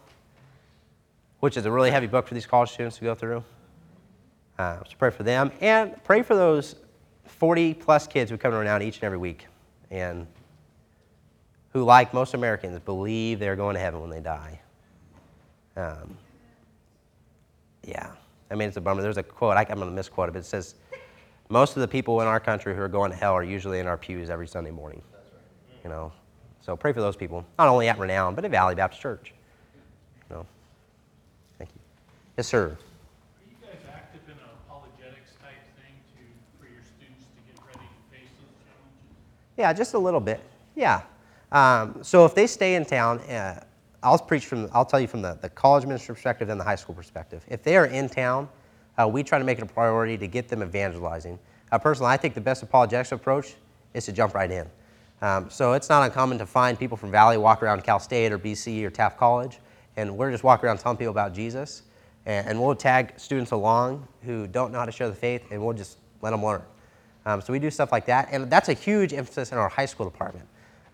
which 1.41 1.57
is 1.57 1.67
a 1.67 1.71
really 1.71 1.91
heavy 1.91 2.07
book 2.07 2.27
for 2.27 2.35
these 2.35 2.47
college 2.47 2.71
students 2.71 2.99
to 2.99 3.05
go 3.05 3.15
through. 3.15 3.45
Uh, 4.59 4.79
so 4.85 4.95
pray 4.99 5.11
for 5.11 5.23
them. 5.23 5.51
And 5.61 6.03
pray 6.05 6.23
for 6.23 6.35
those 6.35 6.77
40 7.27 7.75
plus 7.75 8.07
kids 8.07 8.31
who 8.31 8.37
come 8.37 8.55
around 8.55 8.83
each 8.83 8.97
and 8.97 9.05
every 9.05 9.19
week 9.19 9.47
and 9.91 10.27
who, 11.73 11.85
like 11.85 12.13
most 12.13 12.35
Americans, 12.35 12.79
believe 12.81 13.39
they're 13.39 13.57
going 13.57 13.75
to 13.75 13.81
heaven 13.81 14.01
when 14.01 14.11
they 14.11 14.21
die. 14.21 14.61
Um, 15.77 16.17
yeah, 17.83 18.11
I 18.51 18.55
mean, 18.55 18.69
it's 18.69 18.77
a 18.77 18.81
bummer. 18.81 19.03
There's 19.03 19.17
a 19.17 19.23
quote, 19.23 19.57
I, 19.57 19.67
I'm 19.69 19.79
going 19.79 19.89
to 19.89 19.95
misquote 19.95 20.29
it, 20.29 20.33
but 20.33 20.41
it 20.41 20.45
says, 20.45 20.75
most 21.53 21.77
of 21.77 21.83
the 21.83 21.89
people 21.89 22.23
in 22.23 22.27
our 22.27 22.41
country 22.41 22.75
who 22.75 22.81
are 22.81 22.89
going 22.89 23.11
to 23.11 23.17
hell 23.17 23.35
are 23.35 23.45
usually 23.45 23.79
in 23.79 23.87
our 23.87 23.99
pews 23.99 24.31
every 24.31 24.49
Sunday 24.49 24.71
morning. 24.71 25.03
You 25.85 25.91
know, 25.91 26.11
so 26.63 26.75
pray 26.77 26.93
for 26.93 27.01
those 27.01 27.15
people, 27.15 27.45
not 27.59 27.69
only 27.69 27.89
at 27.89 27.99
Renown, 27.99 28.35
but 28.35 28.45
at 28.45 28.51
Valley 28.51 28.75
Baptist 28.75 29.03
Church. 29.03 29.35
You 30.31 30.37
know, 30.37 30.47
thank 31.59 31.71
you. 31.75 31.81
Yes, 32.39 32.47
sir. 32.47 32.65
Are 32.65 32.79
you 33.47 33.57
guys 33.61 33.81
active 33.93 34.21
in 34.27 34.35
apologetics 34.67 35.33
type 35.43 35.53
thing 35.77 35.93
to, 36.15 36.23
for 36.59 36.73
your 36.73 36.83
students 36.83 37.25
to 37.25 37.53
get 37.53 37.61
ready 37.67 37.87
to 37.87 38.17
face 38.17 38.31
those 38.39 38.57
challenges? 38.65 39.59
Yeah, 39.59 39.73
just 39.75 39.93
a 39.93 39.99
little 39.99 40.21
bit. 40.21 40.41
Yeah. 40.75 41.03
Um, 41.51 41.99
so 42.03 42.25
if 42.25 42.35
they 42.35 42.47
stay 42.47 42.77
in 42.77 42.87
town, 42.87 43.19
uh, 43.21 43.63
I'll 44.03 44.19
preach 44.19 44.47
from, 44.47 44.71
I'll 44.73 44.87
tell 44.87 45.01
you 45.01 45.09
from 45.09 45.21
the, 45.21 45.37
the 45.43 45.51
college 45.51 45.85
ministry 45.85 46.15
perspective 46.15 46.49
and 46.49 46.59
the 46.59 46.65
high 46.65 46.77
school 46.77 46.95
perspective. 46.95 47.45
If 47.49 47.63
they 47.63 47.77
are 47.77 47.87
in 47.87 48.09
town, 48.09 48.49
uh, 48.99 49.09
we 49.09 49.23
try 49.23 49.39
to 49.39 49.45
make 49.45 49.59
it 49.59 49.63
a 49.63 49.67
priority 49.67 50.19
to 50.19 50.27
get 50.27 50.49
them 50.49 50.63
evangelizing. 50.63 51.39
Uh, 51.71 51.79
personally, 51.79 52.11
I 52.11 52.17
think 52.17 52.35
the 52.35 52.41
best 52.41 52.63
apologetics 52.63 53.13
approach 53.13 53.55
is 53.95 54.05
to 54.07 54.13
jump 54.13 54.35
right 54.35 54.51
in. 54.51 54.69
Um, 55.23 55.49
so 55.51 55.73
it's 55.73 55.89
not 55.89 56.03
uncommon 56.03 56.39
to 56.39 56.47
find 56.47 56.79
people 56.79 56.97
from 56.97 57.11
Valley 57.11 57.39
walk 57.39 57.63
around 57.63 57.85
Cal 57.85 58.01
State 58.01 58.33
or 58.33 58.39
BC 58.39 58.83
or 58.83 58.91
Taft 58.91 59.19
College, 59.19 59.59
and 59.97 60.17
we're 60.17 60.31
just 60.31 60.45
walking 60.45 60.67
around 60.67 60.79
telling 60.79 60.99
people 60.99 61.13
about 61.13 61.33
Jesus, 61.33 61.83
and, 62.27 62.49
and 62.49 62.61
we'll 62.61 62.75
tag 62.75 63.15
students 63.17 63.53
along 63.53 64.07
who 64.23 64.47
don't 64.47 64.73
know 64.73 64.79
how 64.79 64.85
to 64.85 64.93
share 64.93 65.09
the 65.09 65.15
faith, 65.15 65.43
and 65.51 65.65
we'll 65.65 65.77
just 65.77 65.99
let 66.23 66.31
them 66.31 66.45
learn. 66.45 66.63
Um, 67.25 67.41
so 67.41 67.53
we 67.53 67.61
do 67.61 67.71
stuff 67.71 67.93
like 67.93 68.07
that, 68.07 68.29
and 68.33 68.51
that's 68.51 68.69
a 68.69 68.73
huge 68.73 69.13
emphasis 69.13 69.53
in 69.53 69.59
our 69.59 69.69
high 69.69 69.87
school 69.87 70.07
department. 70.07 70.47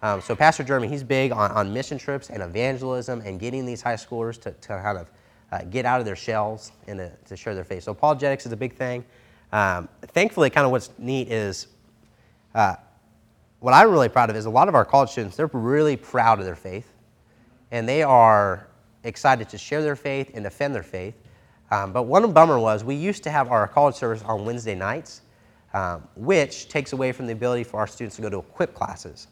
Um, 0.02 0.20
so 0.20 0.36
Pastor 0.36 0.62
Jeremy, 0.62 0.88
he's 0.88 1.02
big 1.02 1.32
on, 1.32 1.50
on 1.50 1.72
mission 1.72 1.98
trips 1.98 2.30
and 2.30 2.42
evangelism 2.42 3.22
and 3.22 3.40
getting 3.40 3.66
these 3.66 3.82
high 3.82 3.94
schoolers 3.94 4.40
to, 4.42 4.52
to 4.52 4.68
kind 4.68 4.98
of 4.98 5.10
uh, 5.52 5.62
get 5.64 5.84
out 5.84 6.00
of 6.00 6.06
their 6.06 6.16
shells 6.16 6.72
and 6.86 6.98
to, 6.98 7.12
to 7.26 7.36
share 7.36 7.54
their 7.54 7.64
faith. 7.64 7.84
So 7.84 7.92
apologetics 7.92 8.46
is 8.46 8.52
a 8.52 8.56
big 8.56 8.74
thing. 8.74 9.04
Um, 9.52 9.88
thankfully, 10.02 10.50
kind 10.50 10.64
of 10.64 10.70
what's 10.70 10.90
neat 10.98 11.32
is 11.32 11.68
uh, 12.54 12.76
what 13.60 13.72
I'm 13.72 13.90
really 13.90 14.08
proud 14.08 14.30
of 14.30 14.36
is 14.36 14.46
a 14.46 14.50
lot 14.50 14.68
of 14.68 14.74
our 14.74 14.84
college 14.84 15.10
students, 15.10 15.36
they're 15.36 15.50
really 15.52 15.96
proud 15.96 16.38
of 16.38 16.44
their 16.44 16.54
faith, 16.54 16.92
and 17.70 17.88
they 17.88 18.02
are 18.02 18.66
excited 19.04 19.48
to 19.48 19.58
share 19.58 19.82
their 19.82 19.96
faith 19.96 20.30
and 20.34 20.44
defend 20.44 20.74
their 20.74 20.82
faith. 20.82 21.14
Um, 21.70 21.92
but 21.92 22.04
one 22.04 22.30
bummer 22.32 22.58
was 22.58 22.84
we 22.84 22.94
used 22.94 23.22
to 23.24 23.30
have 23.30 23.50
our 23.50 23.66
college 23.68 23.94
service 23.94 24.22
on 24.22 24.44
Wednesday 24.44 24.74
nights, 24.74 25.22
um, 25.74 26.06
which 26.16 26.68
takes 26.68 26.92
away 26.92 27.12
from 27.12 27.26
the 27.26 27.32
ability 27.32 27.64
for 27.64 27.78
our 27.78 27.86
students 27.86 28.16
to 28.16 28.22
go 28.22 28.30
to 28.30 28.38
equip 28.38 28.74
classes. 28.74 29.28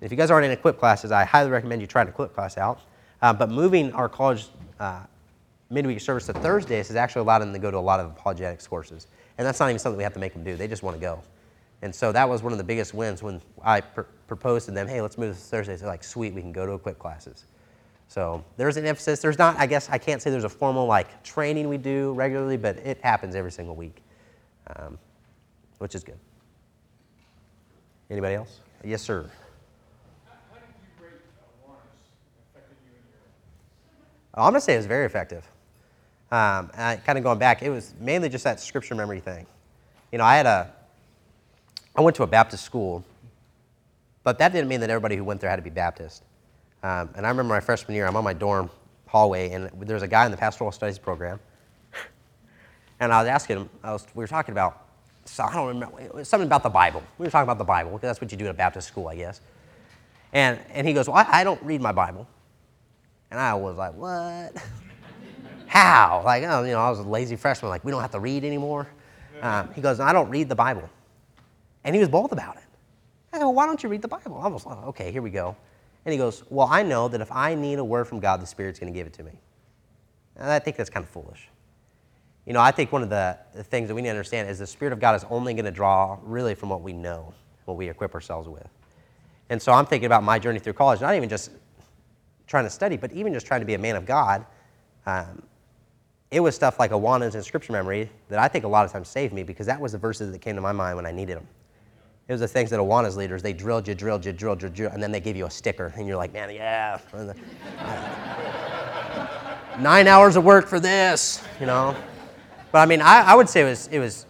And 0.00 0.06
if 0.06 0.12
you 0.12 0.18
guys 0.18 0.30
aren't 0.30 0.44
in 0.44 0.50
equip 0.50 0.78
classes, 0.78 1.10
I 1.10 1.24
highly 1.24 1.50
recommend 1.50 1.80
you 1.80 1.86
try 1.86 2.02
an 2.02 2.08
equip 2.08 2.34
class 2.34 2.58
out. 2.58 2.80
Uh, 3.20 3.32
but 3.32 3.50
moving 3.50 3.92
our 3.92 4.08
college 4.08 4.48
uh, 4.78 5.00
midweek 5.70 6.00
service 6.00 6.26
to 6.26 6.32
Thursdays 6.32 6.88
has 6.88 6.96
actually 6.96 7.20
allowed 7.20 7.40
them 7.40 7.52
to 7.52 7.58
go 7.58 7.70
to 7.70 7.76
a 7.76 7.80
lot 7.80 8.00
of 8.00 8.06
apologetics 8.06 8.66
courses. 8.66 9.06
And 9.36 9.46
that's 9.46 9.60
not 9.60 9.68
even 9.68 9.78
something 9.78 9.96
we 9.96 10.02
have 10.02 10.14
to 10.14 10.18
make 10.18 10.32
them 10.32 10.44
do, 10.44 10.56
they 10.56 10.68
just 10.68 10.82
want 10.82 10.96
to 10.96 11.00
go. 11.00 11.22
And 11.80 11.94
so 11.94 12.10
that 12.10 12.28
was 12.28 12.42
one 12.42 12.52
of 12.52 12.58
the 12.58 12.64
biggest 12.64 12.92
wins 12.92 13.22
when 13.22 13.40
I 13.62 13.80
pr- 13.80 14.02
proposed 14.26 14.66
to 14.66 14.72
them, 14.72 14.88
hey, 14.88 15.00
let's 15.00 15.16
move 15.16 15.36
to 15.36 15.40
Thursdays. 15.40 15.80
They're 15.80 15.88
like, 15.88 16.02
sweet, 16.02 16.34
we 16.34 16.40
can 16.40 16.50
go 16.50 16.66
to 16.66 16.72
equip 16.72 16.98
classes. 16.98 17.44
So 18.08 18.42
there's 18.56 18.76
an 18.76 18.86
emphasis. 18.86 19.20
There's 19.20 19.38
not, 19.38 19.56
I 19.58 19.66
guess, 19.66 19.88
I 19.88 19.98
can't 19.98 20.20
say 20.20 20.30
there's 20.30 20.44
a 20.44 20.48
formal 20.48 20.86
like 20.86 21.22
training 21.22 21.68
we 21.68 21.76
do 21.76 22.12
regularly, 22.14 22.56
but 22.56 22.78
it 22.78 22.98
happens 23.02 23.36
every 23.36 23.52
single 23.52 23.76
week, 23.76 24.02
um, 24.74 24.98
which 25.78 25.94
is 25.94 26.02
good. 26.02 26.18
Anybody 28.10 28.34
else? 28.34 28.60
Yes, 28.82 29.02
sir. 29.02 29.30
How, 30.26 30.32
how 30.50 30.58
did 30.58 30.66
you 30.80 31.04
rate 31.04 31.12
Awareness 31.64 31.84
affected 32.50 32.76
you 32.86 32.96
in 32.96 33.04
your 33.12 33.20
Oh, 34.34 34.44
I'm 34.44 34.52
going 34.52 34.60
to 34.60 34.60
say 34.62 34.74
it 34.74 34.78
was 34.78 34.86
very 34.86 35.04
effective. 35.04 35.46
Um, 36.30 36.70
and 36.76 37.02
kind 37.04 37.18
of 37.18 37.24
going 37.24 37.38
back, 37.38 37.62
it 37.62 37.70
was 37.70 37.94
mainly 38.00 38.28
just 38.28 38.44
that 38.44 38.60
scripture 38.60 38.94
memory 38.94 39.20
thing. 39.20 39.46
You 40.12 40.18
know, 40.18 40.24
I 40.24 40.36
had 40.36 40.46
a, 40.46 40.70
I 41.96 42.00
went 42.00 42.16
to 42.16 42.22
a 42.22 42.26
Baptist 42.26 42.64
school, 42.64 43.04
but 44.24 44.38
that 44.38 44.52
didn't 44.52 44.68
mean 44.68 44.80
that 44.80 44.90
everybody 44.90 45.16
who 45.16 45.24
went 45.24 45.40
there 45.40 45.48
had 45.48 45.56
to 45.56 45.62
be 45.62 45.70
Baptist. 45.70 46.22
Um, 46.82 47.10
and 47.16 47.26
I 47.26 47.30
remember 47.30 47.54
my 47.54 47.60
freshman 47.60 47.94
year, 47.94 48.06
I'm 48.06 48.16
on 48.16 48.24
my 48.24 48.34
dorm 48.34 48.70
hallway, 49.06 49.50
and 49.50 49.70
there 49.80 49.94
was 49.94 50.02
a 50.02 50.08
guy 50.08 50.26
in 50.26 50.30
the 50.30 50.36
pastoral 50.36 50.70
studies 50.70 50.98
program. 50.98 51.40
And 53.00 53.12
I 53.12 53.20
was 53.20 53.28
asking 53.28 53.56
him, 53.56 53.70
I 53.82 53.92
was, 53.92 54.06
we 54.14 54.22
were 54.22 54.28
talking 54.28 54.52
about, 54.52 54.84
so 55.24 55.44
I 55.44 55.54
don't 55.54 55.68
remember, 55.68 56.24
something 56.24 56.46
about 56.46 56.62
the 56.62 56.68
Bible. 56.68 57.02
We 57.16 57.24
were 57.24 57.30
talking 57.30 57.44
about 57.44 57.58
the 57.58 57.64
Bible, 57.64 57.92
because 57.92 58.08
that's 58.08 58.20
what 58.20 58.32
you 58.32 58.38
do 58.38 58.46
at 58.46 58.50
a 58.50 58.54
Baptist 58.54 58.88
school, 58.88 59.08
I 59.08 59.16
guess. 59.16 59.40
And, 60.32 60.58
and 60.72 60.86
he 60.86 60.92
goes, 60.92 61.08
Well, 61.08 61.16
I, 61.16 61.40
I 61.40 61.44
don't 61.44 61.62
read 61.62 61.80
my 61.80 61.92
Bible. 61.92 62.26
And 63.30 63.40
I 63.40 63.54
was 63.54 63.76
like, 63.76 63.94
What? 63.94 64.62
How? 65.68 66.22
Like, 66.24 66.42
oh, 66.44 66.64
you 66.64 66.72
know, 66.72 66.80
I 66.80 66.90
was 66.90 66.98
a 66.98 67.02
lazy 67.02 67.36
freshman, 67.36 67.68
like, 67.68 67.84
we 67.84 67.92
don't 67.92 68.00
have 68.00 68.10
to 68.12 68.20
read 68.20 68.44
anymore. 68.44 68.88
Um, 69.40 69.72
he 69.74 69.80
goes, 69.80 70.00
I 70.00 70.12
don't 70.12 70.28
read 70.30 70.48
the 70.48 70.56
Bible. 70.56 70.88
And 71.84 71.94
he 71.94 72.00
was 72.00 72.08
bold 72.08 72.32
about 72.32 72.56
it. 72.56 72.62
I 73.32 73.38
said, 73.38 73.44
Well, 73.44 73.54
why 73.54 73.66
don't 73.66 73.82
you 73.82 73.88
read 73.88 74.02
the 74.02 74.08
Bible? 74.08 74.40
I 74.42 74.48
was 74.48 74.66
like, 74.66 74.78
Okay, 74.86 75.12
here 75.12 75.22
we 75.22 75.30
go. 75.30 75.56
And 76.04 76.12
he 76.12 76.18
goes, 76.18 76.42
Well, 76.50 76.68
I 76.70 76.82
know 76.82 77.08
that 77.08 77.20
if 77.20 77.30
I 77.30 77.54
need 77.54 77.78
a 77.78 77.84
word 77.84 78.06
from 78.08 78.20
God, 78.20 78.40
the 78.40 78.46
Spirit's 78.46 78.78
going 78.78 78.92
to 78.92 78.98
give 78.98 79.06
it 79.06 79.12
to 79.14 79.22
me. 79.22 79.32
And 80.36 80.50
I 80.50 80.58
think 80.58 80.76
that's 80.76 80.90
kind 80.90 81.04
of 81.04 81.10
foolish. 81.10 81.48
You 82.46 82.54
know, 82.54 82.60
I 82.60 82.70
think 82.70 82.92
one 82.92 83.02
of 83.02 83.10
the, 83.10 83.38
the 83.54 83.62
things 83.62 83.88
that 83.88 83.94
we 83.94 84.00
need 84.00 84.08
to 84.08 84.12
understand 84.12 84.48
is 84.48 84.58
the 84.58 84.66
Spirit 84.66 84.92
of 84.92 85.00
God 85.00 85.14
is 85.14 85.24
only 85.28 85.52
going 85.52 85.66
to 85.66 85.70
draw 85.70 86.18
really 86.22 86.54
from 86.54 86.70
what 86.70 86.80
we 86.80 86.92
know, 86.92 87.34
what 87.66 87.76
we 87.76 87.88
equip 87.88 88.14
ourselves 88.14 88.48
with. 88.48 88.68
And 89.50 89.60
so 89.60 89.72
I'm 89.72 89.86
thinking 89.86 90.06
about 90.06 90.22
my 90.22 90.38
journey 90.38 90.58
through 90.58 90.72
college, 90.74 91.00
not 91.00 91.14
even 91.14 91.28
just 91.28 91.50
trying 92.46 92.64
to 92.64 92.70
study, 92.70 92.96
but 92.96 93.12
even 93.12 93.34
just 93.34 93.46
trying 93.46 93.60
to 93.60 93.66
be 93.66 93.74
a 93.74 93.78
man 93.78 93.96
of 93.96 94.06
God. 94.06 94.46
Um, 95.06 95.42
it 96.30 96.40
was 96.40 96.54
stuff 96.54 96.78
like 96.78 96.90
Awanas 96.90 97.34
and 97.34 97.44
scripture 97.44 97.72
memory 97.72 98.10
that 98.28 98.38
I 98.38 98.48
think 98.48 98.64
a 98.64 98.68
lot 98.68 98.84
of 98.84 98.92
times 98.92 99.08
saved 99.08 99.32
me 99.32 99.42
because 99.42 99.66
that 99.66 99.80
was 99.80 99.92
the 99.92 99.98
verses 99.98 100.30
that 100.32 100.40
came 100.40 100.56
to 100.56 100.60
my 100.60 100.72
mind 100.72 100.96
when 100.96 101.06
I 101.06 101.12
needed 101.12 101.36
them. 101.36 101.46
It 102.28 102.32
was 102.32 102.42
the 102.42 102.48
things 102.48 102.68
that 102.70 102.78
Awanas 102.78 103.16
leaders, 103.16 103.42
they 103.42 103.54
drilled 103.54 103.88
you, 103.88 103.94
drilled 103.94 104.26
you, 104.26 104.34
drilled 104.34 104.62
you, 104.62 104.68
drilled, 104.68 104.92
and 104.92 105.02
then 105.02 105.10
they 105.10 105.20
give 105.20 105.34
you 105.34 105.46
a 105.46 105.50
sticker, 105.50 105.94
and 105.96 106.06
you're 106.06 106.18
like, 106.18 106.34
man, 106.34 106.54
yeah. 106.54 106.98
Nine 109.80 110.06
hours 110.06 110.36
of 110.36 110.44
work 110.44 110.66
for 110.66 110.78
this, 110.78 111.42
you 111.58 111.64
know. 111.64 111.96
But 112.70 112.80
I 112.80 112.86
mean, 112.86 113.00
I, 113.00 113.22
I 113.22 113.34
would 113.34 113.48
say 113.48 113.62
it 113.62 113.70
was, 113.70 113.86
it 113.86 113.98
was 113.98 114.26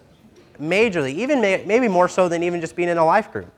majorly, 0.61 1.13
even 1.15 1.41
may, 1.41 1.65
maybe 1.67 1.89
more 1.89 2.09
so 2.09 2.29
than 2.29 2.45
even 2.45 2.61
just 2.61 2.77
being 2.77 2.89
in 2.89 2.99
a 2.99 3.05
life 3.05 3.33
group. 3.33 3.53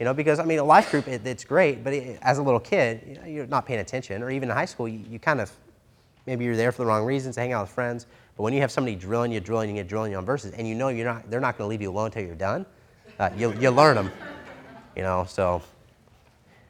You 0.00 0.04
know, 0.04 0.14
because 0.14 0.40
I 0.40 0.44
mean, 0.44 0.58
a 0.58 0.64
life 0.64 0.90
group, 0.90 1.06
it, 1.06 1.24
it's 1.24 1.44
great, 1.44 1.84
but 1.84 1.92
it, 1.92 2.18
as 2.22 2.38
a 2.38 2.42
little 2.42 2.58
kid, 2.58 3.20
you 3.24 3.32
you're 3.32 3.46
not 3.46 3.64
paying 3.64 3.78
attention, 3.78 4.24
or 4.24 4.30
even 4.30 4.50
in 4.50 4.56
high 4.56 4.64
school, 4.64 4.88
you, 4.88 5.04
you 5.08 5.20
kind 5.20 5.40
of, 5.40 5.52
maybe 6.26 6.44
you're 6.44 6.56
there 6.56 6.72
for 6.72 6.82
the 6.82 6.86
wrong 6.86 7.04
reasons, 7.04 7.34
to 7.34 7.40
hang 7.40 7.52
out 7.52 7.62
with 7.62 7.70
friends. 7.70 8.06
But 8.36 8.42
when 8.42 8.52
you 8.52 8.60
have 8.60 8.70
somebody 8.70 8.96
drilling 8.96 9.32
you, 9.32 9.40
drilling 9.40 9.76
you, 9.76 9.84
drilling 9.84 10.12
you 10.12 10.18
on 10.18 10.24
verses, 10.24 10.52
and 10.52 10.66
you 10.66 10.74
know 10.74 10.88
you're 10.88 11.06
not, 11.06 11.30
they're 11.30 11.40
not 11.40 11.56
going 11.56 11.66
to 11.66 11.70
leave 11.70 11.82
you 11.82 11.90
alone 11.90 12.06
until 12.06 12.24
you're 12.24 12.34
done, 12.34 12.66
uh, 13.18 13.30
you, 13.36 13.52
you 13.60 13.70
learn 13.70 13.94
them. 13.94 14.10
You 14.96 15.02
know, 15.02 15.24
so 15.28 15.62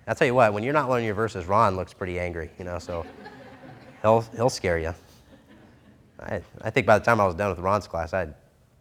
I'll 0.07 0.15
tell 0.15 0.27
you 0.27 0.35
what, 0.35 0.53
when 0.53 0.63
you're 0.63 0.73
not 0.73 0.89
learning 0.91 1.07
your 1.07 1.15
verses, 1.15 1.47
Ron 1.47 1.77
looks 1.77 1.95
pretty 1.95 2.19
angry, 2.19 2.51
you 2.59 2.65
know, 2.65 2.79
so 2.79 3.07
he'll, 4.03 4.21
he'll 4.37 4.51
scare 4.51 4.79
you. 4.79 4.95
I, 6.21 6.43
I 6.63 6.71
think 6.71 6.87
by 6.87 6.99
the 6.99 7.05
time 7.05 7.21
I 7.21 7.27
was 7.27 7.35
done 7.35 7.51
with 7.51 7.59
Ron's 7.59 7.87
class, 7.87 8.15
I 8.15 8.29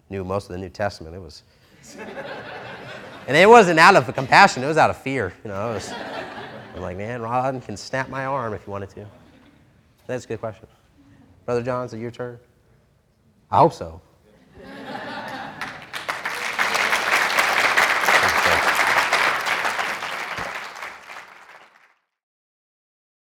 knew 0.10 0.24
most 0.24 0.50
of 0.50 0.54
the 0.54 0.58
New 0.58 0.70
Testament. 0.70 1.16
It 1.16 1.20
was, 1.20 1.44
and 3.28 3.38
it 3.38 3.48
wasn't 3.48 3.80
out 3.80 3.96
of 3.96 4.14
compassion, 4.14 4.64
it 4.64 4.68
was 4.68 4.78
out 4.78 4.90
of 4.90 4.98
fear, 4.98 5.34
you 5.44 5.50
know. 5.50 5.72
It 5.72 5.76
was, 5.76 5.94
I'm 6.76 6.82
like, 6.82 6.98
man, 6.98 7.22
Ron 7.22 7.62
can 7.62 7.78
snap 7.78 8.10
my 8.10 8.26
arm 8.26 8.54
if 8.54 8.66
he 8.66 8.70
wanted 8.70 8.90
to. 8.92 9.06
That's 10.08 10.26
a 10.26 10.28
good 10.28 10.40
question. 10.40 10.68
Brother 11.46 11.64
John, 11.64 11.86
is 11.86 11.94
it 11.94 12.00
your 12.00 12.12
turn? 12.12 12.40
I 13.52 13.58
hope 13.60 13.74
so. 13.74 14.02